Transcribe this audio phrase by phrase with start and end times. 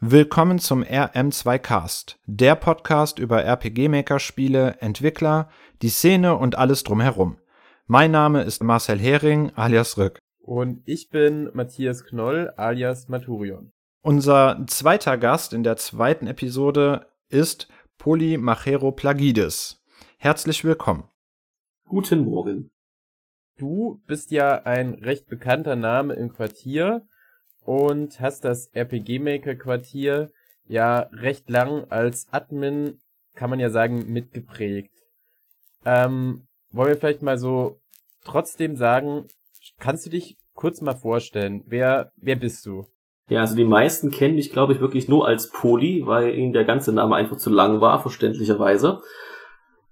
[0.00, 5.50] Willkommen zum RM2 Cast, der Podcast über RPG Maker Spiele, Entwickler,
[5.82, 7.38] die Szene und alles drumherum.
[7.88, 10.20] Mein Name ist Marcel Hering alias Rück.
[10.40, 13.72] Und ich bin Matthias Knoll alias Maturion.
[14.00, 17.66] Unser zweiter Gast in der zweiten Episode ist
[17.98, 19.82] Polymachero Plagides.
[20.16, 21.08] Herzlich willkommen.
[21.88, 22.70] Guten Morgen.
[23.56, 27.04] Du bist ja ein recht bekannter Name im Quartier
[27.68, 30.30] und hast das RPG Maker Quartier
[30.66, 32.98] ja recht lang als Admin,
[33.34, 34.94] kann man ja sagen, mitgeprägt.
[35.84, 37.78] Ähm, wollen wir vielleicht mal so
[38.24, 39.26] trotzdem sagen,
[39.78, 42.86] kannst du dich kurz mal vorstellen, wer, wer bist du?
[43.28, 46.64] Ja, also die meisten kennen mich, glaube ich, wirklich nur als Poli, weil ihnen der
[46.64, 49.02] ganze Name einfach zu lang war, verständlicherweise.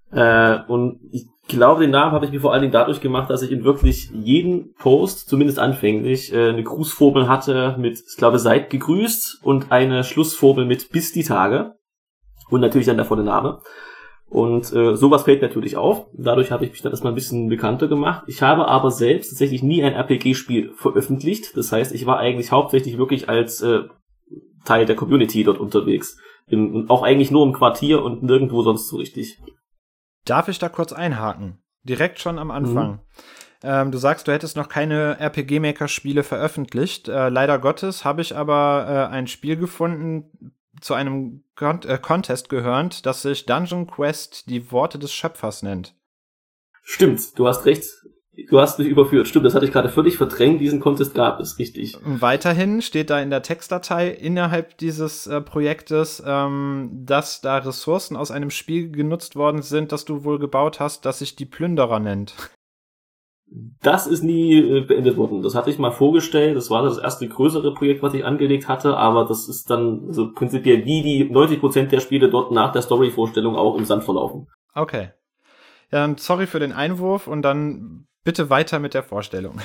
[0.09, 3.41] Äh, und ich glaube, den Namen habe ich mir vor allen Dingen dadurch gemacht, dass
[3.41, 8.69] ich in wirklich jeden Post, zumindest anfänglich, äh, eine Grußformel hatte mit, ich glaube, seid
[8.69, 11.75] gegrüßt und eine Schlussformel mit bis die Tage.
[12.49, 13.59] Und natürlich dann davor der Name.
[14.29, 16.07] Und äh, sowas fällt natürlich auf.
[16.13, 18.23] Dadurch habe ich mich dann erstmal ein bisschen bekannter gemacht.
[18.27, 21.55] Ich habe aber selbst tatsächlich nie ein RPG-Spiel veröffentlicht.
[21.55, 23.83] Das heißt, ich war eigentlich hauptsächlich wirklich als äh,
[24.65, 26.17] Teil der Community dort unterwegs.
[26.47, 29.39] Im, auch eigentlich nur im Quartier und nirgendwo sonst so richtig.
[30.29, 31.57] Darf ich da kurz einhaken?
[31.83, 32.91] Direkt schon am Anfang.
[32.91, 32.99] Mhm.
[33.63, 37.07] Ähm, du sagst, du hättest noch keine RPG-Maker-Spiele veröffentlicht.
[37.07, 42.49] Äh, leider Gottes habe ich aber äh, ein Spiel gefunden, zu einem Con äh, Contest
[42.49, 45.95] gehörend, das sich Dungeon Quest die Worte des Schöpfers nennt.
[46.83, 47.85] Stimmt, du hast recht.
[48.49, 49.27] Du hast mich überführt.
[49.27, 50.61] Stimmt, das hatte ich gerade völlig verdrängt.
[50.61, 51.97] Diesen Contest gab es, richtig.
[52.03, 58.29] Weiterhin steht da in der Textdatei innerhalb dieses äh, Projektes, ähm, dass da Ressourcen aus
[58.29, 62.35] einem Spiel genutzt worden sind, das du wohl gebaut hast, das sich die Plünderer nennt.
[63.81, 65.41] Das ist nie äh, beendet worden.
[65.41, 66.55] Das hatte ich mal vorgestellt.
[66.55, 68.97] Das war das erste größere Projekt, was ich angelegt hatte.
[68.97, 73.55] Aber das ist dann so prinzipiell wie die 90% der Spiele dort nach der Story-Vorstellung
[73.55, 74.47] auch im Sand verlaufen.
[74.75, 75.09] Okay.
[75.91, 79.61] Ja, dann sorry für den Einwurf und dann bitte weiter mit der Vorstellung.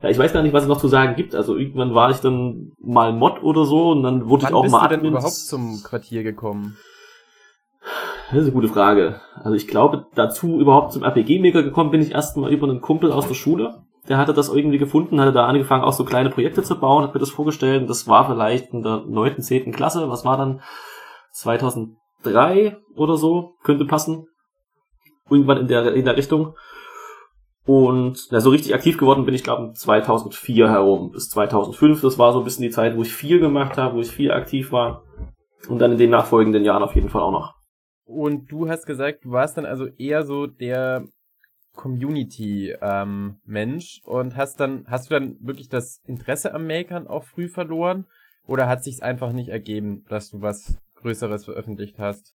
[0.00, 1.34] Ja, ich weiß gar nicht, was es noch zu sagen gibt.
[1.34, 4.62] Also irgendwann war ich dann mal Mod oder so und dann wurde Wann ich auch
[4.62, 6.76] bist mal du denn überhaupt zum Quartier gekommen?
[8.28, 9.20] Das ist eine gute Frage.
[9.34, 13.10] Also ich glaube, dazu überhaupt zum RPG-Maker gekommen bin ich erst mal über einen Kumpel
[13.10, 13.82] aus der Schule.
[14.08, 17.12] Der hatte das irgendwie gefunden, hatte da angefangen, auch so kleine Projekte zu bauen, hat
[17.12, 17.90] mir das vorgestellt.
[17.90, 20.08] Das war vielleicht in der neunten, zehnten Klasse.
[20.08, 20.60] Was war dann?
[21.32, 23.56] 2003 oder so.
[23.64, 24.28] Könnte passen.
[25.28, 26.54] Irgendwann in der, in der Richtung.
[27.70, 32.00] Und na, so richtig aktiv geworden bin ich, glaube 2004 herum bis 2005.
[32.00, 34.32] Das war so ein bisschen die Zeit, wo ich viel gemacht habe, wo ich viel
[34.32, 35.04] aktiv war.
[35.68, 37.54] Und dann in den nachfolgenden Jahren auf jeden Fall auch noch.
[38.04, 41.04] Und du hast gesagt, du warst dann also eher so der
[41.76, 47.48] Community-Mensch ähm, und hast dann, hast du dann wirklich das Interesse am Makern auch früh
[47.48, 48.06] verloren?
[48.48, 52.34] Oder hat sich's einfach nicht ergeben, dass du was Größeres veröffentlicht hast?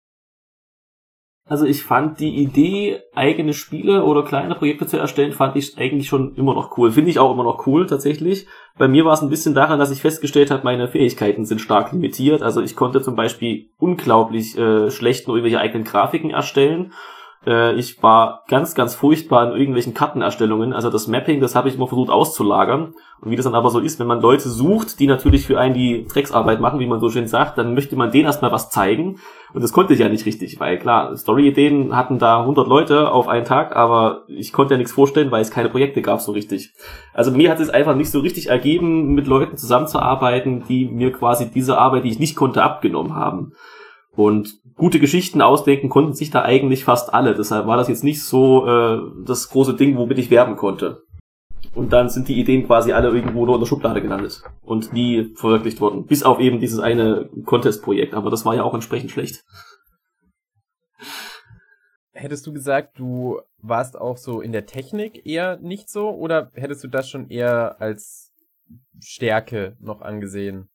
[1.45, 6.07] Also ich fand die Idee, eigene Spiele oder kleine Projekte zu erstellen, fand ich eigentlich
[6.07, 6.91] schon immer noch cool.
[6.91, 8.47] Finde ich auch immer noch cool, tatsächlich.
[8.77, 11.91] Bei mir war es ein bisschen daran, dass ich festgestellt habe, meine Fähigkeiten sind stark
[11.91, 12.41] limitiert.
[12.41, 16.93] Also ich konnte zum Beispiel unglaublich äh, schlecht nur irgendwelche eigenen Grafiken erstellen
[17.45, 20.73] äh, ich war ganz, ganz furchtbar in irgendwelchen Kartenerstellungen.
[20.73, 22.93] Also das Mapping, das habe ich immer versucht auszulagern.
[23.19, 25.75] Und wie das dann aber so ist, wenn man Leute sucht, die natürlich für einen
[25.75, 29.19] die Drecksarbeit machen, wie man so schön sagt, dann möchte man denen erstmal was zeigen.
[29.53, 33.27] Und das konnte ich ja nicht richtig, weil klar, Story-Ideen hatten da 100 Leute auf
[33.27, 36.73] einen Tag, aber ich konnte ja nichts vorstellen, weil es keine Projekte gab so richtig.
[37.13, 41.51] Also mir hat es einfach nicht so richtig ergeben, mit Leuten zusammenzuarbeiten, die mir quasi
[41.51, 43.53] diese Arbeit, die ich nicht konnte, abgenommen haben.
[44.15, 47.33] Und gute Geschichten ausdenken konnten sich da eigentlich fast alle.
[47.33, 51.03] Deshalb war das jetzt nicht so äh, das große Ding, womit ich werben konnte.
[51.73, 55.33] Und dann sind die Ideen quasi alle irgendwo nur in der Schublade gelandet und nie
[55.35, 56.05] verwirklicht worden.
[56.05, 58.13] Bis auf eben dieses eine Contest-Projekt.
[58.13, 59.45] Aber das war ja auch entsprechend schlecht.
[62.11, 66.09] Hättest du gesagt, du warst auch so in der Technik eher nicht so?
[66.09, 68.33] Oder hättest du das schon eher als
[68.99, 70.70] Stärke noch angesehen?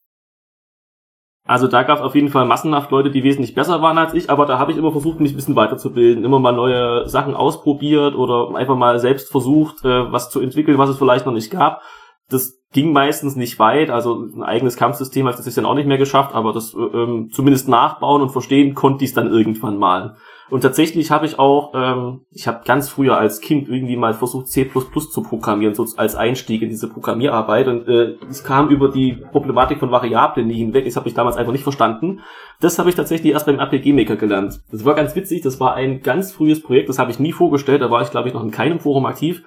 [1.46, 4.31] Also da gab es auf jeden Fall massenhaft Leute, die wesentlich besser waren als ich,
[4.31, 8.16] aber da habe ich immer versucht, mich ein bisschen weiterzubilden, immer mal neue Sachen ausprobiert
[8.16, 11.82] oder einfach mal selbst versucht, äh, was zu entwickeln, was es vielleicht noch nicht gab.
[12.28, 15.99] Das ging meistens nicht weit, also ein eigenes Kampfsystem hat es dann auch nicht mehr
[15.99, 20.17] geschafft, aber das äh, ähm, zumindest nachbauen und verstehen konnte ich es dann irgendwann mal.
[20.49, 24.47] Und tatsächlich habe ich auch, ähm, ich habe ganz früher als Kind irgendwie mal versucht,
[24.47, 27.67] C++ zu programmieren, so als Einstieg in diese Programmierarbeit.
[27.67, 30.85] Und äh, es kam über die Problematik von Variablen nie hinweg.
[30.85, 32.21] Das habe ich damals einfach nicht verstanden.
[32.61, 34.61] Das habe ich tatsächlich erst beim RPG Maker gelernt.
[34.71, 35.43] Das war ganz witzig.
[35.43, 36.89] Das war ein ganz frühes Projekt.
[36.89, 37.83] Das habe ich nie vorgestellt.
[37.83, 39.43] Da war ich, glaube ich, noch in keinem Forum aktiv.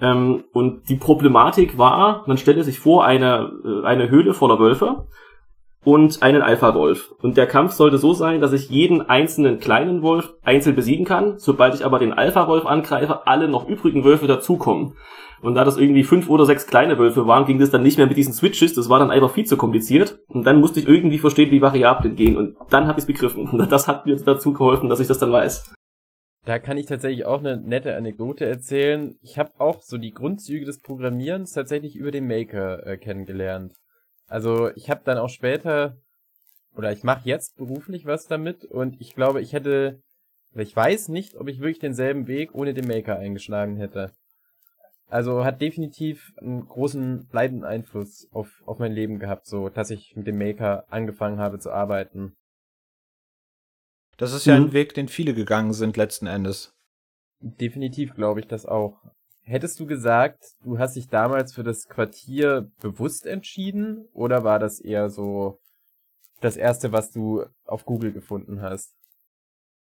[0.00, 5.06] Ähm, und die Problematik war, man stellte sich vor, eine, äh, eine Höhle voller Wölfe
[5.84, 7.14] und einen Alpha-Wolf.
[7.22, 11.38] Und der Kampf sollte so sein, dass ich jeden einzelnen kleinen Wolf einzeln besiegen kann.
[11.38, 14.94] Sobald ich aber den Alpha-Wolf angreife, alle noch übrigen Wölfe dazukommen.
[15.42, 18.06] Und da das irgendwie fünf oder sechs kleine Wölfe waren, ging das dann nicht mehr
[18.06, 18.74] mit diesen Switches.
[18.74, 20.18] Das war dann einfach viel zu kompliziert.
[20.28, 22.36] Und dann musste ich irgendwie verstehen, wie Variablen gehen.
[22.36, 23.48] Und dann habe ich es begriffen.
[23.48, 25.72] Und das hat mir dazu geholfen, dass ich das dann weiß.
[26.44, 29.18] Da kann ich tatsächlich auch eine nette Anekdote erzählen.
[29.20, 33.74] Ich habe auch so die Grundzüge des Programmierens tatsächlich über den Maker äh, kennengelernt.
[34.26, 35.96] Also ich habe dann auch später
[36.74, 40.00] oder ich mache jetzt beruflich was damit und ich glaube, ich hätte,
[40.54, 44.12] ich weiß nicht, ob ich wirklich denselben Weg ohne den Maker eingeschlagen hätte.
[45.08, 50.14] Also hat definitiv einen großen bleibenden Einfluss auf, auf mein Leben gehabt, so dass ich
[50.14, 52.36] mit dem Maker angefangen habe zu arbeiten.
[54.20, 54.66] Das ist ja mhm.
[54.66, 56.74] ein Weg, den viele gegangen sind letzten Endes.
[57.40, 59.00] Definitiv glaube ich das auch.
[59.40, 64.78] Hättest du gesagt, du hast dich damals für das Quartier bewusst entschieden oder war das
[64.78, 65.58] eher so
[66.42, 68.94] das erste, was du auf Google gefunden hast?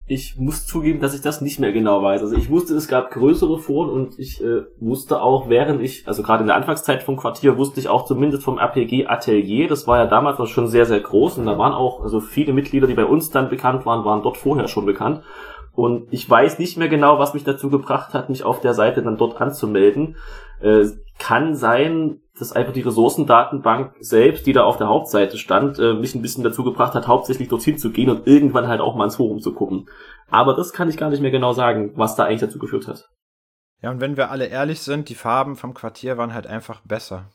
[0.06, 2.22] Ich muss zugeben, dass ich das nicht mehr genau weiß.
[2.22, 6.24] Also ich wusste, es gab größere Foren und ich äh, wusste auch, während ich, also
[6.24, 9.68] gerade in der Anfangszeit vom Quartier, wusste ich auch zumindest vom RPG Atelier.
[9.68, 12.52] Das war ja damals noch schon sehr, sehr groß und da waren auch, also viele
[12.52, 15.22] Mitglieder, die bei uns dann bekannt waren, waren dort vorher schon bekannt.
[15.74, 19.02] Und ich weiß nicht mehr genau, was mich dazu gebracht hat, mich auf der Seite
[19.02, 20.16] dann dort anzumelden.
[20.60, 20.86] Äh,
[21.18, 26.14] kann sein, dass einfach die Ressourcendatenbank selbst, die da auf der Hauptseite stand, äh, mich
[26.14, 29.16] ein bisschen dazu gebracht hat, hauptsächlich dorthin zu gehen und irgendwann halt auch mal ins
[29.16, 29.88] Forum zu gucken.
[30.30, 33.08] Aber das kann ich gar nicht mehr genau sagen, was da eigentlich dazu geführt hat.
[33.82, 37.30] Ja, und wenn wir alle ehrlich sind, die Farben vom Quartier waren halt einfach besser.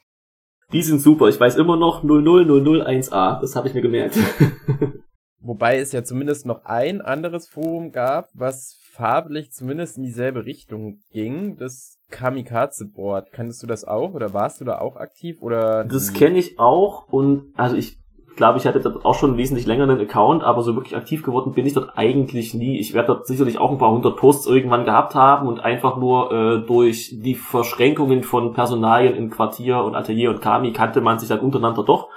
[0.71, 1.27] Die sind super.
[1.27, 3.39] Ich weiß immer noch 00001A.
[3.39, 4.17] Das habe ich mir gemerkt.
[5.47, 10.99] Wobei es ja zumindest noch ein anderes Forum gab, was farblich zumindest in dieselbe Richtung
[11.13, 13.31] ging, das Kamikaze-Board.
[13.31, 15.85] Kannst du das auch oder warst du da auch aktiv oder?
[15.85, 17.97] Das kenne ich auch und also ich
[18.35, 21.53] glaube, ich hatte dort auch schon wesentlich länger einen Account, aber so wirklich aktiv geworden
[21.53, 22.77] bin ich dort eigentlich nie.
[22.77, 26.31] Ich werde dort sicherlich auch ein paar hundert Posts irgendwann gehabt haben und einfach nur
[26.31, 31.29] äh, durch die Verschränkungen von Personalien in Quartier und Atelier und Kami kannte man sich
[31.29, 32.09] dann untereinander doch.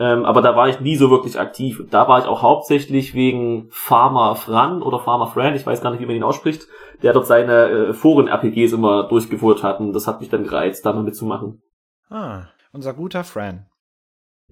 [0.00, 1.82] Ähm, aber da war ich nie so wirklich aktiv.
[1.90, 6.00] Da war ich auch hauptsächlich wegen Farmer Fran oder Farmer Fran, ich weiß gar nicht,
[6.00, 6.68] wie man ihn ausspricht,
[7.02, 10.92] der dort seine äh, Foren-RPGs immer durchgeführt hat und das hat mich dann gereizt, da
[10.92, 11.62] mal mitzumachen.
[12.08, 13.66] Ah, unser guter Fran.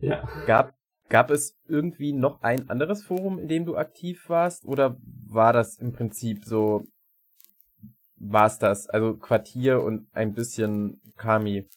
[0.00, 0.25] Ja.
[0.46, 0.75] Gab,
[1.08, 4.96] gab es irgendwie noch ein anderes Forum, in dem du aktiv warst oder
[5.28, 6.82] war das im Prinzip so,
[8.16, 8.88] war es das?
[8.88, 11.69] Also Quartier und ein bisschen Kami.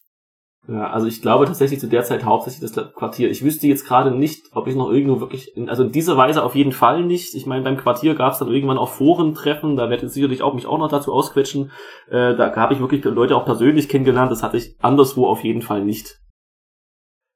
[0.70, 3.28] Ja, also ich glaube tatsächlich zu der Zeit hauptsächlich das Quartier.
[3.28, 6.44] Ich wüsste jetzt gerade nicht, ob ich noch irgendwo wirklich, in, also in dieser Weise
[6.44, 7.34] auf jeden Fall nicht.
[7.34, 10.54] Ich meine, beim Quartier gab es dann irgendwann auch Forentreffen, da werde ich sicherlich auch
[10.54, 11.72] mich auch noch dazu ausquetschen.
[12.08, 15.62] Äh, da habe ich wirklich Leute auch persönlich kennengelernt, das hatte ich anderswo auf jeden
[15.62, 16.20] Fall nicht.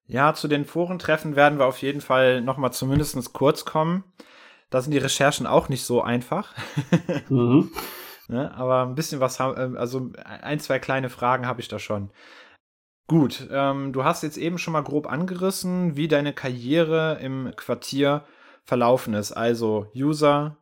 [0.07, 4.05] Ja, zu den Forentreffen werden wir auf jeden Fall nochmal zumindest kurz kommen.
[4.71, 6.55] Da sind die Recherchen auch nicht so einfach.
[7.29, 7.73] mhm.
[8.29, 12.11] ne, aber ein bisschen was, haben, also ein, zwei kleine Fragen habe ich da schon.
[13.07, 18.25] Gut, ähm, du hast jetzt eben schon mal grob angerissen, wie deine Karriere im Quartier
[18.65, 19.33] verlaufen ist.
[19.33, 20.57] Also User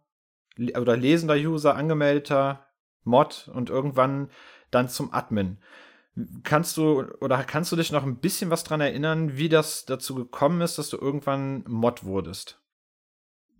[0.59, 2.67] oder lesender User, angemeldeter
[3.05, 4.29] Mod und irgendwann
[4.71, 5.59] dann zum Admin.
[6.43, 10.15] Kannst du oder kannst du dich noch ein bisschen was dran erinnern, wie das dazu
[10.15, 12.62] gekommen ist, dass du irgendwann Mod wurdest?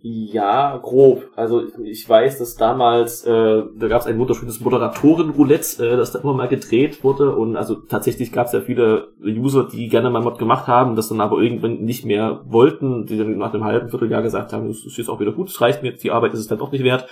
[0.05, 1.31] Ja, grob.
[1.37, 6.19] Also ich weiß, dass damals, äh, da gab es ein wunderschönes Moderatoren-Roulette, äh, das da
[6.19, 7.37] immer mal gedreht wurde.
[7.37, 11.09] Und also tatsächlich gab es ja viele User, die gerne mal Mod gemacht haben, das
[11.09, 14.85] dann aber irgendwann nicht mehr wollten, die dann nach einem halben Vierteljahr gesagt haben, das
[14.85, 16.83] ist jetzt auch wieder gut, es reicht mir die Arbeit ist es dann doch nicht
[16.83, 17.07] wert.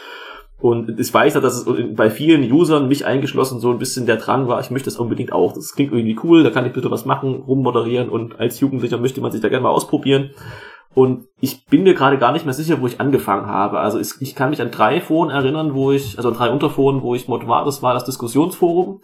[0.58, 4.16] Und ich weiß ja, dass es bei vielen Usern, mich eingeschlossen, so ein bisschen der
[4.16, 5.52] Drang war, ich möchte das unbedingt auch.
[5.52, 9.20] Das klingt irgendwie cool, da kann ich bitte was machen, rummoderieren und als Jugendlicher möchte
[9.20, 10.30] man sich da gerne mal ausprobieren.
[10.94, 13.78] Und ich bin mir gerade gar nicht mehr sicher, wo ich angefangen habe.
[13.78, 17.14] Also ich, kann mich an drei Foren erinnern, wo ich, also an drei Unterforen, wo
[17.14, 17.64] ich Mod war.
[17.64, 19.00] Das war das Diskussionsforum,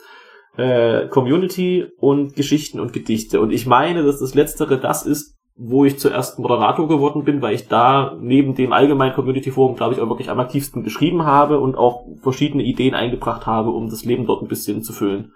[0.56, 3.40] äh, Community und Geschichten und Gedichte.
[3.40, 7.54] Und ich meine, dass das Letztere das ist, wo ich zuerst Moderator geworden bin, weil
[7.54, 11.76] ich da neben dem allgemeinen Community-Forum, glaube ich, auch wirklich am aktivsten geschrieben habe und
[11.76, 15.32] auch verschiedene Ideen eingebracht habe, um das Leben dort ein bisschen zu füllen.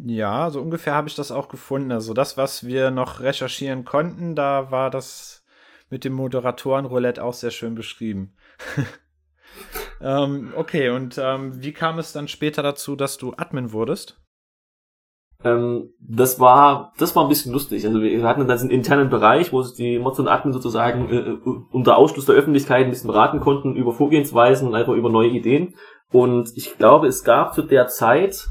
[0.00, 1.90] Ja, so ungefähr habe ich das auch gefunden.
[1.92, 5.37] Also das, was wir noch recherchieren konnten, da war das
[5.90, 8.34] mit dem Moderatoren-Roulette auch sehr schön beschrieben.
[10.00, 14.20] ähm, okay, und ähm, wie kam es dann später dazu, dass du Admin wurdest?
[15.44, 17.86] Ähm, das war, das war ein bisschen lustig.
[17.86, 21.16] Also wir hatten dann diesen internen Bereich, wo sich die Mods und Admin sozusagen äh,
[21.16, 21.38] äh,
[21.70, 25.74] unter Ausschluss der Öffentlichkeit ein bisschen beraten konnten über Vorgehensweisen und einfach über neue Ideen.
[26.10, 28.48] Und ich glaube, es gab zu der Zeit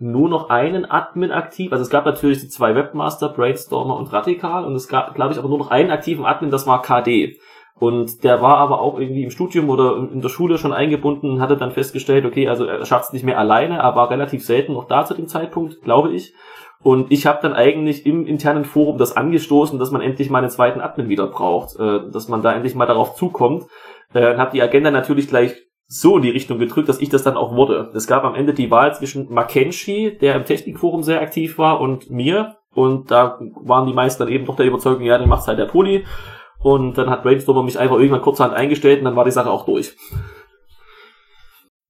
[0.00, 1.72] nur noch einen Admin aktiv.
[1.72, 5.38] Also es gab natürlich die zwei Webmaster, Brainstormer und Radikal und es gab, glaube ich,
[5.38, 7.38] aber nur noch einen aktiven Admin, das war KD.
[7.80, 11.56] Und der war aber auch irgendwie im Studium oder in der Schule schon eingebunden, hatte
[11.56, 14.88] dann festgestellt, okay, also er schafft es nicht mehr alleine, er war relativ selten noch
[14.88, 16.34] da zu dem Zeitpunkt, glaube ich.
[16.80, 20.50] Und ich habe dann eigentlich im internen Forum das angestoßen, dass man endlich mal einen
[20.50, 23.64] zweiten Admin wieder braucht, äh, dass man da endlich mal darauf zukommt.
[24.14, 25.54] Äh, habe die Agenda natürlich gleich
[25.88, 27.90] so in die Richtung gedrückt, dass ich das dann auch wurde.
[27.94, 32.10] Es gab am Ende die Wahl zwischen Mackenzie, der im Technikforum sehr aktiv war, und
[32.10, 32.56] mir.
[32.74, 35.64] Und da waren die meisten dann eben doch der Überzeugung, ja, dann macht's halt der
[35.64, 36.04] Poli.
[36.60, 39.64] Und dann hat Brainstormer mich einfach irgendwann kurzerhand eingestellt und dann war die Sache auch
[39.64, 39.96] durch.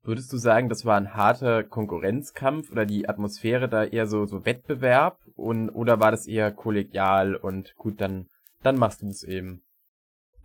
[0.05, 4.47] Würdest du sagen, das war ein harter Konkurrenzkampf oder die Atmosphäre da eher so, so
[4.47, 8.28] Wettbewerb und, oder war das eher kollegial und gut, dann,
[8.62, 9.62] dann machst du es eben?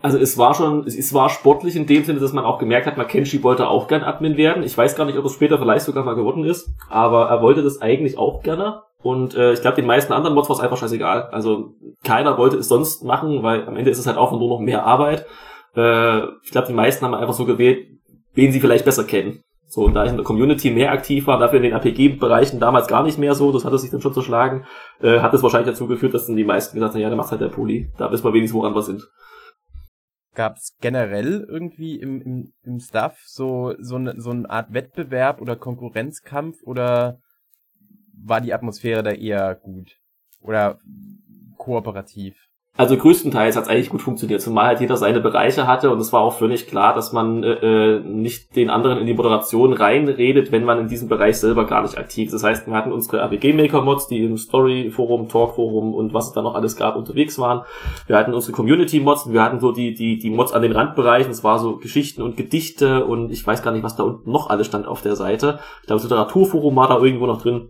[0.04, 2.98] Also es war schon, es war sportlich in dem Sinne, dass man auch gemerkt hat,
[2.98, 4.62] Mackenzie wollte auch gern Admin werden.
[4.62, 7.64] Ich weiß gar nicht, ob es später vielleicht sogar mal geworden ist, aber er wollte
[7.64, 8.82] das eigentlich auch gerne.
[9.02, 11.30] Und äh, ich glaube, den meisten anderen Mods war es einfach scheißegal.
[11.32, 14.60] Also keiner wollte es sonst machen, weil am Ende ist es halt auch nur noch
[14.60, 15.26] mehr Arbeit.
[15.74, 17.88] Äh, ich glaube, die meisten haben einfach so gewählt,
[18.34, 19.42] wen sie vielleicht besser kennen.
[19.68, 22.88] So, und da ich in der Community mehr aktiv war, dafür in den RPG-Bereichen damals
[22.88, 24.66] gar nicht mehr so, das hatte sich dann schon zerschlagen,
[25.02, 27.32] äh, hat es wahrscheinlich dazu geführt, dass dann die meisten gesagt haben, ja, dann macht
[27.32, 27.90] halt der Poli.
[27.98, 29.08] Da wissen wir wenigstens, woran wir sind.
[30.34, 35.42] Gab es generell irgendwie im, im, im Stuff so, so, eine, so eine Art Wettbewerb
[35.42, 37.20] oder Konkurrenzkampf oder
[38.14, 39.98] war die Atmosphäre da eher gut
[40.42, 40.80] oder
[41.58, 42.36] kooperativ?
[42.76, 46.12] Also größtenteils hat es eigentlich gut funktioniert, zumal halt jeder seine Bereiche hatte und es
[46.12, 50.52] war auch völlig klar, dass man äh, äh, nicht den anderen in die Moderation reinredet,
[50.52, 52.34] wenn man in diesem Bereich selber gar nicht aktiv ist.
[52.34, 56.56] Das heißt, wir hatten unsere RPG-Maker-Mods, die im Story-Forum, Talk-Forum und was es da noch
[56.56, 57.62] alles gab unterwegs waren.
[58.08, 61.44] Wir hatten unsere Community-Mods, wir hatten so die, die, die Mods an den Randbereichen, es
[61.44, 64.66] war so Geschichten und Gedichte und ich weiß gar nicht, was da unten noch alles
[64.66, 65.60] stand auf der Seite.
[65.82, 67.70] Ich glaube, das Literaturforum war da irgendwo noch drin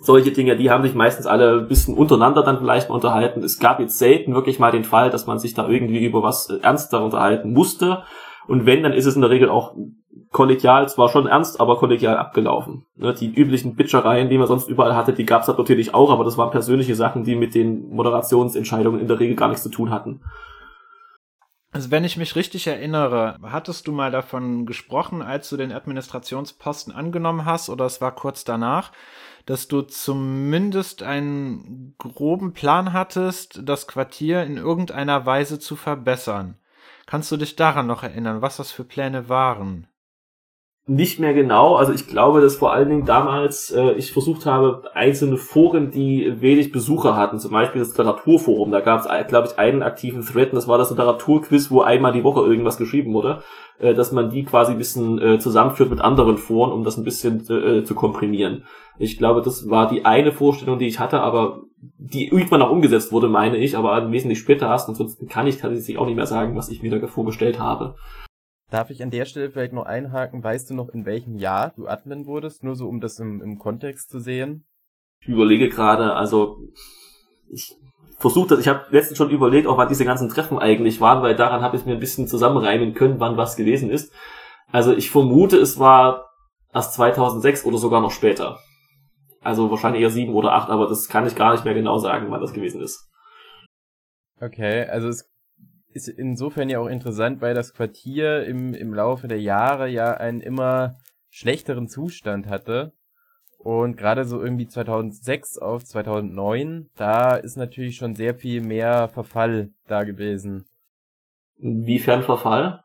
[0.00, 3.42] solche Dinge, die haben sich meistens alle ein bisschen untereinander dann vielleicht mal unterhalten.
[3.42, 6.48] Es gab jetzt selten wirklich mal den Fall, dass man sich da irgendwie über was
[6.48, 8.02] äh, ernster unterhalten musste.
[8.48, 9.74] Und wenn, dann ist es in der Regel auch
[10.30, 12.86] kollegial, zwar schon ernst, aber kollegial abgelaufen.
[12.96, 16.24] Ne, die üblichen Bitchereien, die man sonst überall hatte, die gab es natürlich auch, aber
[16.24, 19.90] das waren persönliche Sachen, die mit den Moderationsentscheidungen in der Regel gar nichts zu tun
[19.90, 20.20] hatten.
[21.72, 26.92] Also wenn ich mich richtig erinnere, hattest du mal davon gesprochen, als du den Administrationsposten
[26.92, 28.90] angenommen hast, oder es war kurz danach,
[29.46, 36.56] dass du zumindest einen groben Plan hattest, das Quartier in irgendeiner Weise zu verbessern.
[37.06, 39.88] Kannst du dich daran noch erinnern, was das für Pläne waren?
[40.90, 41.76] Nicht mehr genau.
[41.76, 46.40] Also ich glaube, dass vor allen Dingen damals äh, ich versucht habe, einzelne Foren, die
[46.40, 50.50] wenig Besucher hatten, zum Beispiel das Literaturforum, da gab es, glaube ich, einen aktiven Thread,
[50.50, 53.44] und das war das Literaturquiz, wo einmal die Woche irgendwas geschrieben wurde,
[53.78, 57.04] äh, dass man die quasi ein bisschen äh, zusammenführt mit anderen Foren, um das ein
[57.04, 58.64] bisschen äh, zu komprimieren.
[58.98, 61.60] Ich glaube, das war die eine Vorstellung, die ich hatte, aber
[61.98, 65.98] die irgendwann auch umgesetzt wurde, meine ich, aber wesentlich später erst, ansonsten kann ich tatsächlich
[65.98, 67.94] auch nicht mehr sagen, was ich mir da vorgestellt habe.
[68.70, 70.44] Darf ich an der Stelle vielleicht noch einhaken?
[70.44, 72.62] Weißt du noch, in welchem Jahr du Admin wurdest?
[72.62, 74.64] Nur so, um das im, im Kontext zu sehen.
[75.20, 76.58] Ich überlege gerade, also
[77.50, 77.76] ich
[78.18, 81.34] versuche das, ich habe letztens schon überlegt, auch wann diese ganzen Treffen eigentlich waren, weil
[81.34, 84.12] daran habe ich mir ein bisschen zusammenreimen können, wann was gewesen ist.
[84.70, 86.30] Also ich vermute, es war
[86.72, 88.60] erst 2006 oder sogar noch später.
[89.40, 92.30] Also wahrscheinlich eher sieben oder acht, aber das kann ich gar nicht mehr genau sagen,
[92.30, 93.10] wann das gewesen ist.
[94.40, 95.28] Okay, also es
[95.92, 100.40] ist insofern ja auch interessant, weil das Quartier im, im Laufe der Jahre ja einen
[100.40, 100.96] immer
[101.28, 102.92] schlechteren Zustand hatte.
[103.58, 109.70] Und gerade so irgendwie 2006 auf 2009, da ist natürlich schon sehr viel mehr Verfall
[109.86, 110.64] da gewesen.
[111.56, 112.82] Inwiefern Verfall?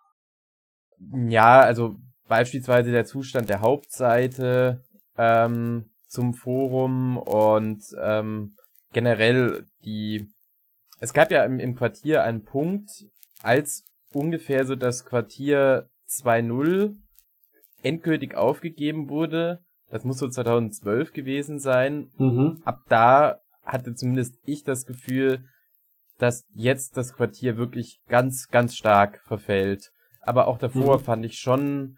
[1.30, 1.96] Ja, also
[2.28, 4.84] beispielsweise der Zustand der Hauptseite
[5.18, 8.56] ähm, zum Forum und ähm,
[8.92, 10.28] generell die
[11.00, 12.90] es gab ja im, im Quartier einen Punkt,
[13.42, 16.96] als ungefähr so das Quartier 2.0
[17.84, 19.60] endgültig aufgegeben wurde.
[19.90, 22.10] Das muss so 2012 gewesen sein.
[22.18, 22.62] Mhm.
[22.66, 25.44] Ab da hatte zumindest ich das Gefühl,
[26.18, 29.92] dass jetzt das Quartier wirklich ganz, ganz stark verfällt.
[30.22, 31.04] Aber auch davor mhm.
[31.04, 31.98] fand ich schon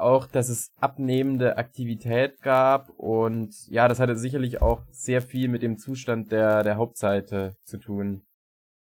[0.00, 5.62] auch, dass es abnehmende Aktivität gab und ja, das hatte sicherlich auch sehr viel mit
[5.62, 8.22] dem Zustand der, der Hauptseite zu tun.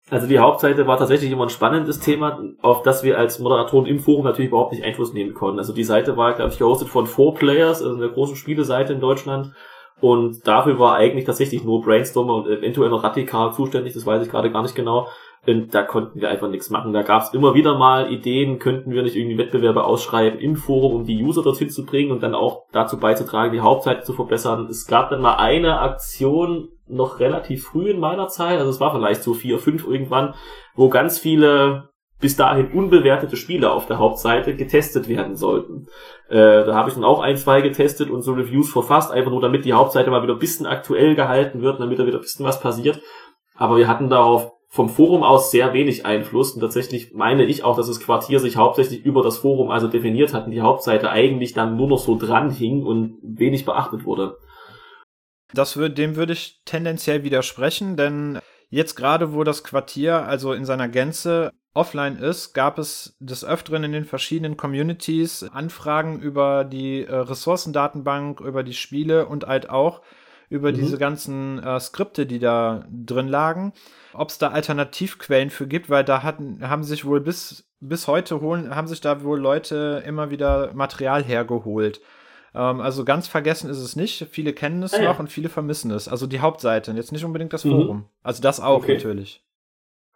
[0.09, 3.99] Also die Hauptseite war tatsächlich immer ein spannendes Thema, auf das wir als Moderatoren im
[3.99, 5.59] Forum natürlich überhaupt nicht Einfluss nehmen konnten.
[5.59, 8.99] Also die Seite war, glaube ich, gehostet von Four Players, also einer großen Spieleseite in
[8.99, 9.53] Deutschland.
[10.01, 14.31] Und dafür war eigentlich tatsächlich nur Brainstormer und eventuell noch Radikal zuständig, das weiß ich
[14.31, 15.07] gerade gar nicht genau.
[15.45, 16.93] Und da konnten wir einfach nichts machen.
[16.93, 20.93] Da gab es immer wieder mal Ideen, könnten wir nicht irgendwie Wettbewerbe ausschreiben im Forum,
[20.93, 24.67] um die User dorthin zu bringen und dann auch dazu beizutragen, die Hauptseite zu verbessern.
[24.69, 28.93] Es gab dann mal eine Aktion noch relativ früh in meiner Zeit, also es war
[28.93, 30.33] vielleicht so vier, fünf irgendwann,
[30.75, 31.89] wo ganz viele
[32.19, 35.87] bis dahin unbewertete Spiele auf der Hauptseite getestet werden sollten.
[36.29, 39.41] Äh, da habe ich dann auch ein, zwei getestet und so Reviews verfasst, einfach nur
[39.41, 42.45] damit die Hauptseite mal wieder ein bisschen aktuell gehalten wird, damit da wieder ein bisschen
[42.45, 43.01] was passiert.
[43.55, 47.77] Aber wir hatten darauf vom Forum aus sehr wenig Einfluss und tatsächlich meine ich auch,
[47.77, 51.53] dass das Quartier sich hauptsächlich über das Forum also definiert hat und die Hauptseite eigentlich
[51.53, 54.37] dann nur noch so dran hing und wenig beachtet wurde.
[55.53, 58.39] Das würde, dem würde ich tendenziell widersprechen, denn
[58.73, 63.83] jetzt gerade, wo das Quartier also in seiner Gänze offline ist, gab es des Öfteren
[63.83, 70.01] in den verschiedenen Communities Anfragen über die äh, Ressourcendatenbank, über die Spiele und halt auch
[70.49, 70.75] über mhm.
[70.75, 73.73] diese ganzen äh, Skripte, die da drin lagen,
[74.13, 78.41] ob es da Alternativquellen für gibt, weil da hatten, haben sich wohl bis, bis heute
[78.41, 82.01] holen, haben sich da wohl Leute immer wieder Material hergeholt.
[82.55, 84.27] Ähm, also ganz vergessen ist es nicht.
[84.29, 85.19] Viele kennen es ah, noch ja.
[85.19, 86.07] und viele vermissen es.
[86.07, 87.71] Also die Hauptseite, jetzt nicht unbedingt das mhm.
[87.71, 88.05] Forum.
[88.21, 88.95] Also das auch okay.
[88.95, 89.43] natürlich.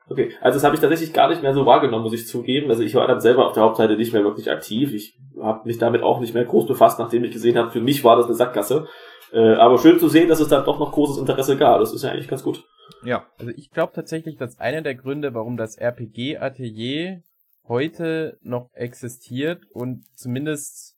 [0.09, 2.69] Okay, also das habe ich tatsächlich gar nicht mehr so wahrgenommen, muss ich zugeben.
[2.69, 4.93] Also ich war dann selber auf der Hauptseite nicht mehr wirklich aktiv.
[4.93, 8.03] Ich habe mich damit auch nicht mehr groß befasst, nachdem ich gesehen habe, für mich
[8.03, 8.87] war das eine Sackgasse.
[9.33, 11.81] Äh, aber schön zu sehen, dass es dann doch noch großes Interesse gab.
[11.81, 12.63] Das ist ja eigentlich ganz gut.
[13.03, 17.21] Ja, also ich glaube tatsächlich, dass einer der Gründe, warum das RPG-Atelier
[17.67, 20.96] heute noch existiert und zumindest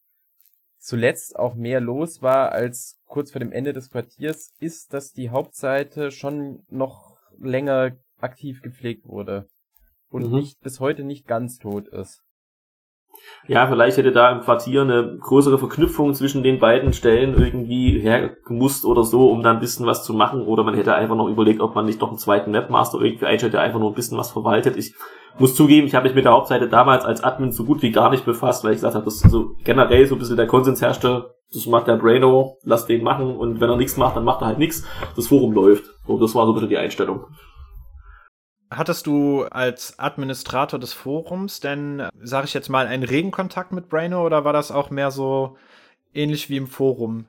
[0.79, 5.29] zuletzt auch mehr los war als kurz vor dem Ende des Quartiers, ist, dass die
[5.29, 9.48] Hauptseite schon noch länger aktiv gepflegt wurde
[10.09, 10.38] und mhm.
[10.38, 12.24] nicht bis heute nicht ganz tot ist.
[13.48, 18.86] Ja, vielleicht hätte da im Quartier eine größere Verknüpfung zwischen den beiden Stellen irgendwie hergemusst
[18.86, 20.44] oder so, um da ein bisschen was zu machen.
[20.44, 23.54] Oder man hätte einfach noch überlegt, ob man nicht doch einen zweiten Webmaster irgendwie einstellt,
[23.54, 24.78] der einfach nur ein bisschen was verwaltet.
[24.78, 24.94] Ich
[25.40, 28.10] muss zugeben, ich habe mich mit der Hauptseite damals als Admin so gut wie gar
[28.10, 31.34] nicht befasst, weil ich gesagt habe, dass so generell so ein bisschen der Konsens herrschte,
[31.54, 34.48] das macht der Braino, lass den machen und wenn er nichts macht, dann macht er
[34.48, 34.86] halt nichts.
[35.16, 35.86] Das Forum läuft.
[36.06, 37.26] Und das war so ein bisschen die Einstellung.
[38.72, 43.90] Hattest du als Administrator des Forums denn, sage ich jetzt mal, einen regen Kontakt mit
[43.90, 45.58] Braino oder war das auch mehr so
[46.14, 47.25] ähnlich wie im Forum?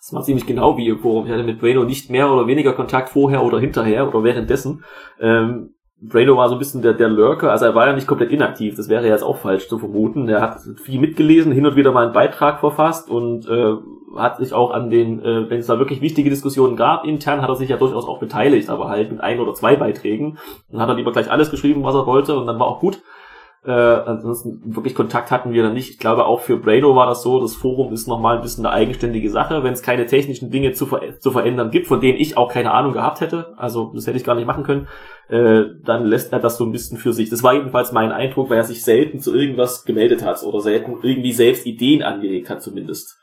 [0.00, 1.26] Das war ziemlich genau wie im Forum.
[1.26, 4.82] Ich hatte mit Braino nicht mehr oder weniger Kontakt vorher oder hinterher oder währenddessen.
[5.20, 8.30] Ähm, Braino war so ein bisschen der, der Lurker, also er war ja nicht komplett
[8.30, 10.28] inaktiv, das wäre jetzt auch falsch zu vermuten.
[10.28, 13.74] Er hat viel mitgelesen, hin und wieder mal einen Beitrag verfasst und äh,
[14.16, 17.48] hat sich auch an den, äh, wenn es da wirklich wichtige Diskussionen gab, intern hat
[17.48, 20.38] er sich ja durchaus auch beteiligt, aber halt mit ein oder zwei Beiträgen.
[20.70, 23.00] Dann hat er lieber gleich alles geschrieben, was er wollte und dann war auch gut.
[23.62, 25.90] Äh, ansonsten wirklich Kontakt hatten wir dann nicht.
[25.90, 28.74] Ich glaube auch für Braino war das so, das Forum ist nochmal ein bisschen eine
[28.74, 32.38] eigenständige Sache, wenn es keine technischen Dinge zu, ver zu verändern gibt, von denen ich
[32.38, 34.88] auch keine Ahnung gehabt hätte, also das hätte ich gar nicht machen können,
[35.28, 37.28] äh, dann lässt er das so ein bisschen für sich.
[37.28, 40.96] Das war jedenfalls mein Eindruck, weil er sich selten zu irgendwas gemeldet hat oder selten
[41.02, 43.20] irgendwie selbst Ideen angelegt hat zumindest.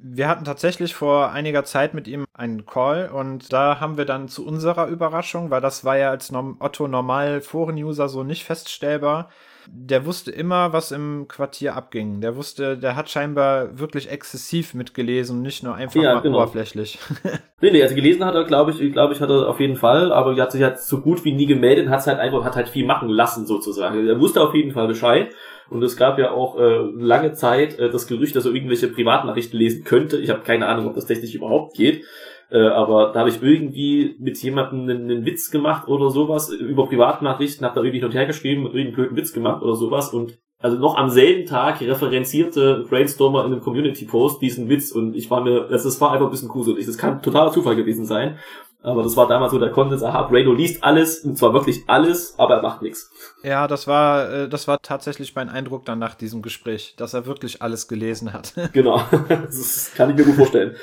[0.00, 4.28] Wir hatten tatsächlich vor einiger Zeit mit ihm einen Call und da haben wir dann
[4.28, 9.28] zu unserer Überraschung, weil das war ja als Otto Normal Foren-User so nicht feststellbar,
[9.70, 12.20] der wusste immer, was im Quartier abging.
[12.20, 16.38] Der wusste, der hat scheinbar wirklich exzessiv mitgelesen, nicht nur einfach ja, genau.
[16.38, 16.98] oberflächlich.
[17.60, 20.12] nee, nee, also gelesen hat er, glaube ich, glaube ich, hat er auf jeden Fall,
[20.12, 22.56] aber er hat sich halt so gut wie nie gemeldet und hat halt einfach, hat
[22.56, 24.06] halt viel machen lassen, sozusagen.
[24.06, 25.34] Er wusste auf jeden Fall Bescheid.
[25.70, 29.58] Und es gab ja auch äh, lange Zeit äh, das Gerücht, dass er irgendwelche Privatnachrichten
[29.58, 30.18] lesen könnte.
[30.18, 32.04] Ich habe keine Ahnung, ob das technisch überhaupt geht.
[32.50, 36.86] Äh, aber da habe ich irgendwie mit jemandem einen, einen, Witz gemacht oder sowas über
[36.86, 40.38] Privatnachrichten, habe da irgendwie hin und her geschrieben irgendeinen blöden Witz gemacht oder sowas und
[40.60, 45.42] also noch am selben Tag referenzierte Brainstormer in einem Community-Post diesen Witz und ich war
[45.42, 46.86] mir, das, das war einfach ein bisschen gruselig.
[46.86, 48.38] Das kann totaler Zufall gewesen sein.
[48.80, 52.38] Aber das war damals so der Konsens, aha, Brado liest alles, und zwar wirklich alles,
[52.38, 53.10] aber er macht nichts.
[53.42, 57.26] Ja, das war, äh, das war tatsächlich mein Eindruck dann nach diesem Gespräch, dass er
[57.26, 58.54] wirklich alles gelesen hat.
[58.72, 60.76] Genau, das kann ich mir gut vorstellen.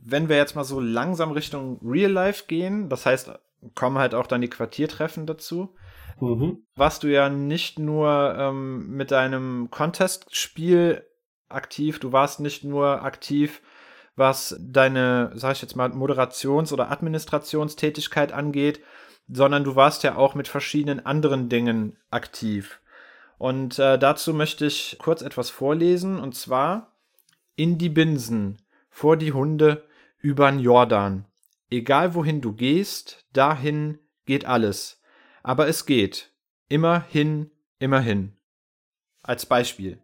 [0.00, 3.32] Wenn wir jetzt mal so langsam Richtung Real Life gehen, das heißt,
[3.74, 5.74] kommen halt auch dann die Quartiertreffen dazu.
[6.20, 6.64] Mhm.
[6.76, 11.04] Warst du ja nicht nur ähm, mit deinem Contest-Spiel
[11.48, 13.62] aktiv, du warst nicht nur aktiv,
[14.16, 18.80] was deine, sag ich jetzt mal, Moderations- oder Administrationstätigkeit angeht,
[19.28, 22.80] sondern du warst ja auch mit verschiedenen anderen Dingen aktiv.
[23.38, 26.92] Und äh, dazu möchte ich kurz etwas vorlesen, und zwar
[27.56, 28.58] in die Binsen
[28.90, 29.84] vor die Hunde
[30.18, 31.26] übern Jordan.
[31.70, 35.02] Egal wohin du gehst, dahin geht alles.
[35.42, 36.32] Aber es geht.
[36.68, 38.36] Immerhin, immerhin.
[39.22, 40.03] Als Beispiel.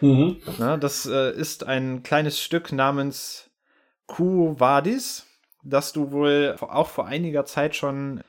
[0.00, 0.36] Mhm.
[0.58, 3.48] Na, das äh, ist ein kleines Stück namens
[4.06, 5.26] Quo Vadis,
[5.62, 8.22] das du wohl auch vor einiger Zeit schon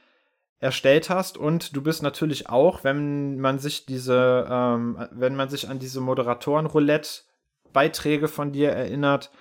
[0.59, 5.69] erstellt hast und du bist natürlich auch, wenn man sich diese, ähm, wenn man sich
[5.69, 9.31] an diese Moderatoren-Roulette-Beiträge von dir erinnert,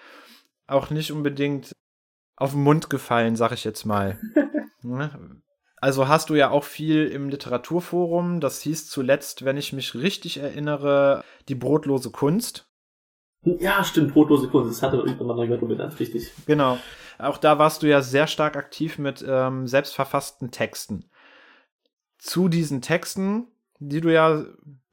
[0.68, 1.72] auch nicht unbedingt
[2.36, 4.16] auf den Mund gefallen, sag ich jetzt mal.
[5.80, 8.40] Also hast du ja auch viel im Literaturforum.
[8.40, 12.68] Das hieß zuletzt, wenn ich mich richtig erinnere, die brotlose Kunst.
[13.44, 14.70] Ja, stimmt, brotlose Kunst.
[14.70, 16.32] Das hatte irgendwann mal noch benannt, richtig.
[16.46, 16.78] Genau.
[17.18, 21.04] Auch da warst du ja sehr stark aktiv mit ähm, selbstverfassten Texten.
[22.18, 23.46] Zu diesen Texten,
[23.78, 24.44] die du ja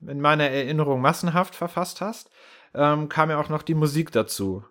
[0.07, 2.29] in meiner Erinnerung massenhaft verfasst hast,
[2.75, 4.63] ähm, kam ja auch noch die Musik dazu.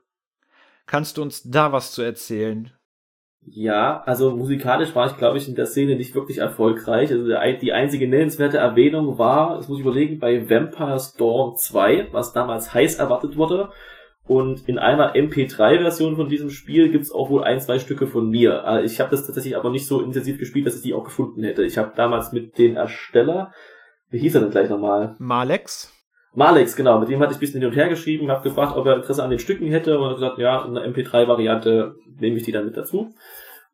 [0.87, 2.73] Kannst du uns da was zu erzählen?
[3.47, 7.11] Ja, also musikalisch war ich, glaube ich, in der Szene nicht wirklich erfolgreich.
[7.11, 12.33] Also die einzige nennenswerte Erwähnung war, das muss ich überlegen, bei Vampire Storm 2, was
[12.33, 13.71] damals heiß erwartet wurde.
[14.27, 18.65] Und in einer MP3-Version von diesem Spiel gibt's auch wohl ein, zwei Stücke von mir.
[18.65, 21.43] Also ich habe das tatsächlich aber nicht so intensiv gespielt, dass ich die auch gefunden
[21.43, 21.63] hätte.
[21.63, 23.53] Ich habe damals mit dem Ersteller,
[24.09, 25.15] wie hieß er denn gleich nochmal?
[25.19, 25.94] Malex.
[26.35, 28.87] Malex, genau, mit dem hatte ich ein bisschen hin und her geschrieben, habe gefragt, ob
[28.87, 32.43] er Interesse an den Stücken hätte und hat gesagt, ja, in einer MP3-Variante nehme ich
[32.43, 33.15] die dann mit dazu.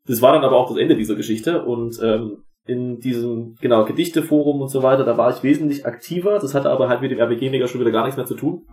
[0.06, 4.60] Das war dann aber auch das Ende dieser Geschichte und ähm, in diesem, genau, Gedichteforum
[4.60, 6.38] und so weiter, da war ich wesentlich aktiver.
[6.38, 8.66] Das hatte aber halt mit dem RPG-Mega schon wieder gar nichts mehr zu tun.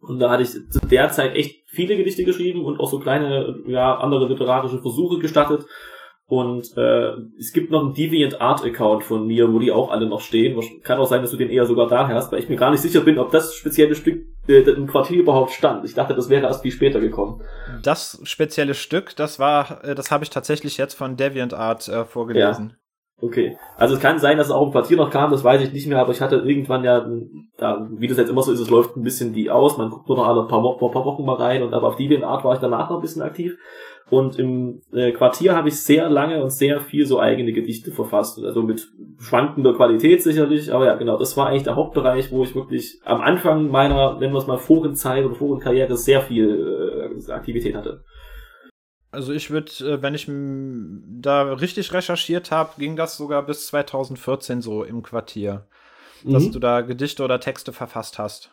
[0.00, 3.62] Und da hatte ich zu der Zeit echt viele Gedichte geschrieben und auch so kleine,
[3.66, 5.66] ja, andere literarische Versuche gestattet.
[6.30, 10.06] Und äh, es gibt noch einen Deviant Art Account von mir, wo die auch alle
[10.06, 10.56] noch stehen.
[10.84, 12.82] Kann auch sein, dass du den eher sogar da hast, weil ich mir gar nicht
[12.82, 15.84] sicher bin, ob das spezielle Stück äh, im Quartier überhaupt stand.
[15.84, 17.42] Ich dachte, das wäre erst viel später gekommen.
[17.82, 22.04] Das spezielle Stück, das war, äh, das habe ich tatsächlich jetzt von Deviant Art äh,
[22.04, 22.68] vorgelesen.
[22.70, 22.76] Ja.
[23.22, 23.58] Okay.
[23.76, 25.88] Also es kann sein, dass es auch im Quartier noch kam, das weiß ich nicht
[25.88, 27.06] mehr, aber ich hatte irgendwann ja,
[27.58, 30.08] da, wie das jetzt immer so ist, es läuft ein bisschen die aus, man guckt
[30.08, 32.54] nur noch alle paar, paar, paar Wochen mal rein und aber auf Deviant Art war
[32.54, 33.58] ich danach noch ein bisschen aktiv.
[34.10, 38.42] Und im äh, Quartier habe ich sehr lange und sehr viel so eigene Gedichte verfasst.
[38.44, 40.72] Also mit schwankender Qualität sicherlich.
[40.72, 44.32] Aber ja, genau, das war eigentlich der Hauptbereich, wo ich wirklich am Anfang meiner, nennen
[44.32, 48.04] wir es mal, Forenzeit oder Forenkarriere sehr viel äh, Aktivität hatte.
[49.12, 54.60] Also ich würde, äh, wenn ich da richtig recherchiert habe, ging das sogar bis 2014
[54.60, 55.66] so im Quartier,
[56.24, 56.32] mhm.
[56.32, 58.52] dass du da Gedichte oder Texte verfasst hast.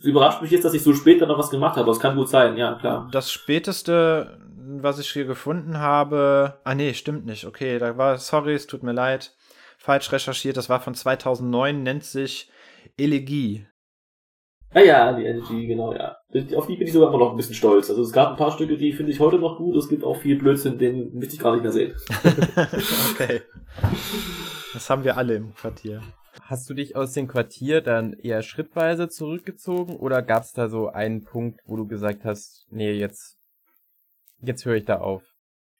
[0.00, 1.86] Es überrascht mich jetzt, dass ich so spät dann noch was gemacht habe.
[1.86, 3.08] Das kann gut sein, ja, klar.
[3.12, 6.58] Das späteste, was ich hier gefunden habe.
[6.64, 7.44] Ah, nee, stimmt nicht.
[7.46, 9.34] Okay, da war, sorry, es tut mir leid.
[9.76, 10.56] Falsch recherchiert.
[10.56, 12.50] Das war von 2009, nennt sich
[12.96, 13.66] Elegie.
[14.72, 16.16] Ah ja, die Elegie, genau, ja.
[16.56, 17.90] Auf die bin ich sogar immer noch ein bisschen stolz.
[17.90, 19.76] Also es gab ein paar Stücke, die finde ich heute noch gut.
[19.76, 21.94] Es gibt auch viel Blödsinn, den möchte ich gar nicht mehr sehen.
[23.12, 23.42] okay.
[24.72, 26.00] Das haben wir alle im Quartier.
[26.50, 30.88] Hast du dich aus dem Quartier dann eher schrittweise zurückgezogen oder gab es da so
[30.88, 33.38] einen Punkt, wo du gesagt hast, nee, jetzt,
[34.42, 35.22] jetzt höre ich da auf?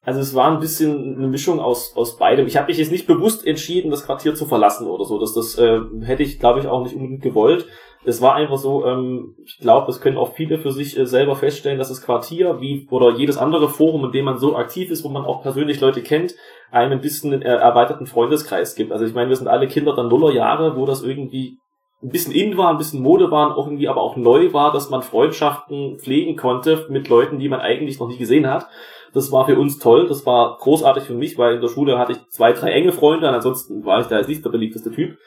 [0.02, 2.46] Also es war ein bisschen eine Mischung aus, aus beidem.
[2.46, 5.18] Ich habe mich jetzt nicht bewusst entschieden, das Quartier zu verlassen oder so.
[5.18, 7.66] Das, das äh, hätte ich, glaube ich, auch nicht unbedingt gewollt.
[8.04, 11.36] Es war einfach so, ähm, ich glaube, das können auch viele für sich äh, selber
[11.36, 15.04] feststellen, dass das Quartier wie oder jedes andere Forum, in dem man so aktiv ist,
[15.04, 16.34] wo man auch persönlich Leute kennt,
[16.70, 18.92] einem ein bisschen äh, erweiterten Freundeskreis gibt.
[18.92, 21.58] Also ich meine, wir sind alle Kinder der Nullerjahre, wo das irgendwie
[22.02, 24.88] ein bisschen in war, ein bisschen Mode war, auch irgendwie aber auch neu war, dass
[24.88, 28.66] man Freundschaften pflegen konnte mit Leuten, die man eigentlich noch nie gesehen hat.
[29.12, 32.12] Das war für uns toll, das war großartig für mich, weil in der Schule hatte
[32.12, 35.18] ich zwei, drei enge Freunde und ansonsten war ich da jetzt nicht der beliebteste Typ,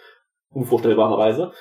[0.52, 1.52] unvorstellbarerweise.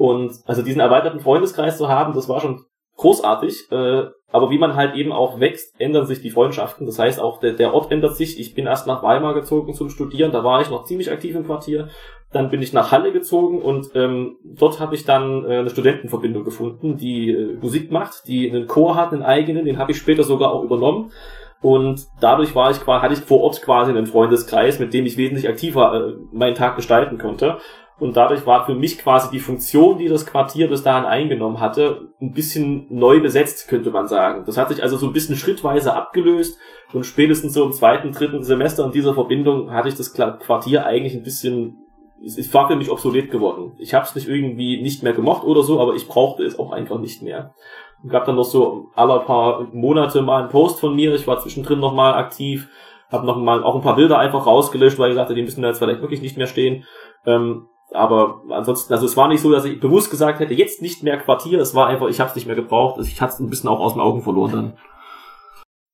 [0.00, 2.64] Und also diesen erweiterten Freundeskreis zu haben, das war schon
[2.96, 3.70] großartig.
[3.70, 6.86] Äh, aber wie man halt eben auch wächst, ändern sich die Freundschaften.
[6.86, 8.40] Das heißt, auch der, der Ort ändert sich.
[8.40, 11.44] Ich bin erst nach Weimar gezogen zum Studieren, da war ich noch ziemlich aktiv im
[11.44, 11.88] Quartier.
[12.32, 16.44] Dann bin ich nach Halle gezogen und ähm, dort habe ich dann äh, eine Studentenverbindung
[16.44, 20.22] gefunden, die äh, Musik macht, die einen Chor hat, einen eigenen, den habe ich später
[20.22, 21.12] sogar auch übernommen.
[21.60, 25.46] Und dadurch war ich hatte ich vor Ort quasi einen Freundeskreis, mit dem ich wesentlich
[25.46, 27.58] aktiver äh, meinen Tag gestalten konnte.
[28.00, 32.08] Und dadurch war für mich quasi die Funktion, die das Quartier bis dahin eingenommen hatte,
[32.20, 34.44] ein bisschen neu besetzt, könnte man sagen.
[34.46, 36.58] Das hat sich also so ein bisschen schrittweise abgelöst
[36.94, 41.14] und spätestens so im zweiten, dritten Semester in dieser Verbindung hatte ich das Quartier eigentlich
[41.14, 41.76] ein bisschen,
[42.24, 43.72] es war für mich obsolet geworden.
[43.78, 46.72] Ich habe es nicht irgendwie nicht mehr gemocht oder so, aber ich brauchte es auch
[46.72, 47.54] einfach nicht mehr.
[48.02, 51.38] Es gab dann noch so alle paar Monate mal einen Post von mir, ich war
[51.38, 52.70] zwischendrin nochmal aktiv,
[53.10, 55.68] habe noch mal auch ein paar Bilder einfach rausgelöscht, weil ich dachte, die müssen da
[55.68, 56.84] jetzt vielleicht wirklich nicht mehr stehen.
[57.26, 61.02] Ähm, aber ansonsten, also es war nicht so, dass ich bewusst gesagt hätte, jetzt nicht
[61.02, 63.50] mehr Quartier, es war einfach, ich habe es nicht mehr gebraucht, ich hatte es ein
[63.50, 64.72] bisschen auch aus den Augen verloren dann.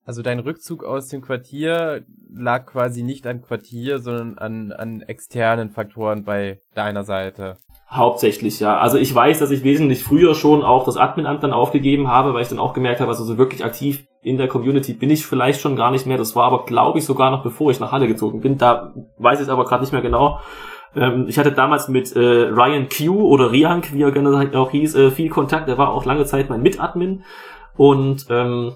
[0.05, 5.69] Also dein Rückzug aus dem Quartier lag quasi nicht an Quartier, sondern an, an externen
[5.69, 7.57] Faktoren bei deiner Seite.
[7.89, 8.77] Hauptsächlich, ja.
[8.77, 12.41] Also ich weiß, dass ich wesentlich früher schon auch das Adminamt dann aufgegeben habe, weil
[12.41, 15.59] ich dann auch gemerkt habe, also so wirklich aktiv in der Community bin ich vielleicht
[15.59, 16.17] schon gar nicht mehr.
[16.17, 18.57] Das war aber, glaube ich, sogar noch bevor ich nach Halle gezogen bin.
[18.57, 20.39] Da weiß ich es aber gerade nicht mehr genau.
[20.97, 24.95] Ähm, ich hatte damals mit äh, Ryan Q oder Riank, wie er gerne auch hieß,
[24.95, 25.69] äh, viel Kontakt.
[25.69, 27.23] Er war auch lange Zeit mein Mitadmin.
[27.75, 28.73] Und ähm,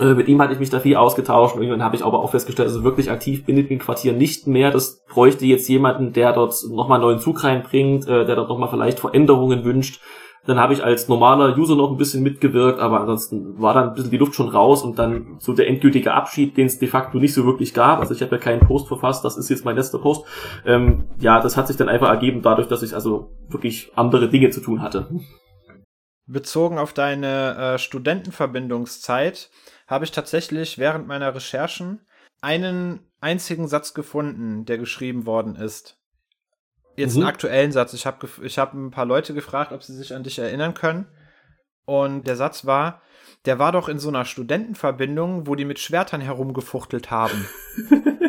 [0.00, 2.68] äh, mit ihm hatte ich mich da viel ausgetauscht irgendwann habe ich aber auch festgestellt,
[2.68, 4.72] also wirklich aktiv bin ich im Quartier nicht mehr.
[4.72, 9.64] Das bräuchte jetzt jemanden, der dort nochmal neuen Zug reinbringt, der dort nochmal vielleicht Veränderungen
[9.64, 10.00] wünscht.
[10.46, 13.94] Dann habe ich als normaler User noch ein bisschen mitgewirkt, aber ansonsten war dann ein
[13.94, 17.18] bisschen die Luft schon raus und dann so der endgültige Abschied, den es de facto
[17.18, 17.98] nicht so wirklich gab.
[17.98, 20.24] Also ich habe ja keinen Post verfasst, das ist jetzt mein letzter Post.
[20.64, 24.50] Ähm, ja, das hat sich dann einfach ergeben dadurch, dass ich also wirklich andere Dinge
[24.50, 25.08] zu tun hatte.
[26.26, 29.50] Bezogen auf deine äh, Studentenverbindungszeit
[29.86, 32.00] habe ich tatsächlich während meiner Recherchen
[32.40, 35.98] einen einzigen Satz gefunden, der geschrieben worden ist.
[36.96, 37.22] Jetzt mhm.
[37.22, 37.92] einen aktuellen Satz.
[37.92, 41.06] Ich habe ich hab ein paar Leute gefragt, ob sie sich an dich erinnern können.
[41.84, 43.00] Und der Satz war,
[43.44, 47.46] der war doch in so einer Studentenverbindung, wo die mit Schwertern herumgefuchtelt haben.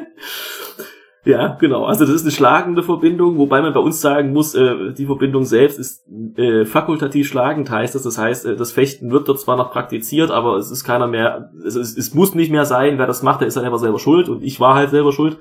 [1.27, 1.83] Ja, genau.
[1.83, 5.43] Also das ist eine schlagende Verbindung, wobei man bei uns sagen muss, äh, die Verbindung
[5.43, 8.03] selbst ist äh, fakultativ schlagend, heißt das.
[8.03, 11.51] Das heißt, äh, das Fechten wird dort zwar noch praktiziert, aber es ist keiner mehr,
[11.65, 13.99] es, ist, es muss nicht mehr sein, wer das macht, der ist dann einfach selber
[13.99, 15.37] schuld und ich war halt selber schuld.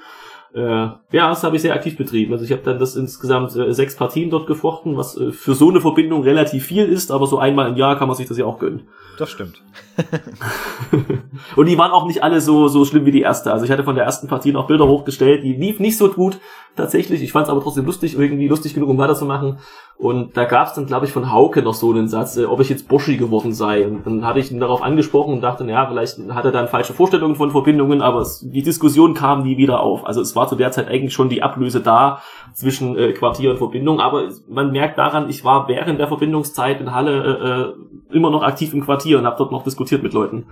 [0.56, 2.32] Äh, ja, das habe ich sehr aktiv betrieben.
[2.32, 5.68] Also ich habe dann das insgesamt äh, sechs Partien dort gefochten, was äh, für so
[5.68, 8.46] eine Verbindung relativ viel ist, aber so einmal im Jahr kann man sich das ja
[8.46, 8.88] auch gönnen.
[9.18, 9.60] Das stimmt.
[11.56, 13.52] und die waren auch nicht alle so, so schlimm wie die erste.
[13.52, 16.38] Also ich hatte von der ersten Partie noch Bilder hochgestellt, die lief nicht so gut
[16.76, 17.22] tatsächlich.
[17.22, 19.58] Ich fand es aber trotzdem lustig, irgendwie lustig genug, um weiterzumachen.
[19.98, 22.60] Und da gab es dann, glaube ich, von Hauke noch so einen Satz, äh, ob
[22.60, 23.86] ich jetzt Boschi geworden sei.
[23.86, 26.92] Und dann hatte ich ihn darauf angesprochen und dachte, ja, vielleicht hat er dann falsche
[26.92, 30.06] Vorstellungen von Verbindungen, aber es, die Diskussion kam nie wieder auf.
[30.06, 32.20] Also es war zu der Zeit eigentlich schon die Ablöse da
[32.52, 34.00] zwischen äh, Quartier und Verbindung.
[34.00, 37.74] Aber man merkt daran, ich war während der Verbindungszeit in Halle
[38.10, 40.46] äh, äh immer noch aktiv im Quartier und habe dort noch diskutiert mit Leuten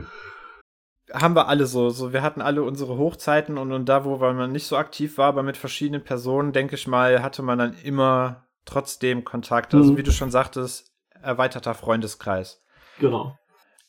[1.14, 1.90] haben wir alle so.
[1.90, 2.12] so.
[2.12, 5.42] Wir hatten alle unsere Hochzeiten und, und da, wo man nicht so aktiv war, aber
[5.42, 9.74] mit verschiedenen Personen, denke ich mal, hatte man dann immer trotzdem Kontakt.
[9.74, 9.96] Also, mhm.
[9.96, 12.62] wie du schon sagtest, erweiterter Freundeskreis.
[12.98, 13.38] Genau.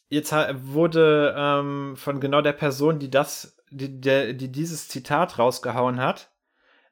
[0.08, 6.00] Jetzt wurde ähm, von genau der Person, die das, die, der, die dieses Zitat rausgehauen
[6.00, 6.30] hat,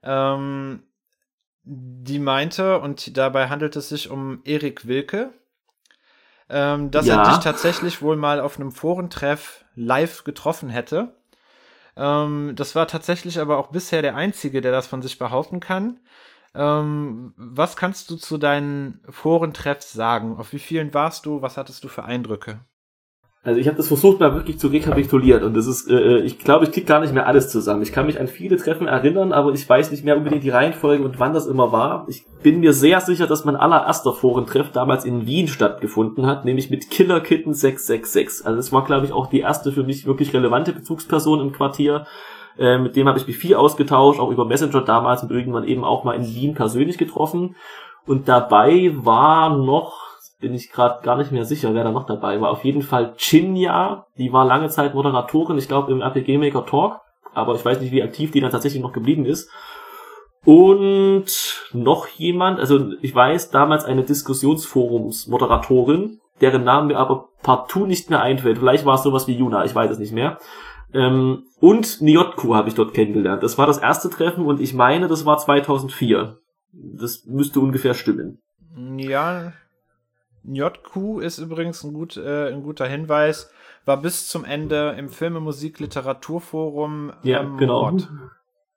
[0.01, 0.83] ähm,
[1.63, 5.31] die meinte, und dabei handelt es sich um Erik Wilke,
[6.49, 7.23] ähm, dass ja.
[7.23, 11.15] er dich tatsächlich wohl mal auf einem Forentreff live getroffen hätte.
[11.95, 15.99] Ähm, das war tatsächlich aber auch bisher der Einzige, der das von sich behaupten kann.
[16.55, 20.37] Ähm, was kannst du zu deinen Forentreffs sagen?
[20.37, 21.41] Auf wie vielen warst du?
[21.41, 22.59] Was hattest du für Eindrücke?
[23.45, 26.39] Also ich habe das versucht mal wirklich zu rekapitulieren und das ist, äh, äh ich
[26.39, 27.81] glaube, ich krieg gar nicht mehr alles zusammen.
[27.81, 31.03] Ich kann mich an viele Treffen erinnern, aber ich weiß nicht mehr unbedingt die Reihenfolge
[31.03, 32.05] und wann das immer war.
[32.07, 36.69] Ich bin mir sehr sicher, dass mein allererster Forentreff damals in Wien stattgefunden hat, nämlich
[36.69, 38.45] mit Killer Kitten 666.
[38.45, 42.05] Also das war, glaube ich, auch die erste für mich wirklich relevante Bezugsperson im Quartier.
[42.57, 45.83] Äh, mit dem habe ich mich viel ausgetauscht, auch über Messenger damals und irgendwann eben
[45.83, 47.57] auch mal in Wien persönlich getroffen.
[48.05, 50.02] Und dabei war noch
[50.43, 52.51] bin ich gerade gar nicht mehr sicher, wer da noch dabei war.
[52.51, 56.99] Auf jeden Fall Chinya, die war lange Zeit Moderatorin, ich glaube im RPG Maker Talk,
[57.33, 59.49] aber ich weiß nicht, wie aktiv die dann tatsächlich noch geblieben ist.
[60.43, 68.09] Und noch jemand, also ich weiß damals eine Diskussionsforums-Moderatorin, deren Namen mir aber partout nicht
[68.09, 68.57] mehr einfällt.
[68.57, 70.39] Vielleicht war es sowas wie Juna, ich weiß es nicht mehr.
[70.93, 73.43] Ähm, und Niotku habe ich dort kennengelernt.
[73.43, 76.37] Das war das erste Treffen und ich meine, das war 2004.
[76.73, 78.41] Das müsste ungefähr stimmen.
[78.97, 79.53] Ja,
[80.43, 83.49] JQ ist übrigens ein, gut, äh, ein guter Hinweis.
[83.85, 87.81] War bis zum Ende im Filme, Musik, Literaturforum ja, ähm, genau.
[87.81, 88.09] Ort.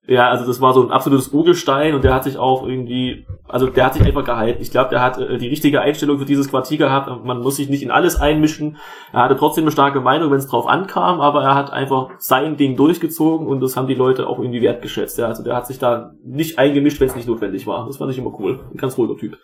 [0.09, 3.67] Ja, also das war so ein absolutes Urgestein und der hat sich auch irgendwie, also
[3.67, 4.63] der hat sich einfach gehalten.
[4.63, 7.25] Ich glaube, der hat äh, die richtige Einstellung für dieses Quartier gehabt.
[7.25, 8.77] Man muss sich nicht in alles einmischen.
[9.13, 12.57] Er hatte trotzdem eine starke Meinung, wenn es drauf ankam, aber er hat einfach sein
[12.57, 15.19] Ding durchgezogen und das haben die Leute auch irgendwie wertgeschätzt.
[15.19, 17.85] Ja, also der hat sich da nicht eingemischt, wenn es nicht notwendig war.
[17.87, 18.61] Das fand ich immer cool.
[18.73, 19.39] Ein ganz ruhiger Typ.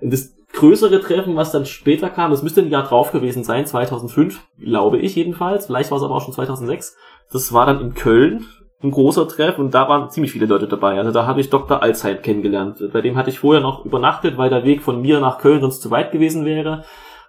[0.00, 3.66] Und das größere Treffen, was dann später kam, das müsste ein Jahr drauf gewesen sein,
[3.66, 5.66] 2005, glaube ich jedenfalls.
[5.66, 6.96] Vielleicht war es aber auch schon 2006.
[7.32, 8.46] Das war dann in Köln
[8.82, 10.98] ein großer Treff und da waren ziemlich viele Leute dabei.
[10.98, 11.82] Also da habe ich Dr.
[11.82, 12.82] Alzheim kennengelernt.
[12.92, 15.80] Bei dem hatte ich vorher noch übernachtet, weil der Weg von mir nach Köln sonst
[15.80, 16.84] zu weit gewesen wäre.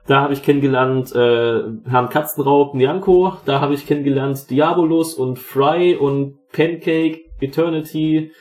[0.07, 5.95] Da habe ich kennengelernt äh, Herrn Katzenraub Nianko, da habe ich kennengelernt Diabolus und Fry
[5.95, 8.31] und Pancake, Eternity,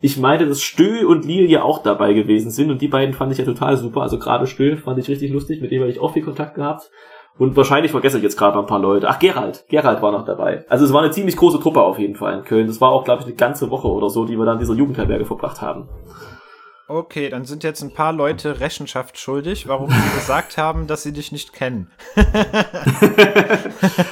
[0.00, 3.38] ich meine, dass Stö und Lilie auch dabei gewesen sind und die beiden fand ich
[3.38, 4.00] ja total super.
[4.00, 6.90] Also gerade Stö fand ich richtig lustig, mit dem habe ich auch viel Kontakt gehabt.
[7.38, 9.08] Und wahrscheinlich vergesse ich jetzt gerade ein paar Leute.
[9.08, 9.64] Ach, Gerald.
[9.68, 10.64] Gerald war noch dabei.
[10.68, 12.66] Also es war eine ziemlich große Truppe auf jeden Fall in Köln.
[12.66, 14.74] Das war auch, glaube ich, eine ganze Woche oder so, die wir dann in dieser
[14.74, 15.88] Jugendherberge verbracht haben.
[16.90, 21.12] Okay, dann sind jetzt ein paar Leute Rechenschaft schuldig, warum sie gesagt haben, dass sie
[21.12, 21.88] dich nicht kennen.
[22.16, 22.22] ja,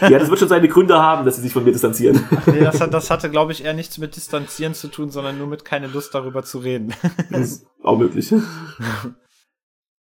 [0.01, 2.25] das wird schon seine Gründe haben, dass sie sich von mir distanzieren.
[2.47, 5.49] nee, das, hat, das hatte, glaube ich, eher nichts mit Distanzieren zu tun, sondern nur
[5.49, 6.95] mit keine Lust darüber zu reden.
[7.33, 8.33] das ist auch möglich.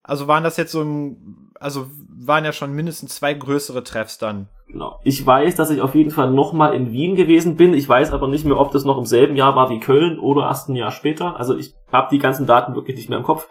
[0.02, 0.84] Also waren das jetzt so,
[1.64, 1.88] also
[2.26, 4.50] waren ja schon mindestens zwei größere Treffs dann.
[4.68, 5.00] Genau.
[5.04, 7.74] Ich weiß, dass ich auf jeden Fall nochmal in Wien gewesen bin.
[7.74, 10.44] Ich weiß aber nicht mehr, ob das noch im selben Jahr war wie Köln oder
[10.44, 11.38] erst ein Jahr später.
[11.38, 13.48] Also ich habe die ganzen Daten wirklich nicht mehr im Kopf.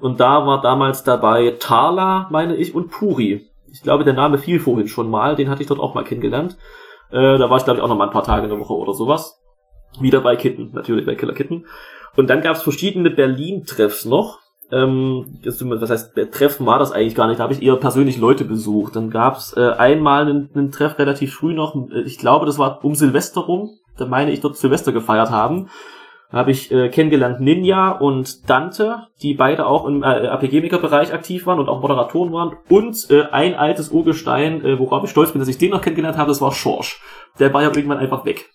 [0.00, 3.48] Und da war damals dabei Tala, meine ich, und Puri.
[3.70, 5.36] Ich glaube, der Name fiel vorhin schon mal.
[5.36, 6.56] Den hatte ich dort auch mal kennengelernt.
[7.10, 8.74] Äh, da war ich, glaube ich, auch noch mal ein paar Tage in der Woche
[8.74, 9.40] oder sowas.
[10.00, 11.66] Wieder bei Kitten, natürlich bei Killer Kitten.
[12.16, 14.40] Und dann gab es verschiedene Berlin-Treffs noch
[14.74, 18.44] ähm, was heißt, Treffen war das eigentlich gar nicht, da habe ich eher persönlich Leute
[18.44, 18.96] besucht.
[18.96, 22.58] Dann gab es äh, einmal einen, einen Treff relativ früh noch, äh, ich glaube, das
[22.58, 25.68] war um Silvester rum, da meine ich dort Silvester gefeiert haben.
[26.30, 31.46] Da habe ich äh, kennengelernt Ninja und Dante, die beide auch im äh, APG-Maker-Bereich aktiv
[31.46, 32.56] waren und auch Moderatoren waren.
[32.68, 36.18] Und äh, ein altes Urgestein, äh, worauf ich stolz bin, dass ich den noch kennengelernt
[36.18, 37.00] habe, das war Schorsch.
[37.38, 38.50] Der war ja irgendwann einfach weg.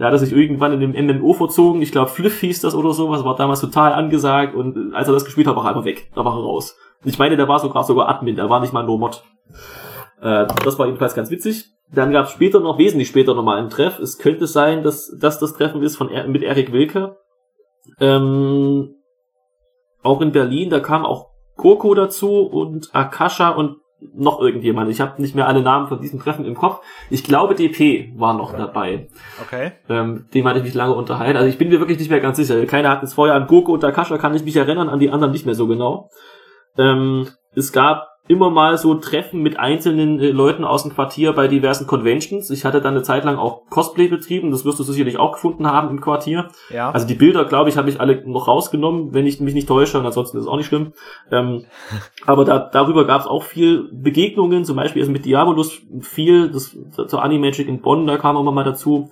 [0.00, 1.82] Der hatte sich irgendwann in dem MMO verzogen.
[1.82, 3.22] Ich glaube, Fliff hieß das oder sowas.
[3.22, 4.54] War damals total angesagt.
[4.54, 6.10] Und als er das gespielt hat, war er einfach weg.
[6.14, 6.74] Da war er raus.
[7.04, 8.34] Ich meine, der war sogar sogar Admin.
[8.34, 9.22] Der war nicht mal nur Mod.
[10.22, 11.66] Äh, das war jedenfalls ganz witzig.
[11.92, 13.98] Dann gab es später noch, wesentlich später nochmal einen Treff.
[13.98, 17.18] Es könnte sein, dass, dass das Treffen ist von mit Erik Wilke.
[18.00, 18.94] Ähm,
[20.02, 20.70] auch in Berlin.
[20.70, 23.76] Da kam auch Koko dazu und Akasha und
[24.14, 24.90] noch irgendjemand.
[24.90, 26.84] Ich habe nicht mehr alle Namen von diesem Treffen im Kopf.
[27.10, 29.08] Ich glaube, DP war noch dabei.
[29.42, 29.72] Okay.
[29.88, 31.36] Ähm, dem hatte ich mich lange unterhalten.
[31.36, 32.64] Also ich bin mir wirklich nicht mehr ganz sicher.
[32.66, 35.32] Keiner hat es vorher an Goko und Takasha kann ich mich erinnern, an die anderen
[35.32, 36.10] nicht mehr so genau.
[36.78, 41.48] Ähm, es gab immer mal so Treffen mit einzelnen äh, Leuten aus dem Quartier bei
[41.48, 42.48] diversen Conventions.
[42.50, 45.66] Ich hatte dann eine Zeit lang auch Cosplay betrieben, das wirst du sicherlich auch gefunden
[45.66, 46.48] haben im Quartier.
[46.72, 46.92] Ja.
[46.92, 49.98] Also die Bilder, glaube ich, habe ich alle noch rausgenommen, wenn ich mich nicht täusche,
[49.98, 50.92] und ansonsten ist es auch nicht schlimm.
[51.32, 51.64] Ähm,
[52.24, 56.78] aber da, darüber gab es auch viel Begegnungen, zum Beispiel also mit Diabolus viel, das
[57.08, 59.10] zur Animagic in Bonn, da kam auch mal dazu.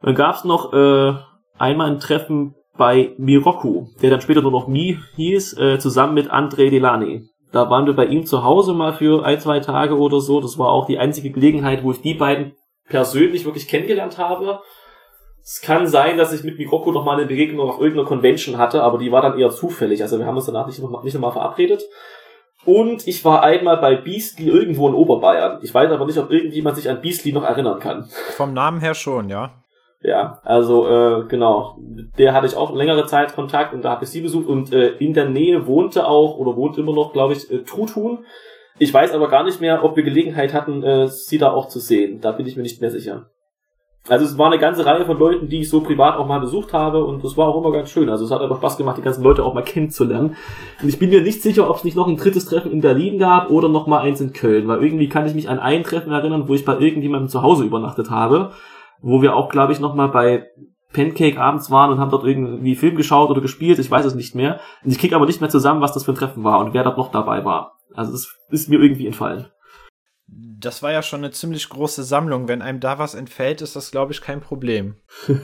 [0.00, 1.12] Dann gab es noch äh,
[1.58, 6.32] einmal ein Treffen bei Miroku, der dann später nur noch Mi hieß, äh, zusammen mit
[6.32, 7.28] André Delani.
[7.52, 10.40] Da waren wir bei ihm zu Hause mal für ein, zwei Tage oder so.
[10.40, 12.54] Das war auch die einzige Gelegenheit, wo ich die beiden
[12.88, 14.60] persönlich wirklich kennengelernt habe.
[15.42, 18.82] Es kann sein, dass ich mit Mikroko noch mal eine Begegnung auf irgendeiner Convention hatte,
[18.82, 20.02] aber die war dann eher zufällig.
[20.02, 21.84] Also wir haben uns danach nicht nochmal nicht noch verabredet.
[22.64, 25.60] Und ich war einmal bei Beastly irgendwo in Oberbayern.
[25.62, 28.08] Ich weiß aber nicht, ob irgendjemand sich an Beastly noch erinnern kann.
[28.36, 29.62] Vom Namen her schon, ja.
[30.02, 31.78] Ja, also äh, genau,
[32.18, 34.90] der hatte ich auch längere Zeit Kontakt und da habe ich sie besucht und äh,
[34.98, 38.24] in der Nähe wohnte auch oder wohnt immer noch, glaube ich, äh, Truthuhn.
[38.78, 41.80] Ich weiß aber gar nicht mehr, ob wir Gelegenheit hatten, äh, sie da auch zu
[41.80, 42.20] sehen.
[42.20, 43.30] Da bin ich mir nicht mehr sicher.
[44.08, 46.72] Also es war eine ganze Reihe von Leuten, die ich so privat auch mal besucht
[46.72, 48.08] habe und das war auch immer ganz schön.
[48.08, 50.36] Also es hat einfach Spaß gemacht, die ganzen Leute auch mal kennenzulernen.
[50.80, 53.18] Und ich bin mir nicht sicher, ob es nicht noch ein drittes Treffen in Berlin
[53.18, 56.12] gab oder noch mal eins in Köln, weil irgendwie kann ich mich an ein Treffen
[56.12, 58.52] erinnern, wo ich bei irgendjemandem zu Hause übernachtet habe
[59.00, 60.46] wo wir auch, glaube ich, nochmal bei
[60.92, 64.34] Pancake abends waren und haben dort irgendwie Film geschaut oder gespielt, ich weiß es nicht
[64.34, 64.60] mehr.
[64.82, 66.84] Und ich krieg aber nicht mehr zusammen, was das für ein Treffen war und wer
[66.84, 67.78] dort noch dabei war.
[67.94, 69.46] Also es ist mir irgendwie entfallen.
[70.26, 72.48] Das war ja schon eine ziemlich große Sammlung.
[72.48, 74.96] Wenn einem da was entfällt, ist das, glaube ich, kein Problem.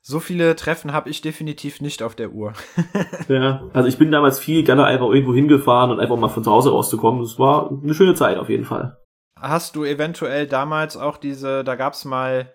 [0.00, 2.54] so viele Treffen habe ich definitiv nicht auf der Uhr.
[3.28, 6.50] ja, also ich bin damals viel gerne einfach irgendwo hingefahren und einfach mal von zu
[6.50, 7.20] Hause rauszukommen.
[7.20, 8.96] Das war eine schöne Zeit auf jeden Fall.
[9.40, 12.54] Hast du eventuell damals auch diese, da gab es mal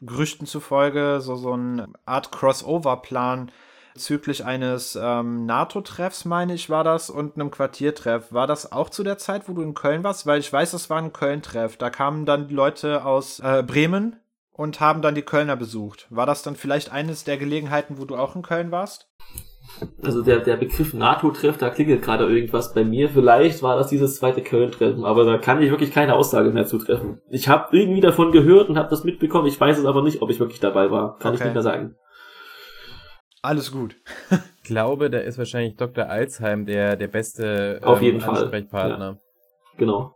[0.00, 3.50] Gerüchten zufolge so, so eine Art Crossover-Plan
[3.94, 8.32] bezüglich eines ähm, NATO-Treffs, meine ich, war das, und einem Quartiertreff.
[8.32, 10.26] War das auch zu der Zeit, wo du in Köln warst?
[10.26, 11.76] Weil ich weiß, es war ein Köln-Treff.
[11.76, 14.16] Da kamen dann die Leute aus äh, Bremen
[14.50, 16.06] und haben dann die Kölner besucht.
[16.10, 19.08] War das dann vielleicht eines der Gelegenheiten, wo du auch in Köln warst?
[20.02, 23.08] Also der, der Begriff NATO-Treff, da klingelt gerade irgendwas bei mir.
[23.08, 27.20] Vielleicht war das dieses zweite Köln-Treffen, aber da kann ich wirklich keine Aussage mehr zutreffen.
[27.30, 29.46] Ich habe irgendwie davon gehört und habe das mitbekommen.
[29.46, 31.18] Ich weiß es aber nicht, ob ich wirklich dabei war.
[31.18, 31.42] Kann okay.
[31.42, 31.96] ich nicht mehr sagen.
[33.42, 33.96] Alles gut.
[34.30, 36.08] ich glaube, da ist wahrscheinlich Dr.
[36.08, 39.10] Alzheim der, der beste Auf ähm, jeden Ansprechpartner.
[39.12, 39.18] Ja.
[39.78, 40.14] Genau.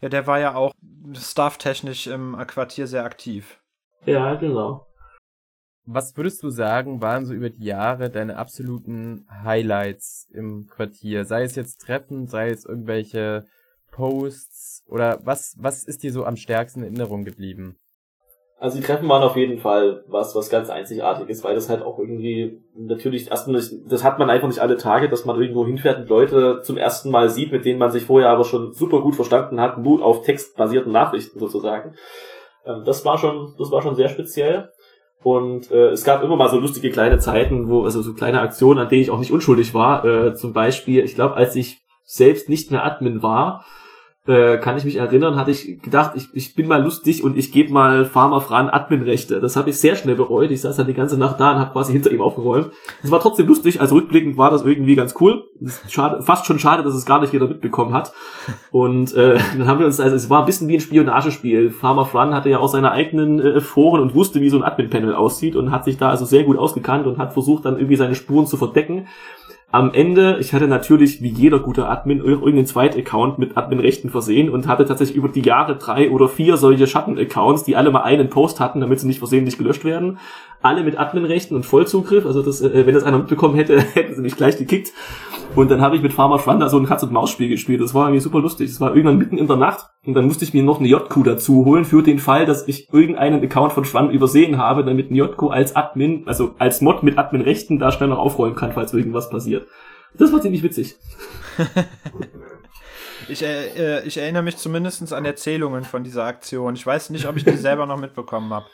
[0.00, 0.72] Ja, der war ja auch
[1.12, 3.60] stafftechnisch im Quartier sehr aktiv.
[4.04, 4.86] Ja, genau.
[5.92, 11.24] Was würdest du sagen, waren so über die Jahre deine absoluten Highlights im Quartier?
[11.24, 13.44] Sei es jetzt Treffen, sei es irgendwelche
[13.90, 17.76] Posts oder was, was ist dir so am stärksten in Erinnerung geblieben?
[18.60, 21.98] Also die Treffen waren auf jeden Fall was, was ganz einzigartiges, weil das halt auch
[21.98, 26.08] irgendwie natürlich erstmal, das hat man einfach nicht alle Tage, dass man irgendwo hinfährt und
[26.08, 29.60] Leute zum ersten Mal sieht, mit denen man sich vorher aber schon super gut verstanden
[29.60, 31.96] hat, nur auf textbasierten Nachrichten sozusagen.
[32.64, 34.70] Ähm, das war schon, das war schon sehr speziell.
[35.22, 38.80] Und äh, es gab immer mal so lustige kleine Zeiten, wo, also so kleine Aktionen,
[38.80, 40.04] an denen ich auch nicht unschuldig war.
[40.04, 43.64] Äh, zum Beispiel, ich glaube, als ich selbst nicht mehr Admin war,
[44.30, 47.52] äh, kann ich mich erinnern, hatte ich gedacht, ich, ich bin mal lustig und ich
[47.52, 49.40] gebe mal Farmer Fran Adminrechte.
[49.40, 50.50] Das habe ich sehr schnell bereut.
[50.50, 52.70] Ich saß dann die ganze Nacht da und habe quasi hinter ihm aufgeräumt.
[53.02, 55.44] Es war trotzdem lustig, also rückblickend war das irgendwie ganz cool.
[55.88, 58.12] Schade, fast schon schade, dass es gar nicht jeder mitbekommen hat.
[58.70, 61.70] Und äh, dann haben wir uns, also es war ein bisschen wie ein Spionagespiel.
[61.70, 65.14] Farmer Fran hatte ja auch seine eigenen äh, Foren und wusste, wie so ein Admin-Panel
[65.14, 68.14] aussieht und hat sich da also sehr gut ausgekannt und hat versucht, dann irgendwie seine
[68.14, 69.08] Spuren zu verdecken
[69.72, 74.66] am Ende, ich hatte natürlich wie jeder gute Admin irgendeinen Zweit-Account mit Admin-Rechten versehen und
[74.66, 78.58] hatte tatsächlich über die Jahre drei oder vier solche Schatten-Accounts, die alle mal einen Post
[78.58, 80.18] hatten, damit sie nicht versehentlich gelöscht werden.
[80.60, 82.26] Alle mit Admin-Rechten und Vollzugriff.
[82.26, 84.92] Also das, äh, wenn das einer mitbekommen hätte, hätten sie mich gleich gekickt.
[85.56, 87.80] Und dann habe ich mit Farmer Schwander so ein Katz-und-Maus-Spiel gespielt.
[87.80, 88.70] Das war irgendwie super lustig.
[88.70, 91.24] Das war irgendwann mitten in der Nacht und dann musste ich mir noch eine JQ
[91.24, 95.16] dazu holen für den Fall, dass ich irgendeinen Account von Schwander übersehen habe, damit ein
[95.16, 99.28] JQ als Admin, also als Mod mit Admin-Rechten da schnell noch aufräumen kann, falls irgendwas
[99.28, 99.66] passiert.
[100.14, 100.96] Das war ziemlich witzig.
[103.28, 106.74] Ich, äh, äh, ich, erinnere mich zumindest an Erzählungen von dieser Aktion.
[106.74, 108.66] Ich weiß nicht, ob ich die selber noch mitbekommen habe.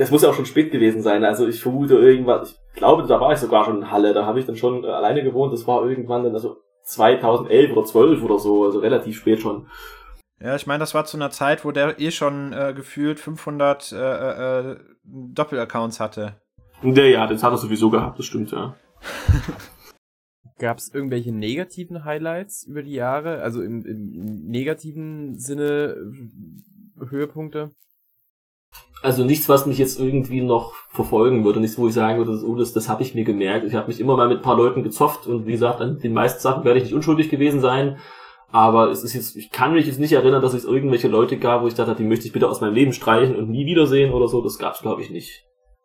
[0.00, 1.26] Das muss ja auch schon spät gewesen sein.
[1.26, 4.14] Also ich vermute irgendwas, ich glaube, da war ich sogar schon in Halle.
[4.14, 5.52] Da habe ich dann schon äh, alleine gewohnt.
[5.52, 9.66] Das war irgendwann dann also 2011 oder 12 oder so, also relativ spät schon.
[10.40, 13.92] Ja, ich meine, das war zu einer Zeit, wo der eh schon äh, gefühlt 500
[13.92, 16.40] äh, äh, Doppelaccounts hatte.
[16.82, 18.74] Ja, ja, das hat er sowieso gehabt, das stimmt, ja.
[20.58, 23.42] Gab es irgendwelche negativen Highlights über die Jahre?
[23.42, 25.94] Also im, im negativen Sinne
[26.98, 27.72] äh, Höhepunkte?
[29.02, 32.54] Also nichts, was mich jetzt irgendwie noch verfolgen würde, nichts, wo ich sagen würde, oh,
[32.54, 33.64] das, das habe ich mir gemerkt.
[33.64, 36.12] Ich habe mich immer mal mit ein paar Leuten gezofft und wie gesagt, an den
[36.12, 37.96] meisten Sachen werde ich nicht unschuldig gewesen sein.
[38.52, 41.62] Aber es ist jetzt, ich kann mich jetzt nicht erinnern, dass es irgendwelche Leute gab,
[41.62, 44.28] wo ich dachte, die möchte ich bitte aus meinem Leben streichen und nie wiedersehen oder
[44.28, 44.42] so.
[44.42, 45.44] Das gab es, glaube ich, nicht.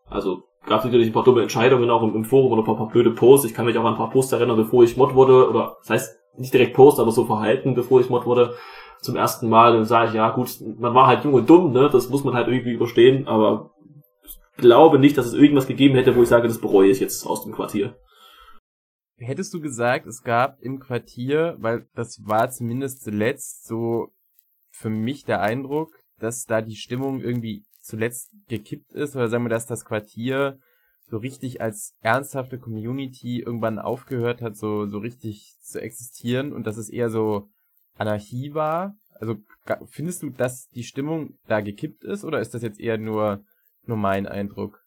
[0.09, 2.78] Also gab es natürlich ein paar dumme Entscheidungen auch im, im Forum oder ein paar,
[2.78, 3.45] paar, blöde Posts.
[3.45, 5.89] Ich kann mich auch an ein paar Posts erinnern, bevor ich Mod wurde, oder das
[5.89, 8.55] heißt nicht direkt Post, aber so Verhalten, bevor ich Mod wurde,
[9.02, 9.74] zum ersten Mal.
[9.74, 11.89] Dann sage ich, ja gut, man war halt jung und dumm, ne?
[11.91, 13.72] Das muss man halt irgendwie überstehen, aber
[14.26, 17.26] ich glaube nicht, dass es irgendwas gegeben hätte, wo ich sage, das bereue ich jetzt
[17.26, 17.98] aus dem Quartier.
[19.18, 24.10] Hättest du gesagt, es gab im Quartier, weil das war zumindest zuletzt so
[24.72, 29.50] für mich der Eindruck, dass da die Stimmung irgendwie zuletzt gekippt ist, oder sagen wir,
[29.50, 30.58] dass das Quartier
[31.08, 36.78] so richtig als ernsthafte Community irgendwann aufgehört hat, so, so richtig zu existieren und dass
[36.78, 37.50] es eher so
[37.96, 38.96] Anarchie war?
[39.20, 39.36] Also
[39.89, 43.43] findest du, dass die Stimmung da gekippt ist oder ist das jetzt eher nur,
[43.86, 44.82] nur mein Eindruck?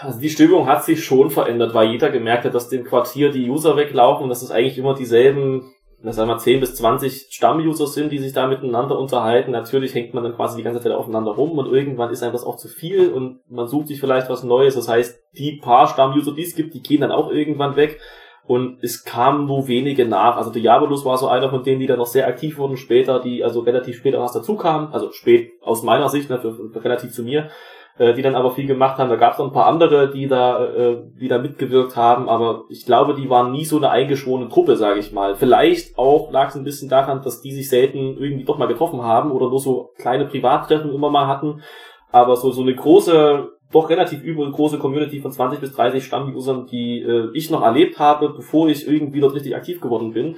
[0.00, 3.48] Also die Stimmung hat sich schon verändert, weil jeder gemerkt hat, dass dem Quartier die
[3.48, 5.72] User weglaufen und dass es eigentlich immer dieselben
[6.10, 9.52] sagen wir 10 bis 20 Stammuser sind, die sich da miteinander unterhalten.
[9.52, 12.42] Natürlich hängt man dann quasi die ganze Zeit aufeinander rum und irgendwann ist einem das
[12.42, 14.74] auch zu viel und man sucht sich vielleicht was Neues.
[14.74, 18.00] Das heißt, die paar Stammuser, die es gibt, die gehen dann auch irgendwann weg
[18.46, 20.36] und es kamen nur wenige nach.
[20.36, 23.44] Also Diabolus war so einer von denen, die dann noch sehr aktiv wurden später, die
[23.44, 26.84] also relativ spät auch erst dazu kamen, also spät aus meiner Sicht, ne, für, für
[26.84, 27.50] relativ zu mir
[27.98, 29.10] äh, die dann aber viel gemacht haben.
[29.10, 32.62] Da gab es noch ein paar andere, die da, äh, die da mitgewirkt haben, aber
[32.68, 35.34] ich glaube, die waren nie so eine eingeschworene Truppe, sage ich mal.
[35.34, 39.02] Vielleicht auch lag es ein bisschen daran, dass die sich selten irgendwie doch mal getroffen
[39.02, 41.62] haben oder nur so kleine Privattreffen immer mal hatten.
[42.10, 46.66] Aber so, so eine große, doch relativ übel große Community von 20 bis 30 Stammusern,
[46.66, 50.36] die äh, ich noch erlebt habe, bevor ich irgendwie dort richtig aktiv geworden bin,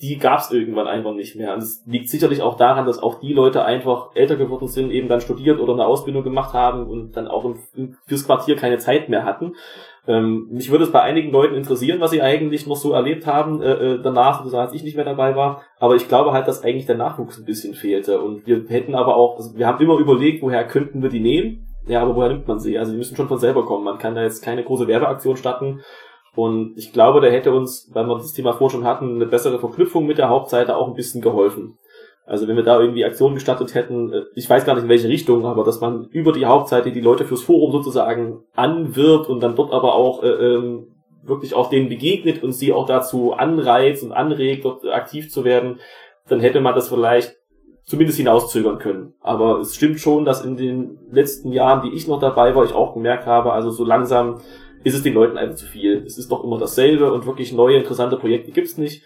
[0.00, 1.54] die gab es irgendwann einfach nicht mehr.
[1.54, 5.08] Und es liegt sicherlich auch daran, dass auch die Leute einfach älter geworden sind, eben
[5.08, 9.08] dann studiert oder eine Ausbildung gemacht haben und dann auch im, fürs Quartier keine Zeit
[9.08, 9.54] mehr hatten.
[10.06, 13.62] Ähm, mich würde es bei einigen Leuten interessieren, was sie eigentlich noch so erlebt haben
[13.62, 15.62] äh, äh danach, also als ich nicht mehr dabei war.
[15.78, 18.20] Aber ich glaube halt, dass eigentlich der Nachwuchs ein bisschen fehlte.
[18.20, 21.65] Und wir hätten aber auch, also wir haben immer überlegt, woher könnten wir die nehmen.
[21.86, 22.78] Ja, aber woher nimmt man sie?
[22.78, 23.84] Also die müssen schon von selber kommen.
[23.84, 25.82] Man kann da jetzt keine große Werbeaktion starten
[26.34, 29.58] und ich glaube, da hätte uns, weil wir das Thema vorher schon hatten, eine bessere
[29.58, 31.78] Verknüpfung mit der Hauptseite auch ein bisschen geholfen.
[32.26, 35.08] Also wenn wir da irgendwie Aktionen gestartet hätten, äh, ich weiß gar nicht in welche
[35.08, 39.54] Richtung, aber dass man über die Hauptseite die Leute fürs Forum sozusagen anwirbt und dann
[39.54, 40.88] dort aber auch äh, ähm,
[41.22, 45.80] wirklich auch denen begegnet und sie auch dazu anreizt und anregt, dort aktiv zu werden,
[46.28, 47.36] dann hätte man das vielleicht
[47.86, 49.14] zumindest hinauszögern können.
[49.20, 52.74] Aber es stimmt schon, dass in den letzten Jahren, die ich noch dabei war, ich
[52.74, 54.40] auch gemerkt habe, also so langsam
[54.82, 56.02] ist es den Leuten einfach zu viel.
[56.04, 59.02] Es ist doch immer dasselbe und wirklich neue, interessante Projekte gibt's nicht.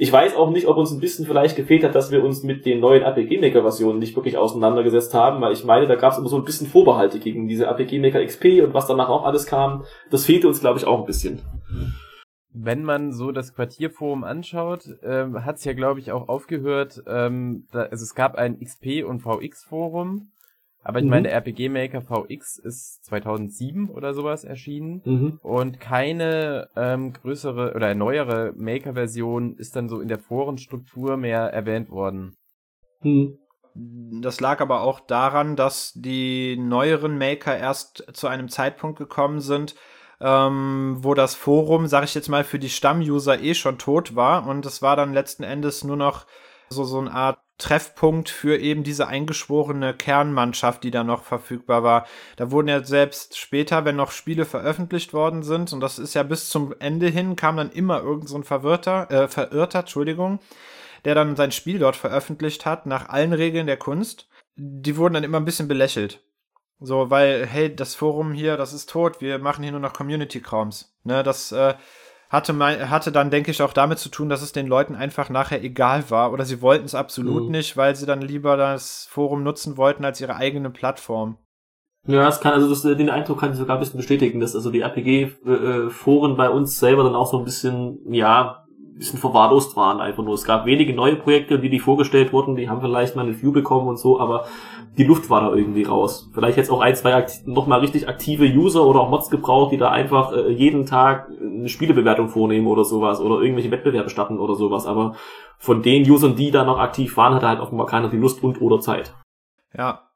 [0.00, 2.64] Ich weiß auch nicht, ob uns ein bisschen vielleicht gefehlt hat, dass wir uns mit
[2.64, 6.18] den neuen APG Maker Versionen nicht wirklich auseinandergesetzt haben, weil ich meine, da gab es
[6.18, 9.46] immer so ein bisschen Vorbehalte gegen diese APG Maker XP und was danach auch alles
[9.46, 9.84] kam.
[10.10, 11.40] Das fehlte uns, glaube ich, auch ein bisschen.
[12.52, 17.02] Wenn man so das Quartierforum anschaut, ähm, hat es ja, glaube ich, auch aufgehört.
[17.06, 20.30] Ähm, da, also es gab ein XP und VX Forum
[20.84, 21.10] Aber ich Mhm.
[21.10, 25.40] meine, der RPG Maker VX ist 2007 oder sowas erschienen Mhm.
[25.42, 31.90] und keine ähm, größere oder neuere Maker-Version ist dann so in der Forenstruktur mehr erwähnt
[31.90, 32.36] worden.
[33.02, 33.38] Mhm.
[34.22, 39.74] Das lag aber auch daran, dass die neueren Maker erst zu einem Zeitpunkt gekommen sind,
[40.20, 44.46] ähm, wo das Forum, sag ich jetzt mal, für die Stammuser eh schon tot war
[44.46, 46.26] und es war dann letzten Endes nur noch
[46.70, 52.06] so, so eine Art Treffpunkt für eben diese eingeschworene Kernmannschaft, die da noch verfügbar war.
[52.36, 56.22] Da wurden ja selbst später, wenn noch Spiele veröffentlicht worden sind, und das ist ja
[56.22, 60.38] bis zum Ende hin, kam dann immer irgend so Verwirrter, äh, Verirrter, Entschuldigung,
[61.04, 64.28] der dann sein Spiel dort veröffentlicht hat, nach allen Regeln der Kunst.
[64.54, 66.22] Die wurden dann immer ein bisschen belächelt.
[66.80, 70.94] So, weil, hey, das Forum hier, das ist tot, wir machen hier nur noch Community-Krams.
[71.04, 71.74] Ne, das äh,
[72.28, 75.28] hatte, mein, hatte dann, denke ich, auch damit zu tun, dass es den Leuten einfach
[75.30, 77.50] nachher egal war oder sie wollten es absolut Mhm.
[77.52, 81.38] nicht, weil sie dann lieber das Forum nutzen wollten als ihre eigene Plattform.
[82.06, 84.70] Ja, das kann, also das, den Eindruck kann ich sogar ein bisschen bestätigen, dass also
[84.70, 88.64] die RPG-Foren bei uns selber dann auch so ein bisschen, ja,
[88.98, 90.34] bisschen verwahrlost waren einfach nur.
[90.34, 93.52] Es gab wenige neue Projekte, die die vorgestellt wurden, die haben vielleicht mal eine View
[93.52, 94.46] bekommen und so, aber
[94.96, 96.30] die Luft war da irgendwie raus.
[96.34, 99.90] Vielleicht jetzt auch ein, zwei nochmal richtig aktive User oder auch Mods gebraucht, die da
[99.90, 104.86] einfach äh, jeden Tag eine Spielebewertung vornehmen oder sowas oder irgendwelche Wettbewerbe starten oder sowas,
[104.86, 105.14] aber
[105.58, 108.60] von den Usern, die da noch aktiv waren, hatte halt offenbar keiner die Lust und
[108.60, 109.14] oder Zeit.
[109.76, 110.07] Ja.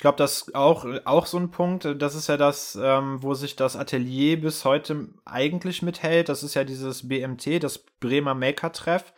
[0.00, 1.86] Ich glaube, das ist auch, auch so ein Punkt.
[1.98, 6.30] Das ist ja das, ähm, wo sich das Atelier bis heute eigentlich mithält.
[6.30, 9.12] Das ist ja dieses BMT, das Bremer Maker-Treff.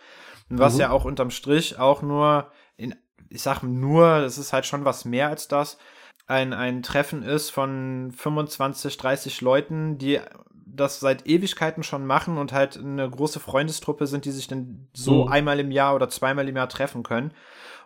[0.49, 0.81] Was Mhm.
[0.81, 2.97] ja auch unterm Strich auch nur in,
[3.29, 5.79] ich sag nur, das ist halt schon was mehr als das,
[6.27, 10.19] ein, ein Treffen ist von 25, 30 Leuten, die
[10.53, 15.27] das seit Ewigkeiten schon machen und halt eine große Freundestruppe sind, die sich dann so
[15.27, 15.33] Mhm.
[15.33, 17.33] einmal im Jahr oder zweimal im Jahr treffen können.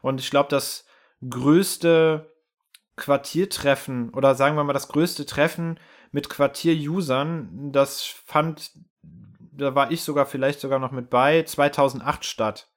[0.00, 0.86] Und ich glaube, das
[1.28, 2.32] größte
[2.96, 5.78] Quartiertreffen oder sagen wir mal das größte Treffen
[6.12, 8.70] mit Quartier-Usern, das fand,
[9.52, 12.68] da war ich sogar vielleicht sogar noch mit bei, 2008 statt.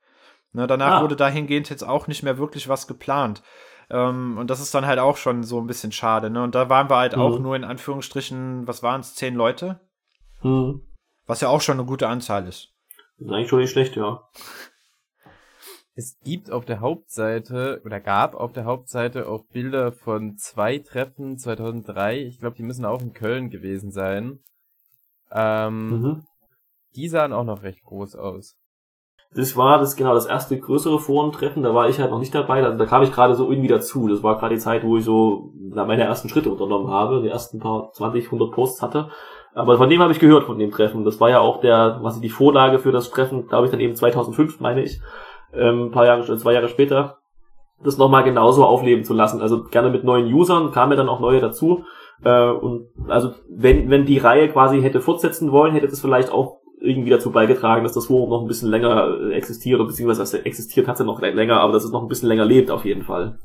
[0.52, 1.02] Ne, danach Ah.
[1.04, 3.44] wurde dahingehend jetzt auch nicht mehr wirklich was geplant.
[3.92, 6.30] Ähm, und das ist dann halt auch schon so ein bisschen schade.
[6.30, 6.44] Ne?
[6.44, 7.22] Und da waren wir halt Mhm.
[7.22, 9.80] auch nur in Anführungsstrichen, was waren es, zehn Leute?
[10.42, 10.82] Hm.
[11.28, 12.74] Was ja auch schon eine gute Anzahl ist.
[13.20, 14.24] Das ist eigentlich schon nicht schlecht, ja.
[16.00, 21.38] Es gibt auf der Hauptseite oder gab auf der Hauptseite auch Bilder von zwei Treffen
[21.38, 22.20] 2003.
[22.20, 24.40] Ich glaube, die müssen auch in Köln gewesen sein.
[25.30, 26.24] Ähm, Mhm.
[26.96, 28.56] Die sahen auch noch recht groß aus.
[29.36, 32.62] Das war das genau das erste größere Forentreffen, da war ich halt noch nicht dabei,
[32.62, 34.08] da, da kam ich gerade so irgendwie dazu.
[34.08, 37.60] Das war gerade die Zeit, wo ich so meine ersten Schritte unternommen habe, die ersten
[37.60, 39.10] paar 20, 100 Posts hatte.
[39.54, 41.04] Aber von dem habe ich gehört, von dem Treffen.
[41.04, 43.96] Das war ja auch der, was die Vorlage für das Treffen, glaube ich, dann eben
[43.96, 45.02] 2005, meine ich,
[45.54, 47.18] ähm, ein paar Jahre, zwei Jahre später,
[47.84, 49.42] das nochmal genauso aufleben zu lassen.
[49.42, 51.86] Also gerne mit neuen Usern, kamen ja dann auch neue dazu.
[52.24, 56.58] Äh, und also wenn, wenn die Reihe quasi hätte fortsetzen wollen, hätte das vielleicht auch
[56.82, 60.88] irgendwie dazu beigetragen, dass das Forum noch ein bisschen länger äh, existiert, beziehungsweise es existiert
[60.88, 62.86] hat es ja noch lä- länger, aber dass es noch ein bisschen länger lebt auf
[62.86, 63.38] jeden Fall.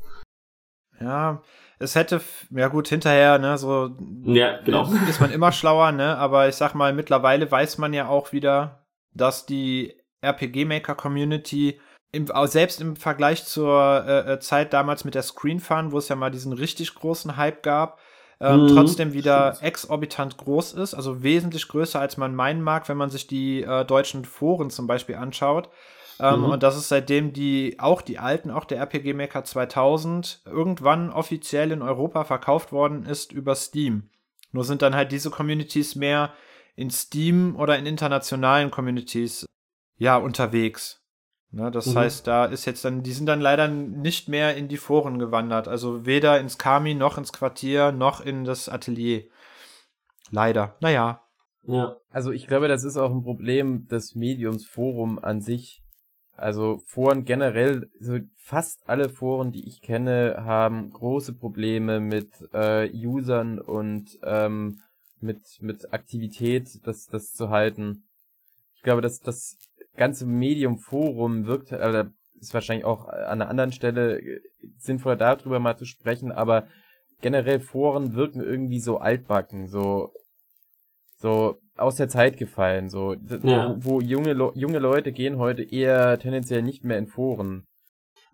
[1.01, 1.41] Ja,
[1.77, 3.89] es hätte, ja gut, hinterher, ne, so
[4.23, 4.87] Ja, genau.
[5.09, 6.17] ist man immer schlauer, ne?
[6.17, 11.79] Aber ich sag mal, mittlerweile weiß man ja auch wieder, dass die RPG-Maker-Community
[12.15, 16.09] im, selbst im Vergleich zur äh, äh, Zeit damals mit der Screen Fun, wo es
[16.09, 17.99] ja mal diesen richtig großen Hype gab,
[18.39, 22.97] ähm, Mhm, trotzdem wieder exorbitant groß ist, also wesentlich größer als man meinen mag, wenn
[22.97, 25.69] man sich die äh, deutschen Foren zum Beispiel anschaut.
[26.19, 26.51] Ähm, Mhm.
[26.51, 31.71] Und das ist seitdem die, auch die alten, auch der RPG Maker 2000, irgendwann offiziell
[31.71, 34.09] in Europa verkauft worden ist über Steam.
[34.51, 36.33] Nur sind dann halt diese Communities mehr
[36.75, 39.45] in Steam oder in internationalen Communities
[39.97, 41.04] ja unterwegs.
[41.55, 41.95] Ne, das Mhm.
[41.99, 45.69] heißt, da ist jetzt dann, die sind dann leider nicht mehr in die Foren gewandert.
[45.69, 49.23] Also weder ins Kami noch ins Quartier noch in das Atelier.
[50.31, 50.75] Leider.
[50.81, 51.21] Naja.
[51.63, 51.95] Ja.
[52.09, 55.81] Also ich glaube, das ist auch ein Problem des Mediums Forum an sich.
[56.35, 62.91] Also Foren generell, so fast alle Foren, die ich kenne, haben große Probleme mit äh,
[62.93, 64.81] Usern und ähm,
[65.21, 68.03] mit mit Aktivität, das das zu halten.
[68.75, 69.57] Ich glaube, dass das
[69.95, 72.05] ganze Medium Forum wirkt, äh,
[72.39, 74.41] ist wahrscheinlich auch an einer anderen Stelle äh,
[74.77, 76.67] sinnvoller darüber mal zu sprechen, aber
[77.21, 80.11] generell Foren wirken irgendwie so altbacken, so
[81.17, 83.75] so aus der Zeit gefallen, so Ja.
[83.81, 87.65] wo, wo junge Le junge Leute gehen heute eher tendenziell nicht mehr in Foren.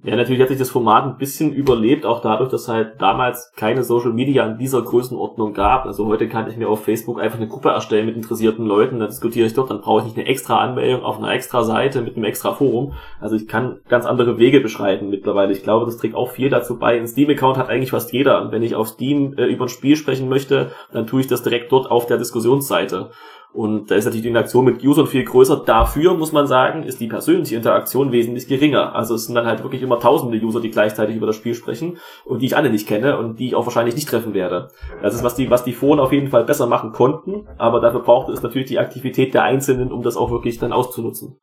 [0.03, 3.83] Ja, natürlich hat sich das Format ein bisschen überlebt, auch dadurch, dass halt damals keine
[3.83, 5.85] Social Media in dieser Größenordnung gab.
[5.85, 9.09] Also heute kann ich mir auf Facebook einfach eine Gruppe erstellen mit interessierten Leuten, dann
[9.09, 12.15] diskutiere ich dort, dann brauche ich nicht eine extra Anmeldung auf einer extra Seite mit
[12.15, 12.93] einem extra Forum.
[13.19, 15.51] Also ich kann ganz andere Wege beschreiten mittlerweile.
[15.51, 16.99] Ich glaube, das trägt auch viel dazu bei.
[16.99, 18.41] Ein Steam-Account hat eigentlich fast jeder.
[18.41, 21.43] Und wenn ich auf Steam äh, über ein Spiel sprechen möchte, dann tue ich das
[21.43, 23.11] direkt dort auf der Diskussionsseite.
[23.53, 25.63] Und da ist natürlich die Interaktion mit Usern viel größer.
[25.65, 28.95] Dafür muss man sagen, ist die persönliche Interaktion wesentlich geringer.
[28.95, 31.97] Also es sind dann halt wirklich immer tausende User, die gleichzeitig über das Spiel sprechen
[32.23, 34.69] und die ich alle nicht kenne und die ich auch wahrscheinlich nicht treffen werde.
[35.01, 38.01] Das ist, was die, was die Foren auf jeden Fall besser machen konnten, aber dafür
[38.01, 41.37] braucht es natürlich die Aktivität der Einzelnen, um das auch wirklich dann auszunutzen.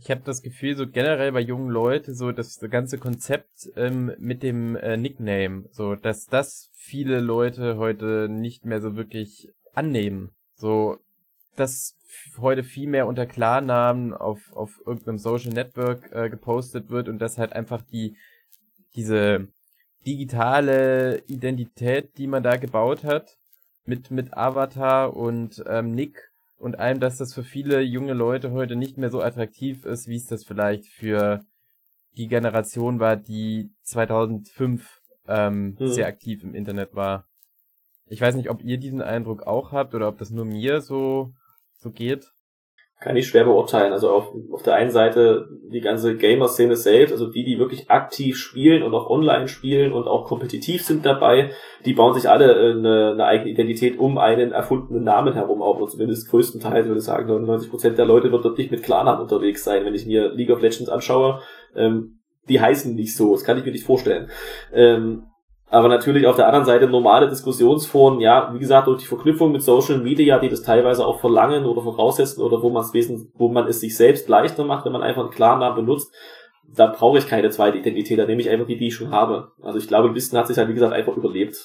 [0.00, 4.42] Ich habe das Gefühl, so generell bei jungen Leuten, so das ganze Konzept ähm, mit
[4.42, 10.32] dem äh, Nickname, so dass das viele Leute heute nicht mehr so wirklich annehmen.
[10.56, 10.98] So,
[11.56, 11.96] dass
[12.38, 17.38] heute viel mehr unter Klarnamen auf, auf irgendeinem Social Network äh, gepostet wird und dass
[17.38, 18.16] halt einfach die,
[18.94, 19.48] diese
[20.06, 23.38] digitale Identität, die man da gebaut hat,
[23.84, 28.76] mit, mit Avatar und ähm, Nick und allem, dass das für viele junge Leute heute
[28.76, 31.44] nicht mehr so attraktiv ist, wie es das vielleicht für
[32.16, 35.88] die Generation war, die 2005 ähm, mhm.
[35.88, 37.26] sehr aktiv im Internet war.
[38.06, 41.34] Ich weiß nicht, ob ihr diesen Eindruck auch habt oder ob das nur mir so
[41.84, 42.32] so geht?
[43.00, 43.92] Kann ich schwer beurteilen.
[43.92, 48.38] Also auf, auf der einen Seite die ganze Gamer-Szene selbst, also die, die wirklich aktiv
[48.38, 51.50] spielen und auch online spielen und auch kompetitiv sind dabei,
[51.84, 55.76] die bauen sich alle äh, eine, eine eigene Identität um einen erfundenen Namen herum auf,
[55.76, 59.64] oder zumindest größtenteils würde ich sagen, 99% der Leute wird dort nicht mit Klarnamen unterwegs
[59.64, 59.84] sein.
[59.84, 61.42] Wenn ich mir League of Legends anschaue,
[61.76, 64.30] ähm, die heißen nicht so, das kann ich mir nicht vorstellen.
[64.72, 65.24] Ähm,
[65.70, 69.62] aber natürlich auf der anderen Seite normale Diskussionsforen, ja, wie gesagt, durch die Verknüpfung mit
[69.62, 73.48] Social Media, die das teilweise auch verlangen oder voraussetzen oder wo man es wesen, wo
[73.48, 76.12] man es sich selbst leichter macht, wenn man einfach einen klaren Namen benutzt,
[76.76, 79.52] da brauche ich keine zweite Identität, da nehme ich einfach die, die ich schon habe.
[79.62, 81.56] Also ich glaube, ein bisschen hat sich halt, wie gesagt, einfach überlebt.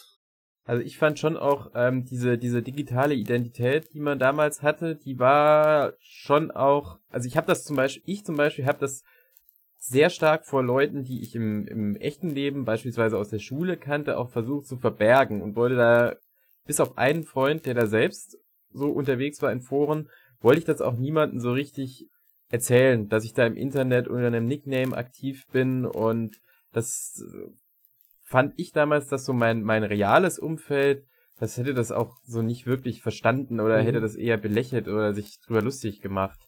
[0.65, 5.17] Also ich fand schon auch ähm, diese diese digitale Identität, die man damals hatte, die
[5.17, 6.99] war schon auch.
[7.09, 9.03] Also ich habe das zum Beispiel, ich zum Beispiel habe das
[9.79, 14.17] sehr stark vor Leuten, die ich im, im echten Leben beispielsweise aus der Schule kannte,
[14.17, 16.15] auch versucht zu verbergen und wollte da,
[16.65, 18.37] bis auf einen Freund, der da selbst
[18.71, 20.09] so unterwegs war in Foren,
[20.41, 22.07] wollte ich das auch niemandem so richtig
[22.49, 26.37] erzählen, dass ich da im Internet unter einem Nickname aktiv bin und
[26.73, 27.23] das
[28.23, 31.05] fand ich damals, dass so mein, mein reales Umfeld,
[31.39, 33.85] das hätte das auch so nicht wirklich verstanden oder mhm.
[33.85, 36.39] hätte das eher belächelt oder sich drüber lustig gemacht.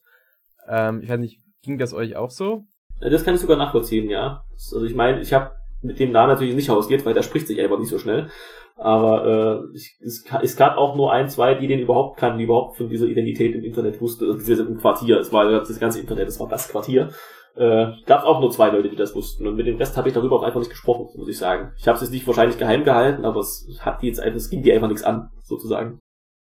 [0.67, 2.65] Ähm, ich weiß nicht, ging das euch auch so?
[3.01, 4.43] Das kann ich sogar nachvollziehen, ja.
[4.53, 7.59] Also ich meine, ich habe mit dem Namen natürlich nicht hausiert, weil der spricht sich
[7.59, 8.29] einfach nicht so schnell.
[8.77, 12.45] Aber äh, ich, es, es gab auch nur ein, zwei, die den überhaupt kannten, die
[12.45, 15.19] überhaupt von dieser Identität im Internet wussten, also im Quartier.
[15.19, 17.09] Es war das ganze Internet, es war das Quartier.
[17.55, 19.45] Äh, gab auch nur zwei Leute, die das wussten.
[19.45, 21.73] Und mit dem Rest habe ich darüber auch einfach nicht gesprochen, muss ich sagen.
[21.77, 24.49] Ich habe es jetzt nicht wahrscheinlich geheim gehalten, aber es hat die jetzt einfach, es
[24.49, 25.99] ging die einfach nichts an, sozusagen.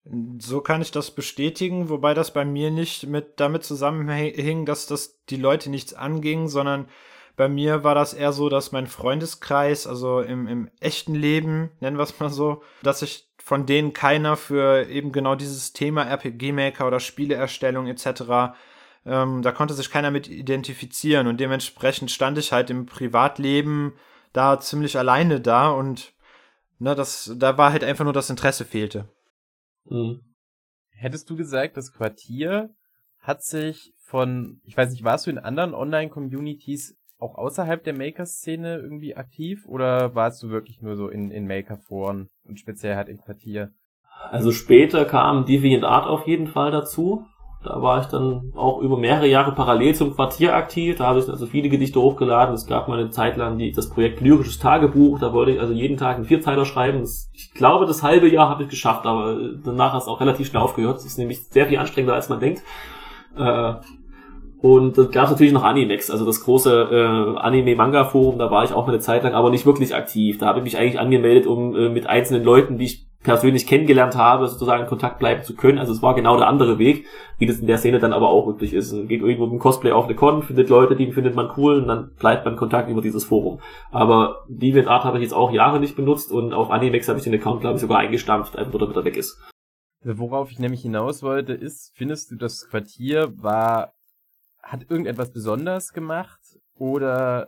[0.05, 5.23] So kann ich das bestätigen, wobei das bei mir nicht mit damit zusammenhing, dass das
[5.29, 6.89] die Leute nichts anging, sondern
[7.35, 11.97] bei mir war das eher so, dass mein Freundeskreis, also im, im echten Leben, nennen
[11.97, 16.85] wir es mal so, dass sich von denen keiner für eben genau dieses Thema RPG-Maker
[16.85, 18.55] oder Spieleerstellung etc.,
[19.05, 23.93] ähm, da konnte sich keiner mit identifizieren und dementsprechend stand ich halt im Privatleben
[24.31, 26.13] da ziemlich alleine da und
[26.79, 29.09] ne, das, da war halt einfach nur das Interesse fehlte.
[29.85, 30.21] Mhm.
[30.91, 32.69] Hättest du gesagt, das Quartier
[33.19, 38.77] hat sich von, ich weiß nicht, warst du in anderen Online-Communities auch außerhalb der Maker-Szene
[38.77, 43.19] irgendwie aktiv oder warst du wirklich nur so in, in Maker-Foren und speziell halt im
[43.19, 43.71] Quartier?
[44.29, 47.25] Also später kam DeviantArt auf jeden Fall dazu.
[47.63, 50.97] Da war ich dann auch über mehrere Jahre parallel zum Quartier aktiv.
[50.97, 52.53] Da habe ich also viele Gedichte hochgeladen.
[52.53, 55.19] Es gab mal eine Zeit lang die, das Projekt Lyrisches Tagebuch.
[55.19, 56.99] Da wollte ich also jeden Tag einen Vierzeiler schreiben.
[57.01, 60.47] Das, ich glaube, das halbe Jahr habe ich geschafft, aber danach hat es auch relativ
[60.47, 60.97] schnell aufgehört.
[60.97, 62.61] Das ist nämlich sehr viel anstrengender, als man denkt.
[63.37, 63.73] Äh,
[64.63, 68.71] und dann gab es natürlich noch Animex, also das große äh, Anime-Manga-Forum, da war ich
[68.71, 70.37] auch mal eine Zeit lang, aber nicht wirklich aktiv.
[70.37, 74.15] Da habe ich mich eigentlich angemeldet, um äh, mit einzelnen Leuten, die ich persönlich kennengelernt
[74.15, 75.79] habe, sozusagen in Kontakt bleiben zu können.
[75.79, 77.05] Also es war genau der andere Weg,
[77.37, 78.91] wie das in der Szene dann aber auch wirklich ist.
[78.91, 81.81] Man geht irgendwo mit dem Cosplay auf eine Con, findet Leute, die findet man cool
[81.81, 83.59] und dann bleibt man Kontakt über dieses Forum.
[83.91, 87.33] Aber DeviantArt habe ich jetzt auch Jahre nicht benutzt und auf Animex habe ich den
[87.33, 89.39] Account, glaube ich, sogar eingestampft, einfach damit er weg ist.
[90.03, 93.93] Worauf ich nämlich hinaus wollte, ist, findest du, das Quartier war,
[94.61, 96.41] hat irgendetwas besonders gemacht
[96.75, 97.47] oder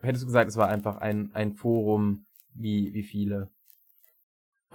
[0.00, 2.24] hättest du gesagt, es war einfach ein, ein Forum
[2.54, 3.50] wie, wie viele?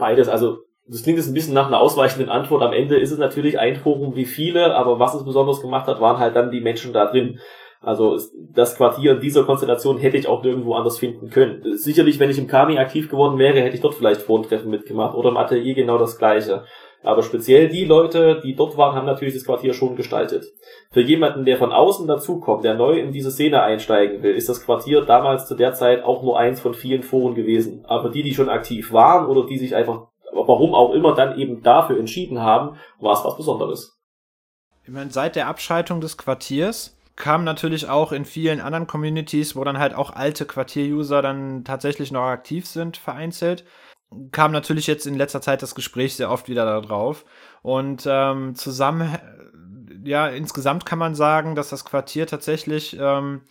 [0.01, 2.63] Beides, also das klingt jetzt ein bisschen nach einer ausweichenden Antwort.
[2.63, 6.01] Am Ende ist es natürlich ein Forum wie viele, aber was es besonders gemacht hat,
[6.01, 7.39] waren halt dann die Menschen da drin.
[7.81, 8.19] Also
[8.51, 11.77] das Quartier in dieser Konstellation hätte ich auch nirgendwo anders finden können.
[11.77, 15.29] Sicherlich, wenn ich im Kami aktiv geworden wäre, hätte ich dort vielleicht Wohntreffen mitgemacht oder
[15.29, 16.63] im Atelier genau das gleiche.
[17.03, 20.45] Aber speziell die Leute, die dort waren, haben natürlich das Quartier schon gestaltet.
[20.91, 24.63] Für jemanden, der von außen dazukommt, der neu in diese Szene einsteigen will, ist das
[24.63, 27.83] Quartier damals zu der Zeit auch nur eins von vielen Foren gewesen.
[27.87, 31.63] Aber die, die schon aktiv waren oder die sich einfach, warum auch immer, dann eben
[31.63, 33.97] dafür entschieden haben, war es was Besonderes.
[34.83, 39.63] Ich meine, seit der Abschaltung des Quartiers kam natürlich auch in vielen anderen Communities, wo
[39.63, 43.63] dann halt auch alte Quartier-User dann tatsächlich noch aktiv sind, vereinzelt,
[44.31, 47.25] kam natürlich jetzt in letzter Zeit das Gespräch sehr oft wieder darauf.
[47.61, 49.17] Und ähm, zusammen,
[50.03, 53.41] ja, insgesamt kann man sagen, dass das Quartier tatsächlich ähm,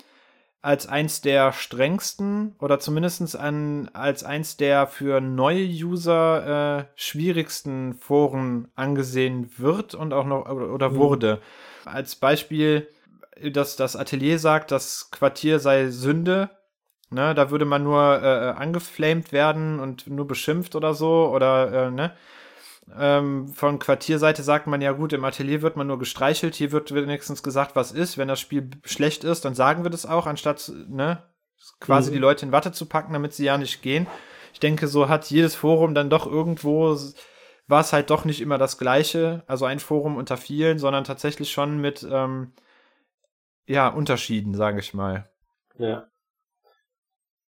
[0.62, 7.94] als eins der strengsten oder zumindest an, als eins der für neue User äh, schwierigsten
[7.94, 10.96] Foren angesehen wird und auch noch oder mhm.
[10.96, 11.40] wurde.
[11.86, 12.88] Als Beispiel,
[13.52, 16.50] dass das Atelier sagt, das Quartier sei Sünde,
[17.12, 21.28] Ne, da würde man nur äh, äh, angeflamed werden und nur beschimpft oder so.
[21.34, 22.14] Oder, äh, ne?
[22.96, 26.94] Ähm, von Quartierseite sagt man ja gut, im Atelier wird man nur gestreichelt, hier wird
[26.94, 28.16] wenigstens gesagt, was ist.
[28.16, 31.22] Wenn das Spiel schlecht ist, dann sagen wir das auch, anstatt ne,
[31.80, 32.14] quasi mhm.
[32.14, 34.06] die Leute in Watte zu packen, damit sie ja nicht gehen.
[34.52, 36.96] Ich denke, so hat jedes Forum dann doch irgendwo,
[37.66, 41.52] war es halt doch nicht immer das gleiche, also ein Forum unter vielen, sondern tatsächlich
[41.52, 42.52] schon mit ähm,
[43.66, 45.30] ja, Unterschieden, sage ich mal.
[45.78, 46.09] Ja.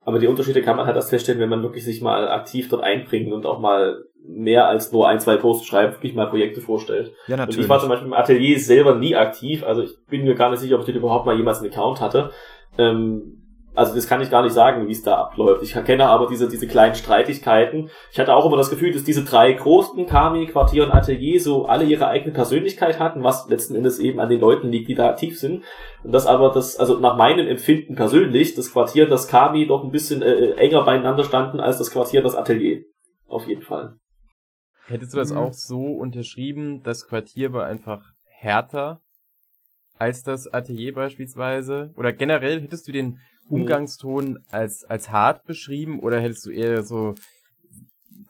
[0.04, 2.82] Aber die Unterschiede kann man halt erst feststellen, wenn man wirklich sich mal aktiv dort
[2.82, 7.12] einbringt und auch mal mehr als nur ein, zwei Posts schreibt, wirklich mal Projekte vorstellt.
[7.26, 7.58] Ja, natürlich.
[7.58, 10.50] Und ich war zum Beispiel im Atelier selber nie aktiv, also ich bin mir gar
[10.50, 12.30] nicht sicher, ob ich dort überhaupt mal jemals einen Account hatte.
[12.78, 13.41] Ähm,
[13.74, 15.62] also das kann ich gar nicht sagen, wie es da abläuft.
[15.62, 17.88] Ich kenne aber diese, diese kleinen Streitigkeiten.
[18.10, 21.64] Ich hatte auch immer das Gefühl, dass diese drei großen Kami, Quartier und Atelier so
[21.66, 25.08] alle ihre eigene Persönlichkeit hatten, was letzten Endes eben an den Leuten liegt, die da
[25.08, 25.64] aktiv sind.
[26.04, 29.90] Und das aber das, also nach meinem Empfinden persönlich, das Quartier das Kami doch ein
[29.90, 32.82] bisschen äh, äh enger beieinander standen als das Quartier das Atelier.
[33.26, 33.96] Auf jeden Fall.
[34.86, 35.38] Hättest du das mhm.
[35.38, 39.00] auch so unterschrieben, das Quartier war einfach härter
[39.98, 41.94] als das Atelier beispielsweise?
[41.96, 43.18] Oder generell hättest du den
[43.48, 47.14] Umgangston als, als hart beschrieben oder hättest du eher so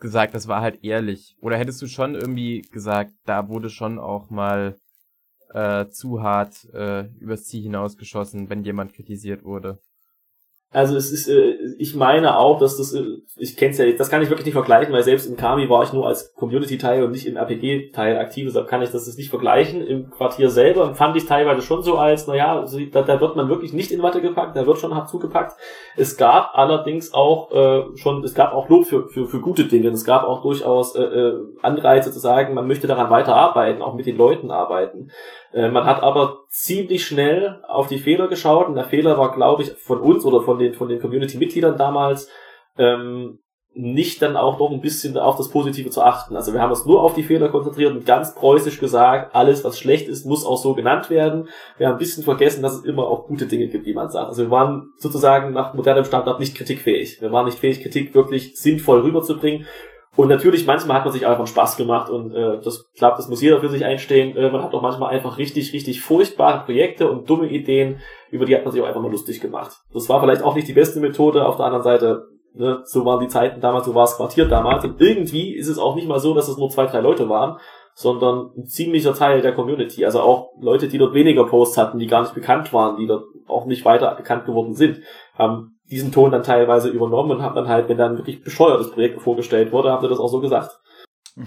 [0.01, 1.37] gesagt, das war halt ehrlich?
[1.41, 4.77] Oder hättest du schon irgendwie gesagt, da wurde schon auch mal
[5.51, 9.79] äh, zu hart äh, übers Ziel hinausgeschossen, wenn jemand kritisiert wurde?
[10.73, 13.05] Also es ist, äh, ich meine auch, dass das, äh,
[13.37, 15.83] ich kenne es ja, das kann ich wirklich nicht vergleichen, weil selbst im Kami war
[15.83, 19.87] ich nur als Community-Teil und nicht im RPG-Teil aktiv, deshalb kann ich das nicht vergleichen.
[19.87, 23.75] Im Quartier selber fand ich teilweise schon so als, naja, da, da wird man wirklich
[23.75, 25.53] nicht in Watte gepackt, da wird schon hart zugepackt.
[25.97, 29.89] Es gab allerdings auch äh, schon, es gab auch Lob für, für, für gute Dinge.
[29.89, 33.95] Es gab auch durchaus äh, äh Anreize zu sagen, man möchte daran weiter arbeiten, auch
[33.95, 35.11] mit den Leuten arbeiten.
[35.53, 39.63] Äh, man hat aber ziemlich schnell auf die Fehler geschaut und der Fehler war, glaube
[39.63, 42.29] ich, von uns oder von den, von den Community-Mitgliedern damals,
[42.79, 43.39] ähm,
[43.75, 46.37] nicht dann auch noch ein bisschen auf das Positive zu achten.
[46.37, 49.79] Also wir haben uns nur auf die Fehler konzentriert und ganz preußisch gesagt, alles was
[49.79, 51.49] schlecht ist, muss auch so genannt werden.
[51.79, 54.29] Wir haben ein bisschen vergessen, dass es immer auch gute Dinge gibt, wie man sagt.
[54.29, 57.23] Also wir waren sozusagen nach modernem Standard nicht kritikfähig.
[57.23, 59.67] Wir waren nicht fähig, Kritik wirklich sinnvoll rüberzubringen
[60.15, 63.41] und natürlich, manchmal hat man sich einfach Spaß gemacht und äh, das klappt, das muss
[63.41, 64.37] jeder für sich einstehen.
[64.37, 68.01] Äh, man hat auch manchmal einfach richtig, richtig furchtbare Projekte und dumme Ideen,
[68.31, 69.73] über die hat man sich auch einfach mal lustig gemacht.
[69.95, 73.21] Das war vielleicht auch nicht die beste Methode, auf der anderen Seite, ne, so waren
[73.21, 74.85] die Zeiten damals, so war das Quartier damals.
[74.85, 77.59] Und irgendwie ist es auch nicht mal so, dass es nur zwei, drei Leute waren,
[77.95, 80.05] sondern ein ziemlicher Teil der Community.
[80.05, 83.25] Also auch Leute, die dort weniger Posts hatten, die gar nicht bekannt waren, die dort
[83.49, 85.01] auch nicht weiter bekannt geworden sind,
[85.39, 89.21] haben diesen Ton dann teilweise übernommen und haben dann halt, wenn dann wirklich bescheuertes Projekt
[89.23, 90.81] vorgestellt wurde, haben sie das auch so gesagt.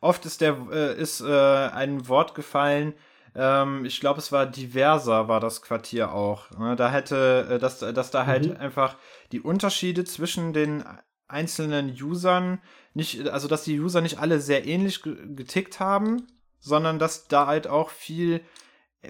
[0.00, 2.94] Oft ist der äh, ist äh, ein Wort gefallen,
[3.34, 6.50] ähm, ich glaube, es war diverser, war das Quartier auch.
[6.58, 6.76] Ne?
[6.76, 8.56] Da hätte, äh, dass, dass da halt mhm.
[8.56, 8.96] einfach
[9.32, 10.84] die Unterschiede zwischen den
[11.28, 12.60] einzelnen Usern
[12.94, 16.26] nicht, also dass die User nicht alle sehr ähnlich getickt haben,
[16.60, 18.42] sondern dass da halt auch viel,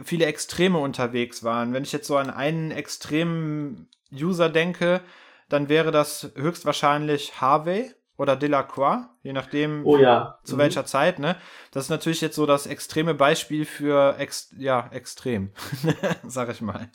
[0.05, 1.73] viele Extreme unterwegs waren.
[1.73, 5.01] Wenn ich jetzt so an einen extremen User denke,
[5.49, 10.39] dann wäre das höchstwahrscheinlich Harvey oder Delacroix, je nachdem oh ja.
[10.45, 10.61] zu mhm.
[10.61, 11.37] welcher Zeit, ne?
[11.73, 15.51] Das ist natürlich jetzt so das extreme Beispiel für ex ja, extrem,
[16.27, 16.89] sag ich mal.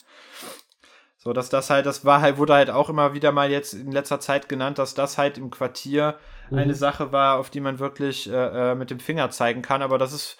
[1.18, 3.90] So, dass das halt, das war halt, wurde halt auch immer wieder mal jetzt in
[3.90, 6.18] letzter Zeit genannt, dass das halt im Quartier
[6.50, 6.58] mhm.
[6.58, 9.82] eine Sache war, auf die man wirklich äh, äh mit dem Finger zeigen kann.
[9.82, 10.38] Aber das ist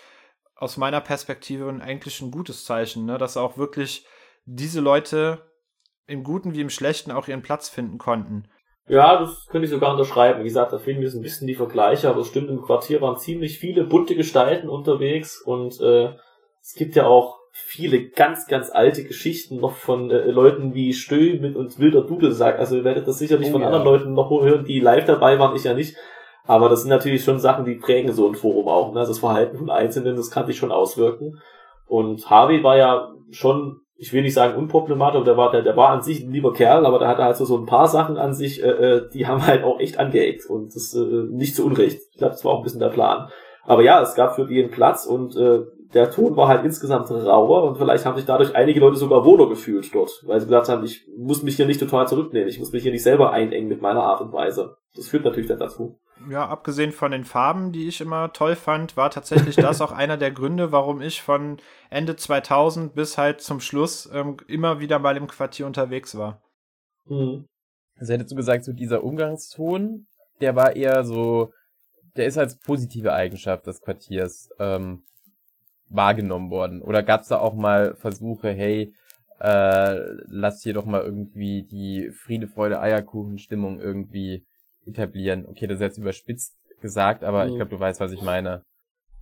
[0.58, 3.16] aus meiner Perspektive eigentlich ein gutes Zeichen, ne?
[3.16, 4.04] dass auch wirklich
[4.44, 5.42] diese Leute
[6.06, 8.48] im Guten wie im Schlechten auch ihren Platz finden konnten.
[8.88, 10.40] Ja, das könnte ich sogar unterschreiben.
[10.40, 13.00] Wie gesagt, da fehlen mir so ein bisschen die Vergleiche, aber es stimmt, im Quartier
[13.00, 16.14] waren ziemlich viele bunte Gestalten unterwegs und äh,
[16.60, 21.38] es gibt ja auch viele ganz, ganz alte Geschichten noch von äh, Leuten wie Stö
[21.38, 22.58] mit und Wilder Dudel sagt.
[22.58, 23.66] Also ihr werdet das sicherlich oh, von ja.
[23.68, 25.96] anderen Leuten noch hören, die live dabei waren, ich ja nicht.
[26.48, 28.94] Aber das sind natürlich schon Sachen, die prägen so ein Forum auch.
[28.94, 29.00] Ne?
[29.00, 31.42] Das Verhalten von Einzelnen, das kann sich schon auswirken.
[31.86, 35.90] Und Harvey war ja schon, ich will nicht sagen unproblematisch, der war, der, der war
[35.90, 38.32] an sich ein lieber Kerl, aber der hatte halt so, so ein paar Sachen an
[38.32, 40.46] sich, äh, äh die haben halt auch echt angeeckt.
[40.46, 42.00] Und das äh, nicht zu Unrecht.
[42.12, 43.28] Ich glaube, das war auch ein bisschen der Plan.
[43.64, 45.60] Aber ja, es gab für die einen Platz und äh,
[45.92, 49.50] der Ton war halt insgesamt rauer und vielleicht haben sich dadurch einige Leute sogar wohler
[49.50, 52.72] gefühlt dort, weil sie gesagt haben, ich muss mich hier nicht total zurücknehmen, ich muss
[52.72, 54.78] mich hier nicht selber einengen mit meiner Art und Weise.
[54.96, 55.98] Das führt natürlich dann dazu.
[56.28, 60.16] Ja, abgesehen von den Farben, die ich immer toll fand, war tatsächlich das auch einer
[60.16, 61.58] der Gründe, warum ich von
[61.90, 66.42] Ende 2000 bis halt zum Schluss ähm, immer wieder mal im Quartier unterwegs war.
[67.06, 67.46] Mhm.
[67.96, 70.06] Also hättest du gesagt, so dieser Umgangston,
[70.40, 71.52] der war eher so,
[72.16, 75.02] der ist als positive Eigenschaft des Quartiers ähm,
[75.88, 76.82] wahrgenommen worden?
[76.82, 78.92] Oder gab es da auch mal Versuche, hey,
[79.40, 84.44] äh, lass hier doch mal irgendwie die Friede, Freude, Eierkuchen-Stimmung irgendwie
[84.88, 85.46] etablieren?
[85.46, 87.50] Okay, das ist jetzt überspitzt gesagt, aber mhm.
[87.50, 88.62] ich glaube, du weißt, was ich meine.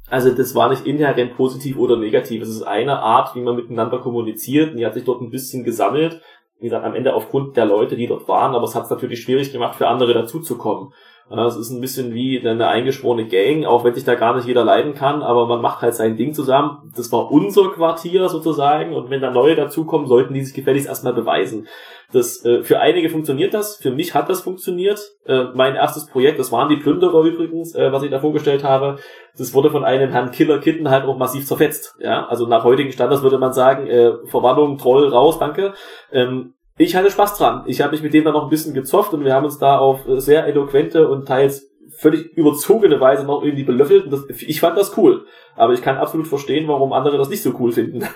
[0.09, 2.43] Also das war nicht inhärent positiv oder negativ.
[2.43, 4.71] Es ist eine Art, wie man miteinander kommuniziert.
[4.71, 6.21] Und die hat sich dort ein bisschen gesammelt.
[6.59, 8.55] Wie gesagt, am Ende aufgrund der Leute, die dort waren.
[8.55, 10.93] Aber es hat es natürlich schwierig gemacht, für andere dazuzukommen.
[11.29, 14.65] Es ist ein bisschen wie eine eingeschworene Gang, auch wenn sich da gar nicht jeder
[14.65, 16.93] leiden kann, aber man macht halt sein Ding zusammen.
[16.97, 21.15] Das war unser Quartier sozusagen und wenn da neue dazukommen, sollten die sich gefälligst erstmal
[21.15, 21.67] beweisen.
[22.13, 25.01] Das, äh, für einige funktioniert das, für mich hat das funktioniert.
[25.25, 28.99] Äh, mein erstes Projekt, das waren die Plünderer übrigens, äh, was ich da vorgestellt habe,
[29.37, 31.97] das wurde von einem Herrn Killer Kitten halt auch massiv zerfetzt.
[31.99, 35.75] Ja, also nach heutigen Standards würde man sagen, äh, Verwandlung, Troll, raus, danke.
[36.13, 37.65] Ähm, ich hatte Spaß dran.
[37.67, 39.79] Ich habe mich mit dem dann noch ein bisschen gezofft und wir haben uns da
[39.79, 44.13] auf sehr eloquente und teils völlig überzogene Weise noch irgendwie belöffelt.
[44.13, 45.27] Das, ich fand das cool.
[45.55, 48.07] Aber ich kann absolut verstehen, warum andere das nicht so cool finden.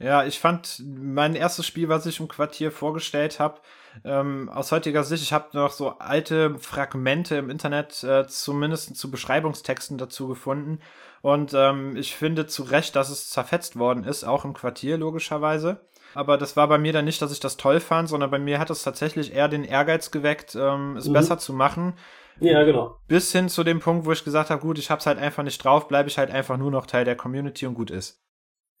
[0.00, 3.60] Ja, ich fand mein erstes Spiel, was ich im Quartier vorgestellt habe,
[4.04, 9.08] ähm, aus heutiger Sicht, ich habe noch so alte Fragmente im Internet, äh, zumindest zu
[9.10, 10.80] Beschreibungstexten dazu gefunden.
[11.22, 15.80] Und ähm, ich finde zu Recht, dass es zerfetzt worden ist, auch im Quartier logischerweise
[16.14, 18.58] aber das war bei mir dann nicht, dass ich das toll fand, sondern bei mir
[18.58, 21.12] hat es tatsächlich eher den Ehrgeiz geweckt, ähm, es mhm.
[21.12, 21.94] besser zu machen.
[22.40, 22.98] Ja, genau.
[23.06, 25.62] Bis hin zu dem Punkt, wo ich gesagt habe, gut, ich hab's halt einfach nicht
[25.62, 28.23] drauf, bleibe ich halt einfach nur noch Teil der Community und gut ist.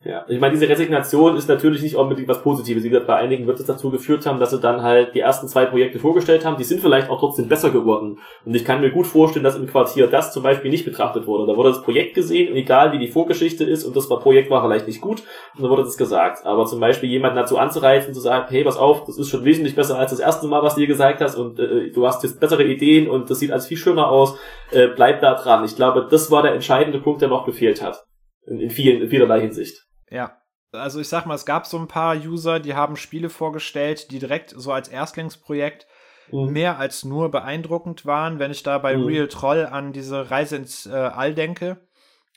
[0.04, 2.84] Ja, ich meine, diese Resignation ist natürlich nicht unbedingt was Positives.
[2.84, 5.48] Wie gesagt, bei einigen wird es dazu geführt haben, dass sie dann halt die ersten
[5.48, 6.58] zwei Projekte vorgestellt haben.
[6.58, 8.18] Die sind vielleicht auch trotzdem besser geworden.
[8.44, 11.50] Und ich kann mir gut vorstellen, dass im Quartier das zum Beispiel nicht betrachtet wurde.
[11.50, 14.62] Da wurde das Projekt gesehen, und egal wie die Vorgeschichte ist, und das Projekt war
[14.62, 15.22] vielleicht nicht gut,
[15.58, 16.44] dann wurde das gesagt.
[16.44, 19.74] Aber zum Beispiel jemanden dazu anzureizen, zu sagen, hey, pass auf, das ist schon wesentlich
[19.74, 22.40] besser als das erste Mal, was du dir gesagt hast, und äh, du hast jetzt
[22.40, 24.36] bessere Ideen, und das sieht alles viel schöner aus,
[24.70, 25.64] äh, bleib da dran.
[25.64, 28.04] Ich glaube, das war der entscheidende Punkt, der noch gefehlt hat.
[28.46, 29.86] In, in, vielen, in vielerlei Hinsicht.
[30.14, 30.38] Ja.
[30.72, 34.18] Also ich sag mal, es gab so ein paar User, die haben Spiele vorgestellt, die
[34.18, 35.86] direkt so als Erstlingsprojekt
[36.30, 36.52] mhm.
[36.52, 38.38] mehr als nur beeindruckend waren.
[38.38, 39.04] Wenn ich da bei mhm.
[39.04, 41.86] Real Troll an diese Reise ins äh, All denke,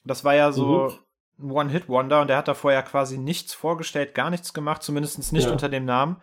[0.03, 0.89] das war ja so
[1.39, 1.45] mhm.
[1.45, 5.45] ein One-Hit-Wonder und der hat da vorher quasi nichts vorgestellt, gar nichts gemacht, zumindest nicht
[5.45, 5.51] ja.
[5.51, 6.17] unter dem Namen.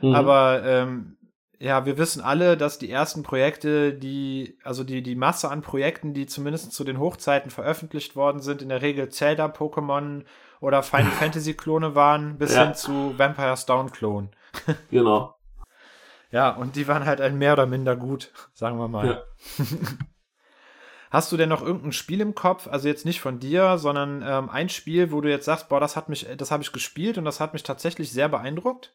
[0.00, 0.14] Mhm.
[0.14, 1.16] Aber ähm,
[1.58, 6.12] ja, wir wissen alle, dass die ersten Projekte, die, also die, die Masse an Projekten,
[6.12, 10.24] die zumindest zu den Hochzeiten veröffentlicht worden sind, in der Regel Zelda, Pokémon
[10.62, 12.64] oder Final Fantasy Klone waren, bis ja.
[12.64, 14.30] hin zu Vampire Stone Klon.
[14.90, 15.34] genau.
[16.30, 19.06] Ja, und die waren halt ein mehr oder minder gut, sagen wir mal.
[19.06, 19.66] Ja.
[21.10, 24.48] Hast du denn noch irgendein Spiel im Kopf, also jetzt nicht von dir, sondern ähm,
[24.48, 27.26] ein Spiel, wo du jetzt sagst, boah, das hat mich, das habe ich gespielt und
[27.26, 28.94] das hat mich tatsächlich sehr beeindruckt?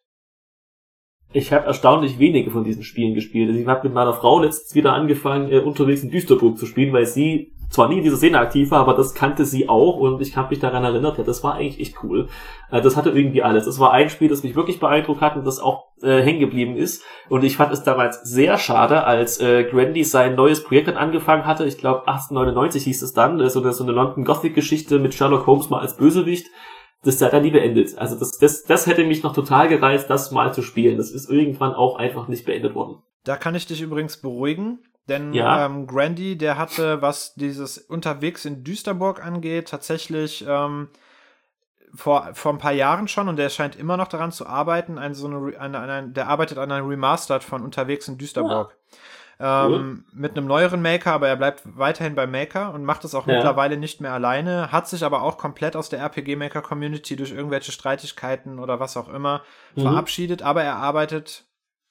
[1.32, 3.50] Ich habe erstaunlich wenige von diesen Spielen gespielt.
[3.50, 6.94] Also ich habe mit meiner Frau letztens wieder angefangen, äh, unterwegs in Düsterburg zu spielen,
[6.94, 10.22] weil sie zwar nie in dieser Szene aktiv war, aber das kannte sie auch und
[10.22, 12.28] ich habe mich daran erinnert, ja, das war eigentlich echt cool.
[12.72, 13.66] Äh, das hatte irgendwie alles.
[13.66, 16.76] Das war ein Spiel, das mich wirklich beeindruckt hat und das auch äh, hängen geblieben
[16.76, 17.04] ist.
[17.30, 21.46] Und ich fand es damals sehr schade, als äh, Grandy sein neues Projekt dann angefangen
[21.46, 21.66] hatte.
[21.66, 25.46] Ich glaube 1899 hieß es dann, so eine, so eine London Gothic Geschichte mit Sherlock
[25.46, 26.48] Holmes mal als Bösewicht
[27.04, 27.98] das hat er nie beendet.
[27.98, 30.98] Also das, das, das hätte mich noch total gereizt, das mal zu spielen.
[30.98, 33.02] Das ist irgendwann auch einfach nicht beendet worden.
[33.24, 35.66] Da kann ich dich übrigens beruhigen, denn ja.
[35.66, 40.90] ähm, Grandy, der hatte, was dieses Unterwegs in Düsterburg angeht, tatsächlich ähm,
[41.94, 44.98] vor, vor ein paar Jahren schon und der scheint immer noch daran zu arbeiten.
[44.98, 48.72] Ein, so eine, eine, eine, der arbeitet an einem Remastered von Unterwegs in Düsterburg.
[48.72, 49.68] Ja.
[49.68, 53.28] Ähm, mit einem neueren Maker, aber er bleibt weiterhin beim Maker und macht es auch
[53.28, 53.36] ja.
[53.36, 58.58] mittlerweile nicht mehr alleine, hat sich aber auch komplett aus der RPG-Maker-Community durch irgendwelche Streitigkeiten
[58.58, 59.44] oder was auch immer
[59.76, 59.82] mhm.
[59.84, 61.46] verabschiedet, aber er arbeitet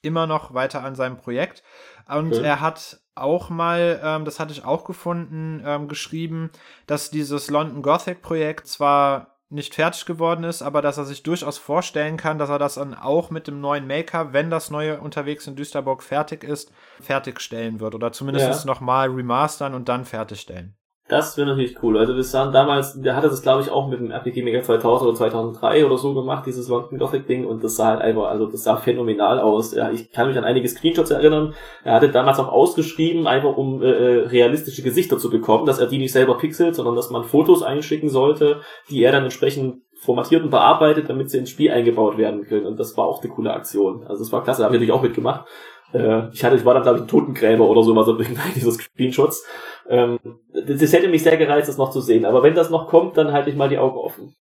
[0.07, 1.62] immer noch weiter an seinem Projekt.
[2.09, 2.44] Und okay.
[2.44, 6.50] er hat auch mal, ähm, das hatte ich auch gefunden, ähm, geschrieben,
[6.86, 11.57] dass dieses London Gothic Projekt zwar nicht fertig geworden ist, aber dass er sich durchaus
[11.57, 15.46] vorstellen kann, dass er das dann auch mit dem neuen Maker, wenn das neue unterwegs
[15.46, 18.66] in Düsterburg fertig ist, fertigstellen wird oder zumindest ja.
[18.66, 20.76] nochmal remastern und dann fertigstellen.
[21.09, 21.96] Das wäre natürlich cool.
[21.98, 25.09] Also wir sahen damals, der hatte das glaube ich auch mit dem RPG Maker 2000
[25.09, 28.46] oder 2003 oder so gemacht, dieses London Gothic Ding und das sah halt einfach, also
[28.46, 29.72] das sah phänomenal aus.
[29.72, 31.54] Ja, ich kann mich an einige Screenshots erinnern.
[31.84, 35.86] Er hatte damals auch ausgeschrieben, einfach um äh, äh, realistische Gesichter zu bekommen, dass er
[35.86, 40.42] die nicht selber pixelt, sondern dass man Fotos einschicken sollte, die er dann entsprechend formatiert
[40.42, 42.66] und bearbeitet, damit sie ins Spiel eingebaut werden können.
[42.66, 44.04] Und das war auch eine coole Aktion.
[44.07, 45.46] Also das war klasse, da habe ich natürlich auch mitgemacht.
[45.92, 48.72] Äh, ich hatte, ich war dann glaube ich ein Totengräber oder sowas auf irgendeiner dieser
[48.72, 49.46] Screenshots.
[49.89, 50.18] Ähm,
[50.53, 52.24] das hätte mich sehr gereizt, das noch zu sehen.
[52.24, 54.34] Aber wenn das noch kommt, dann halte ich mal die Augen offen.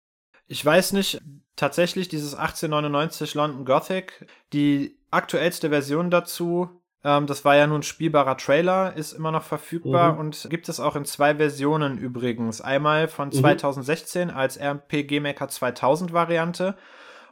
[0.46, 1.20] Ich weiß nicht,
[1.56, 6.68] tatsächlich dieses 1899 London Gothic, die aktuellste Version dazu,
[7.04, 10.20] ähm, das war ja nun spielbarer Trailer, ist immer noch verfügbar mhm.
[10.20, 12.60] und gibt es auch in zwei Versionen übrigens.
[12.60, 14.34] Einmal von 2016 mhm.
[14.34, 16.76] als RPG Maker 2000 Variante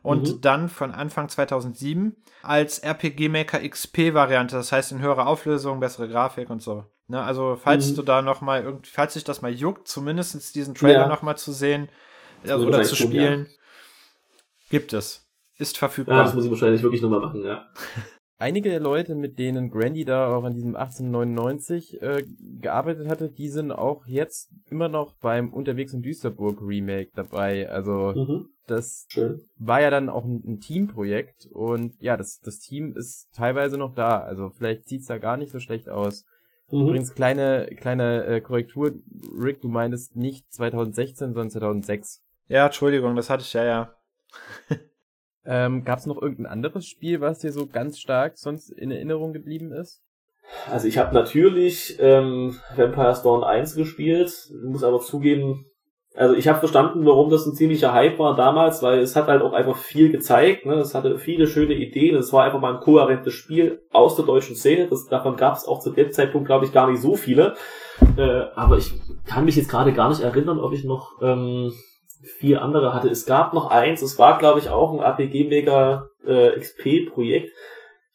[0.03, 0.41] und mhm.
[0.41, 6.09] dann von Anfang 2007 als RPG Maker XP Variante, das heißt in höherer Auflösung, bessere
[6.09, 6.85] Grafik und so.
[7.13, 7.97] Ne, also falls mhm.
[7.97, 11.09] du da noch mal irgendwie, falls sich das mal juckt, zumindest diesen Trailer ja.
[11.09, 11.91] noch mal zu sehen
[12.43, 13.57] äh, oder zu spielen, ja.
[14.71, 15.29] gibt es.
[15.59, 16.17] Ist verfügbar.
[16.17, 17.67] Ja, das muss ich wahrscheinlich wirklich noch mal machen, ja.
[18.39, 22.25] Einige der Leute, mit denen Grandy da auch an diesem 1899 äh,
[22.63, 27.69] gearbeitet hatte, die sind auch jetzt immer noch beim Unterwegs in Düsterburg Remake dabei.
[27.69, 28.49] Also mhm.
[28.67, 29.43] das Schön.
[29.59, 33.95] war ja dann auch ein, ein, Teamprojekt und ja, das, das Team ist teilweise noch
[33.95, 34.21] da.
[34.21, 36.25] Also vielleicht sieht's da gar nicht so schlecht aus.
[36.73, 36.89] Mhm.
[36.89, 38.93] Übrigens, kleine, kleine äh, Korrektur.
[39.39, 42.23] Rick, du meintest nicht 2016, sondern 2006.
[42.49, 43.95] Ja, Entschuldigung, das hatte ich ja, ja.
[45.45, 49.33] ähm, Gab es noch irgendein anderes Spiel, was dir so ganz stark sonst in Erinnerung
[49.33, 50.03] geblieben ist?
[50.71, 55.67] Also ich habe natürlich ähm, Vampire Dawn 1 gespielt, muss aber zugeben,
[56.15, 59.41] also ich habe verstanden, warum das ein ziemlicher Hype war damals, weil es hat halt
[59.41, 60.67] auch einfach viel gezeigt.
[60.67, 60.75] Ne?
[60.75, 62.17] Es hatte viele schöne Ideen.
[62.17, 64.89] Es war einfach mal ein kohärentes Spiel aus der deutschen Szene.
[64.89, 67.55] Das, davon gab es auch zu dem Zeitpunkt, glaube ich, gar nicht so viele.
[68.19, 68.93] Äh, aber ich
[69.25, 71.73] kann mich jetzt gerade gar nicht erinnern, ob ich noch ähm,
[72.39, 73.09] vier andere hatte.
[73.09, 74.03] Es gab noch eins.
[74.03, 76.51] Es war, glaube ich, auch ein APG Mega äh,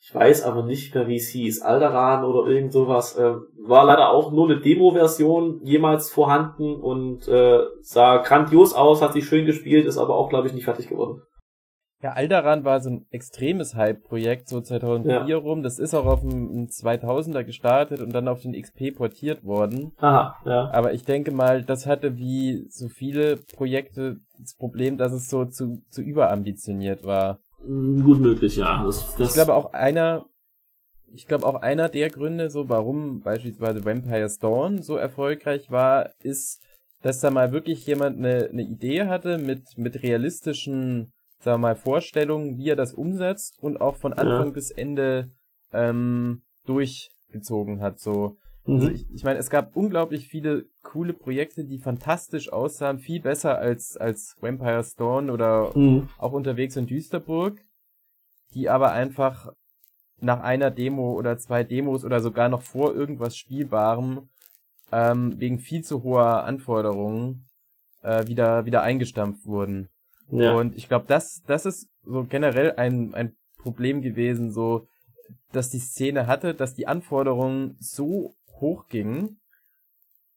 [0.08, 1.64] ich weiß aber nicht mehr, wie es hieß.
[1.64, 3.18] Alderan oder irgend sowas.
[3.18, 9.12] Äh, war leider auch nur eine Demo-Version jemals vorhanden und äh, sah grandios aus, hat
[9.12, 11.24] sich schön gespielt, ist aber auch, glaube ich, nicht fertig geworden.
[12.02, 15.36] Ja, Alderan war so ein extremes Hype-Projekt, so 2004 ja.
[15.36, 15.62] rum.
[15.62, 19.92] Das ist auch auf dem 2000er gestartet und dann auf den XP portiert worden.
[19.98, 20.70] Aha, ja.
[20.72, 25.44] Aber ich denke mal, das hatte wie so viele Projekte das Problem, dass es so
[25.44, 27.40] zu, zu überambitioniert war.
[27.64, 28.84] Gut möglich, ja.
[28.86, 30.26] Das, das ich glaube auch einer,
[31.12, 36.62] ich glaube auch einer der Gründe, so warum beispielsweise Vampire's Dawn so erfolgreich war, ist,
[37.02, 41.76] dass da mal wirklich jemand eine, eine Idee hatte mit, mit realistischen, sagen wir mal,
[41.76, 44.54] Vorstellungen, wie er das umsetzt und auch von Anfang ja.
[44.54, 45.32] bis Ende
[45.74, 48.00] ähm, durchgezogen hat.
[48.00, 48.38] So,
[48.68, 48.96] also mhm.
[48.96, 53.96] ich, ich meine, es gab unglaublich viele coole Projekte, die fantastisch aussahen, viel besser als,
[53.96, 56.10] als Vampire Dawn oder mhm.
[56.18, 57.62] auch unterwegs in Düsterburg,
[58.54, 59.54] die aber einfach
[60.20, 64.30] nach einer Demo oder zwei Demos oder sogar noch vor irgendwas Spielbarem
[64.92, 67.46] ähm, wegen viel zu hoher Anforderungen
[68.02, 69.90] äh, wieder, wieder eingestampft wurden.
[70.30, 70.56] Ja.
[70.56, 74.88] Und ich glaube, das, das ist so generell ein, ein Problem gewesen, so
[75.52, 79.38] dass die Szene hatte, dass die Anforderungen so hochging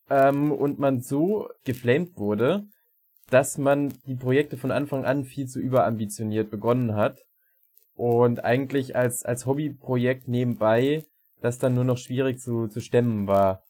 [0.09, 2.65] ähm, und man so geflamed wurde,
[3.31, 7.19] dass man die Projekte von Anfang an viel zu überambitioniert begonnen hat
[7.95, 11.05] und eigentlich als, als Hobbyprojekt nebenbei
[11.41, 13.63] das dann nur noch schwierig zu, zu stemmen war.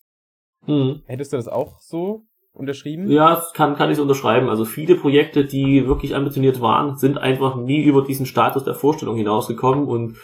[0.67, 1.03] Mhm.
[1.07, 3.11] Hättest du das auch so unterschrieben?
[3.11, 4.49] Ja, kann, kann ich so unterschreiben.
[4.49, 9.17] Also viele Projekte, die wirklich ambitioniert waren, sind einfach nie über diesen Status der Vorstellung
[9.17, 10.17] hinausgekommen und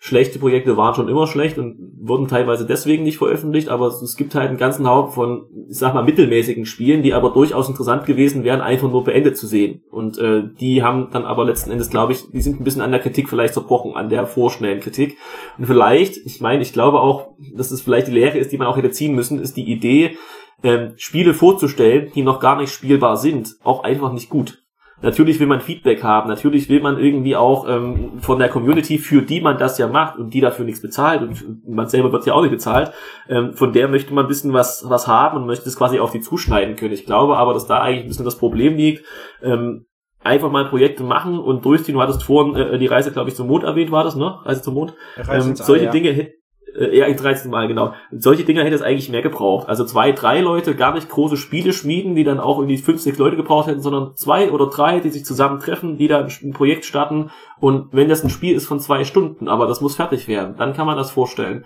[0.00, 4.36] schlechte Projekte waren schon immer schlecht und wurden teilweise deswegen nicht veröffentlicht, aber es gibt
[4.36, 8.44] halt einen ganzen Haufen von, ich sag mal, mittelmäßigen Spielen, die aber durchaus interessant gewesen
[8.44, 9.82] wären, einfach nur beendet zu sehen.
[9.90, 12.92] Und äh, die haben dann aber letzten Endes, glaube ich, die sind ein bisschen an
[12.92, 15.16] der Kritik vielleicht zerbrochen, an der vorschnellen Kritik.
[15.58, 18.68] Und vielleicht, ich meine, ich glaube auch, dass es vielleicht die Lehre ist, die man
[18.68, 20.16] auch hätte ziehen müssen, ist die Idee,
[20.62, 24.62] ähm, Spiele vorzustellen, die noch gar nicht spielbar sind, auch einfach nicht gut.
[25.00, 29.22] Natürlich will man Feedback haben, natürlich will man irgendwie auch ähm, von der Community, für
[29.22, 32.34] die man das ja macht und die dafür nichts bezahlt und man selber wird ja
[32.34, 32.92] auch nicht bezahlt,
[33.28, 36.10] ähm, von der möchte man ein bisschen was, was haben und möchte es quasi auf
[36.10, 36.94] die zuschneiden können.
[36.94, 39.04] Ich glaube aber, dass da eigentlich ein bisschen das Problem liegt.
[39.40, 39.86] Ähm,
[40.20, 41.94] einfach mal Projekte machen und durchziehen.
[41.94, 44.38] Du hattest vorhin äh, die Reise, glaube ich, zum Mond erwähnt, war das, ne?
[44.44, 44.94] Reise zum Mond.
[45.30, 45.90] Ähm, solche ja.
[45.90, 46.32] Dinge
[46.74, 47.94] ja, 13 Mal, genau.
[48.10, 49.68] Solche Dinger hätte es eigentlich mehr gebraucht.
[49.68, 53.18] Also zwei, drei Leute, gar nicht große Spiele schmieden, die dann auch irgendwie fünf, sechs
[53.18, 57.30] Leute gebraucht hätten, sondern zwei oder drei, die sich zusammentreffen, die da ein Projekt starten.
[57.58, 60.74] Und wenn das ein Spiel ist von zwei Stunden, aber das muss fertig werden, dann
[60.74, 61.64] kann man das vorstellen.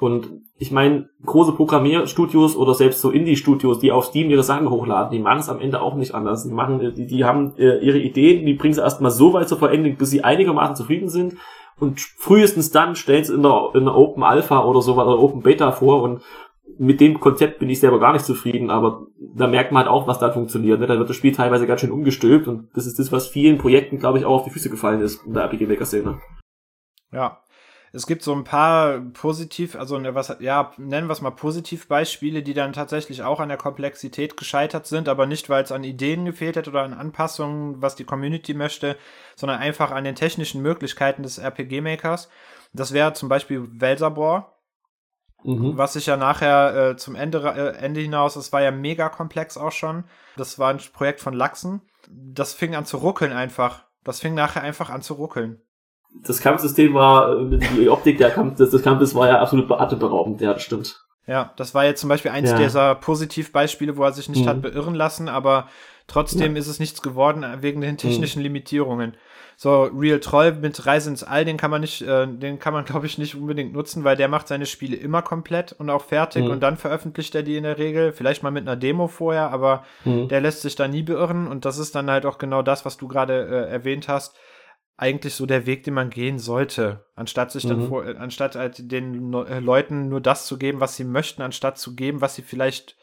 [0.00, 5.12] Und ich meine, große Programmierstudios oder selbst so Indie-Studios, die auf Steam ihre Sachen hochladen,
[5.12, 6.44] die machen es am Ende auch nicht anders.
[6.44, 9.58] Die machen, die, die haben äh, ihre Ideen, die bringen sie erstmal so weit zur
[9.58, 11.36] Vollendung, bis sie einigermaßen zufrieden sind
[11.78, 15.42] und frühestens dann stellen sie in der, in der Open Alpha oder so oder Open
[15.42, 16.22] Beta vor und
[16.78, 20.06] mit dem Konzept bin ich selber gar nicht zufrieden, aber da merkt man halt auch,
[20.06, 20.80] was da funktioniert.
[20.80, 20.86] Ne?
[20.86, 23.98] Da wird das Spiel teilweise ganz schön umgestülpt und das ist das, was vielen Projekten,
[23.98, 26.20] glaube ich, auch auf die Füße gefallen ist in der RPG Maker Szene.
[27.12, 27.38] Ja,
[27.94, 32.42] es gibt so ein paar positiv, also ne, was, ja, nennen wir es mal Positivbeispiele,
[32.42, 36.24] die dann tatsächlich auch an der Komplexität gescheitert sind, aber nicht, weil es an Ideen
[36.24, 38.96] gefehlt hat oder an Anpassungen, was die Community möchte,
[39.36, 42.28] sondern einfach an den technischen Möglichkeiten des RPG-Makers.
[42.72, 44.58] Das wäre zum Beispiel Welsabor,
[45.44, 45.78] mhm.
[45.78, 49.56] was sich ja nachher äh, zum Ende, äh, Ende hinaus, das war ja mega komplex
[49.56, 50.02] auch schon.
[50.36, 51.80] Das war ein Projekt von Lachsen.
[52.08, 53.84] Das fing an zu ruckeln einfach.
[54.02, 55.63] Das fing nachher einfach an zu ruckeln
[56.22, 57.36] das Kampfsystem war,
[57.76, 61.04] die Optik der Kampf, des, des Kampfes war ja absolut atemberaubend, ja, das stimmt.
[61.26, 62.58] Ja, das war jetzt zum Beispiel eins ja.
[62.58, 64.48] dieser Positivbeispiele, wo er sich nicht mhm.
[64.48, 65.68] hat beirren lassen, aber
[66.06, 66.60] trotzdem ja.
[66.60, 68.44] ist es nichts geworden wegen den technischen mhm.
[68.44, 69.16] Limitierungen.
[69.56, 72.84] So, Real Troll mit Reise ins All, den kann man nicht, äh, den kann man,
[72.84, 76.44] glaube ich, nicht unbedingt nutzen, weil der macht seine Spiele immer komplett und auch fertig
[76.44, 76.50] mhm.
[76.50, 78.12] und dann veröffentlicht er die in der Regel.
[78.12, 80.28] Vielleicht mal mit einer Demo vorher, aber mhm.
[80.28, 82.98] der lässt sich da nie beirren und das ist dann halt auch genau das, was
[82.98, 84.36] du gerade äh, erwähnt hast
[84.96, 87.88] eigentlich so der Weg, den man gehen sollte, anstatt sich dann mhm.
[87.88, 91.94] vor, anstatt halt den äh, Leuten nur das zu geben, was sie möchten, anstatt zu
[91.94, 92.96] geben, was sie vielleicht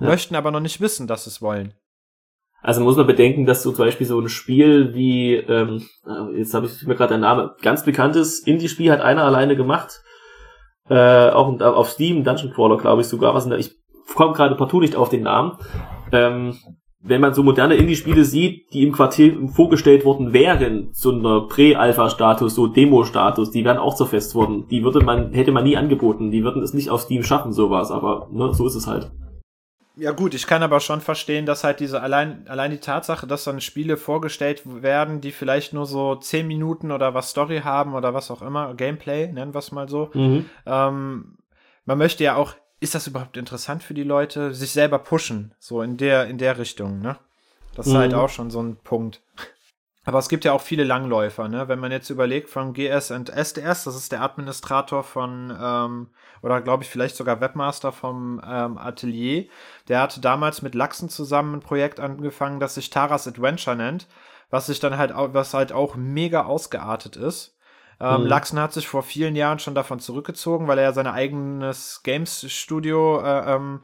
[0.00, 0.06] ja.
[0.06, 1.74] möchten, aber noch nicht wissen, dass sie es wollen.
[2.62, 6.54] Also muss man bedenken, dass so zum Beispiel so ein Spiel wie, ähm, äh, jetzt
[6.54, 10.00] habe ich mir gerade der Name, ganz bekanntes Indie-Spiel hat einer alleine gemacht,
[10.88, 13.74] äh, auch auf Steam, Dungeon Crawler, glaube ich sogar, was ich
[14.14, 15.58] komme gerade partout nicht auf den Namen.
[16.12, 16.56] Ähm,
[17.06, 22.54] wenn man so moderne Indie-Spiele sieht, die im Quartier vorgestellt worden wären, so einer Prä-Alpha-Status,
[22.54, 24.66] so Demo-Status, die wären auch zerfest worden.
[24.68, 26.30] Die würde man, hätte man nie angeboten.
[26.30, 29.10] Die würden es nicht auf Steam schaffen, sowas, aber ne, so ist es halt.
[29.96, 33.44] Ja gut, ich kann aber schon verstehen, dass halt diese allein, allein die Tatsache, dass
[33.44, 38.14] dann Spiele vorgestellt werden, die vielleicht nur so 10 Minuten oder was Story haben oder
[38.14, 40.10] was auch immer, Gameplay, nennen wir es mal so.
[40.14, 40.46] Mhm.
[40.66, 41.36] Ähm,
[41.84, 44.54] man möchte ja auch ist das überhaupt interessant für die Leute?
[44.54, 47.16] Sich selber pushen, so in der, in der Richtung, ne?
[47.74, 48.16] Das ist halt mhm.
[48.16, 49.20] halt auch schon so ein Punkt.
[50.04, 51.66] Aber es gibt ja auch viele Langläufer, ne?
[51.66, 56.08] Wenn man jetzt überlegt, von GS und SDS, das ist der Administrator von, ähm,
[56.42, 59.46] oder glaube ich vielleicht sogar Webmaster vom ähm, Atelier,
[59.88, 64.06] der hatte damals mit Lachsen zusammen ein Projekt angefangen, das sich Taras Adventure nennt,
[64.50, 67.56] was sich dann halt, auch, was halt auch mega ausgeartet ist.
[68.00, 68.26] Ähm, mhm.
[68.26, 73.20] Laxen hat sich vor vielen Jahren schon davon zurückgezogen, weil er ja sein eigenes Games-Studio
[73.20, 73.80] äh, ähm,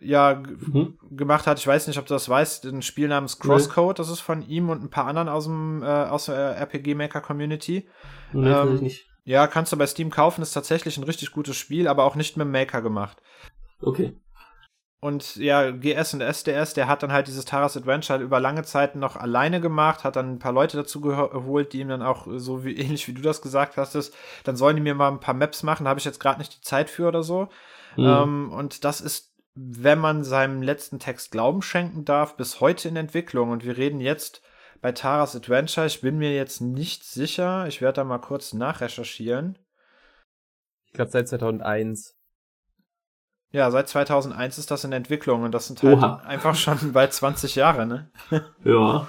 [0.00, 0.98] ja mhm.
[1.10, 1.58] gemacht hat.
[1.58, 4.70] Ich weiß nicht, ob du das weißt, ein Spiel namens Crosscode, das ist von ihm
[4.70, 7.88] und ein paar anderen aus dem äh, aus der RPG Maker Community.
[8.32, 9.06] Nee, ähm, nicht.
[9.24, 12.36] Ja, kannst du bei Steam kaufen, ist tatsächlich ein richtig gutes Spiel, aber auch nicht
[12.36, 13.20] mit Maker gemacht.
[13.80, 14.16] Okay.
[15.00, 18.64] Und ja, GS und SDS, der hat dann halt dieses Taras Adventure halt über lange
[18.64, 22.26] Zeit noch alleine gemacht, hat dann ein paar Leute dazu geholt, die ihm dann auch
[22.36, 25.34] so wie ähnlich wie du das gesagt hast, dann sollen die mir mal ein paar
[25.34, 27.48] Maps machen, da habe ich jetzt gerade nicht die Zeit für oder so.
[27.96, 28.04] Mhm.
[28.04, 32.96] Ähm, und das ist, wenn man seinem letzten Text Glauben schenken darf, bis heute in
[32.96, 33.50] Entwicklung.
[33.50, 34.42] Und wir reden jetzt
[34.80, 39.58] bei Taras Adventure, ich bin mir jetzt nicht sicher, ich werde da mal kurz nachrecherchieren.
[40.86, 42.17] Ich glaube seit 2001.
[43.50, 46.16] Ja, seit 2001 ist das in Entwicklung und das sind halt Oha.
[46.26, 48.10] einfach schon bald 20 Jahre, ne?
[48.64, 49.08] ja.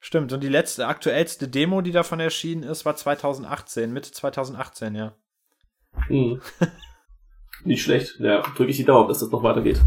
[0.00, 5.14] Stimmt, und die letzte, aktuellste Demo, die davon erschienen ist, war 2018, Mitte 2018, ja.
[6.08, 6.42] Hm.
[7.64, 8.16] Nicht schlecht.
[8.18, 9.80] Ja, drücke ich die Daumen, dass das noch weitergeht.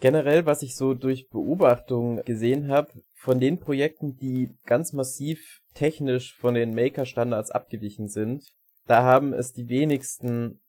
[0.00, 6.36] Generell, was ich so durch Beobachtung gesehen habe, von den Projekten, die ganz massiv technisch
[6.36, 8.44] von den Maker-Standards abgewichen sind,
[8.86, 10.60] da haben es die wenigsten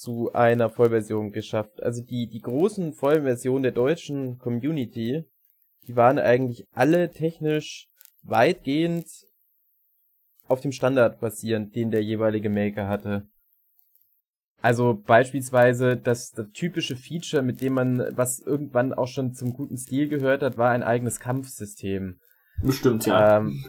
[0.00, 1.82] zu einer Vollversion geschafft.
[1.82, 5.24] Also die, die großen Vollversionen der deutschen Community,
[5.86, 7.88] die waren eigentlich alle technisch
[8.22, 9.06] weitgehend
[10.46, 13.28] auf dem Standard basierend, den der jeweilige Maker hatte.
[14.60, 19.78] Also beispielsweise das, das typische Feature, mit dem man, was irgendwann auch schon zum guten
[19.78, 22.18] Stil gehört hat, war ein eigenes Kampfsystem.
[22.62, 23.38] Bestimmt, ja.
[23.38, 23.64] Ähm,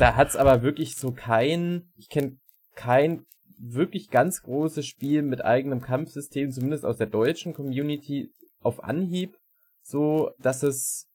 [0.00, 2.38] da hat's aber wirklich so kein, ich kenne
[2.74, 3.24] kein
[3.58, 9.36] wirklich ganz großes Spiel mit eigenem Kampfsystem, zumindest aus der deutschen Community, auf Anhieb,
[9.82, 11.08] so dass es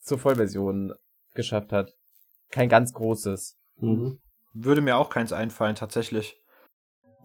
[0.00, 0.94] zur Vollversion
[1.34, 1.94] geschafft hat.
[2.50, 3.56] Kein ganz großes.
[3.76, 4.18] Mhm.
[4.54, 6.36] Würde mir auch keins einfallen, tatsächlich.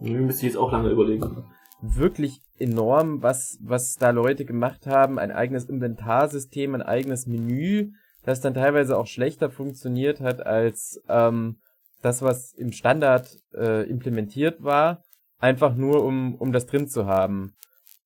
[0.00, 1.46] Müsste ich jetzt auch lange überlegen.
[1.80, 5.18] Wirklich enorm, was, was da Leute gemacht haben.
[5.18, 11.61] Ein eigenes Inventarsystem, ein eigenes Menü, das dann teilweise auch schlechter funktioniert hat als ähm,
[12.02, 15.02] das, was im Standard äh, implementiert war.
[15.38, 17.54] Einfach nur, um, um das drin zu haben.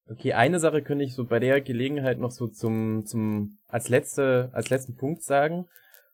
[0.09, 4.51] Okay, eine Sache könnte ich so bei der Gelegenheit noch so zum, zum, als letzte,
[4.52, 5.66] als letzten Punkt sagen.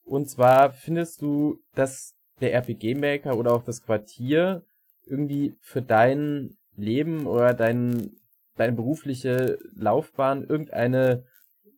[0.05, 4.63] Und zwar findest du, dass der RPG Maker oder auch das Quartier
[5.05, 8.13] irgendwie für dein Leben oder dein,
[8.57, 11.25] deine berufliche Laufbahn irgendeine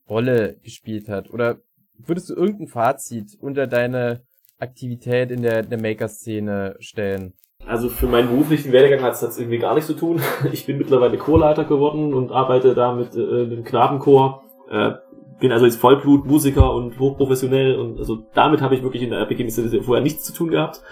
[0.09, 1.31] Rolle gespielt hat?
[1.31, 1.59] Oder
[1.99, 4.23] würdest du irgendein Fazit unter deine
[4.59, 7.35] Aktivität in der, der Maker-Szene stellen?
[7.67, 10.21] Also für meinen beruflichen Werdegang hat es jetzt irgendwie gar nichts zu tun.
[10.53, 14.43] Ich bin mittlerweile Chorleiter geworden und arbeite da mit äh, dem Knabenchor.
[14.71, 14.93] Äh,
[15.41, 19.81] bin also jetzt Vollblut-Musiker und hochprofessionell und also damit habe ich wirklich in der RPG
[19.83, 20.83] vorher nichts zu tun gehabt.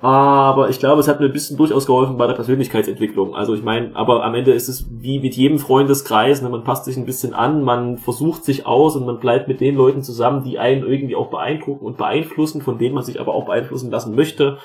[0.00, 3.34] Aber ich glaube, es hat mir ein bisschen durchaus geholfen bei der Persönlichkeitsentwicklung.
[3.34, 6.48] Also ich meine, aber am Ende ist es wie mit jedem Freundeskreis, ne?
[6.48, 9.74] man passt sich ein bisschen an, man versucht sich aus und man bleibt mit den
[9.74, 13.46] Leuten zusammen, die einen irgendwie auch beeindrucken und beeinflussen, von denen man sich aber auch
[13.46, 14.58] beeinflussen lassen möchte.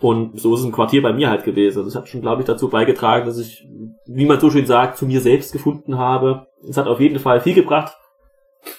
[0.00, 1.82] Und so ist es ein Quartier bei mir halt gewesen.
[1.82, 3.66] Das hat schon, glaube ich, dazu beigetragen, dass ich,
[4.04, 6.48] wie man so schön sagt, zu mir selbst gefunden habe.
[6.68, 7.96] Es hat auf jeden Fall viel gebracht.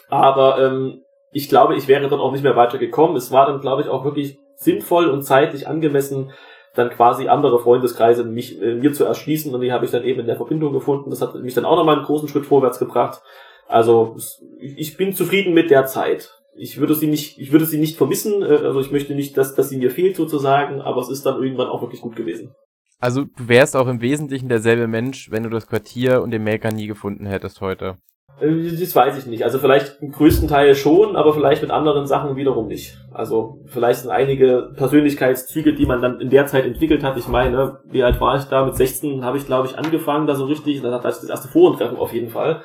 [0.10, 1.02] Aber ähm,
[1.32, 3.16] ich glaube, ich wäre dann auch nicht mehr weitergekommen.
[3.16, 6.32] Es war dann, glaube ich, auch wirklich sinnvoll und zeitlich angemessen,
[6.74, 10.20] dann quasi andere Freundeskreise mich, äh, mir zu erschließen und die habe ich dann eben
[10.20, 11.10] in der Verbindung gefunden.
[11.10, 13.22] Das hat mich dann auch nochmal einen großen Schritt vorwärts gebracht.
[13.68, 14.16] Also
[14.60, 18.42] ich bin zufrieden mit der Zeit ich würde sie nicht, ich würde sie nicht vermissen,
[18.42, 21.42] äh, also ich möchte nicht, dass, dass sie mir fehlt sozusagen, aber es ist dann
[21.42, 22.54] irgendwann auch wirklich gut gewesen.
[23.00, 26.72] Also du wärst auch im Wesentlichen derselbe Mensch, wenn du das Quartier und den Maker
[26.72, 27.98] nie gefunden hättest heute.
[28.40, 29.44] Äh, das weiß ich nicht.
[29.44, 32.98] Also vielleicht im größten Teil schon, aber vielleicht mit anderen Sachen wiederum nicht.
[33.12, 37.18] Also vielleicht sind einige Persönlichkeitszüge, die man dann in der Zeit entwickelt hat.
[37.18, 38.66] Ich meine, wie alt war ich da?
[38.66, 40.82] Mit 16 habe ich, glaube ich, angefangen, da so richtig.
[40.82, 42.62] Dann hatte ich das erste Forentreffen auf jeden Fall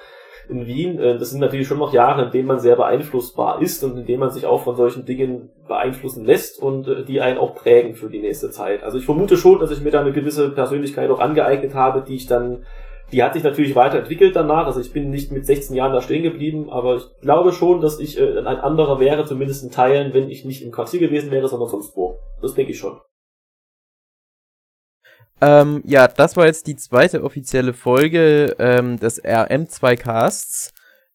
[0.50, 3.82] in Wien, äh, das sind natürlich schon noch Jahre, in denen man sehr beeinflussbar ist
[3.84, 7.38] und in denen man sich auch von solchen Dingen beeinflussen lässt und äh, die einen
[7.38, 8.82] auch prägen für die nächste Zeit.
[8.82, 12.16] Also ich vermute schon, dass ich mir da eine gewisse Persönlichkeit auch angeeignet habe, die
[12.16, 12.64] ich dann,
[13.12, 14.66] die hat sich natürlich weiterentwickelt danach.
[14.66, 17.98] Also ich bin nicht mit 16 Jahren da stehen geblieben, aber ich glaube schon, dass
[17.98, 21.48] ich äh, ein anderer wäre, zumindest in Teilen, wenn ich nicht im Quartier gewesen wäre,
[21.48, 22.18] sondern sonst wo.
[22.40, 23.00] Das denke ich schon.
[25.40, 30.72] Ähm, ja, das war jetzt die zweite offizielle Folge ähm, des RM2Casts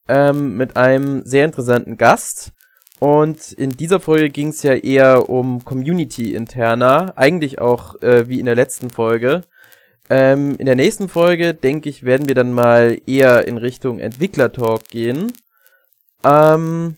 [0.07, 2.51] ähm, mit einem sehr interessanten Gast.
[2.99, 8.45] Und in dieser Folge ging es ja eher um Community-interner, eigentlich auch äh, wie in
[8.45, 9.43] der letzten Folge.
[10.09, 14.87] Ähm, in der nächsten Folge, denke ich, werden wir dann mal eher in Richtung Entwickler-Talk
[14.87, 15.33] gehen.
[16.23, 16.97] Ähm,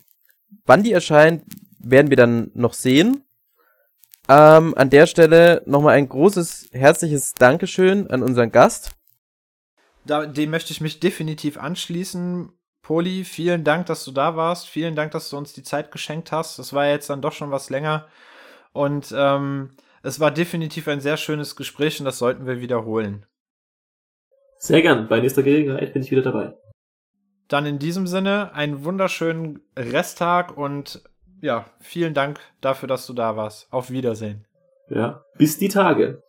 [0.66, 1.44] wann die erscheint,
[1.80, 3.24] werden wir dann noch sehen.
[4.30, 8.92] Ähm, an der Stelle nochmal ein großes, herzliches Dankeschön an unseren Gast.
[10.06, 12.52] Da, dem möchte ich mich definitiv anschließen.
[12.82, 14.68] Poli, vielen Dank, dass du da warst.
[14.68, 16.60] Vielen Dank, dass du uns die Zeit geschenkt hast.
[16.60, 18.08] Das war jetzt dann doch schon was länger.
[18.74, 19.72] Und ähm,
[20.08, 23.26] es war definitiv ein sehr schönes Gespräch und das sollten wir wiederholen.
[24.58, 25.10] Sehr gern.
[25.10, 26.54] Bei nächster Gelegenheit bin ich wieder dabei.
[27.50, 31.02] Dann in diesem Sinne einen wunderschönen Resttag und
[31.42, 33.72] ja, vielen Dank dafür, dass du da warst.
[33.72, 34.46] Auf Wiedersehen.
[34.90, 36.24] Ja, bis die Tage.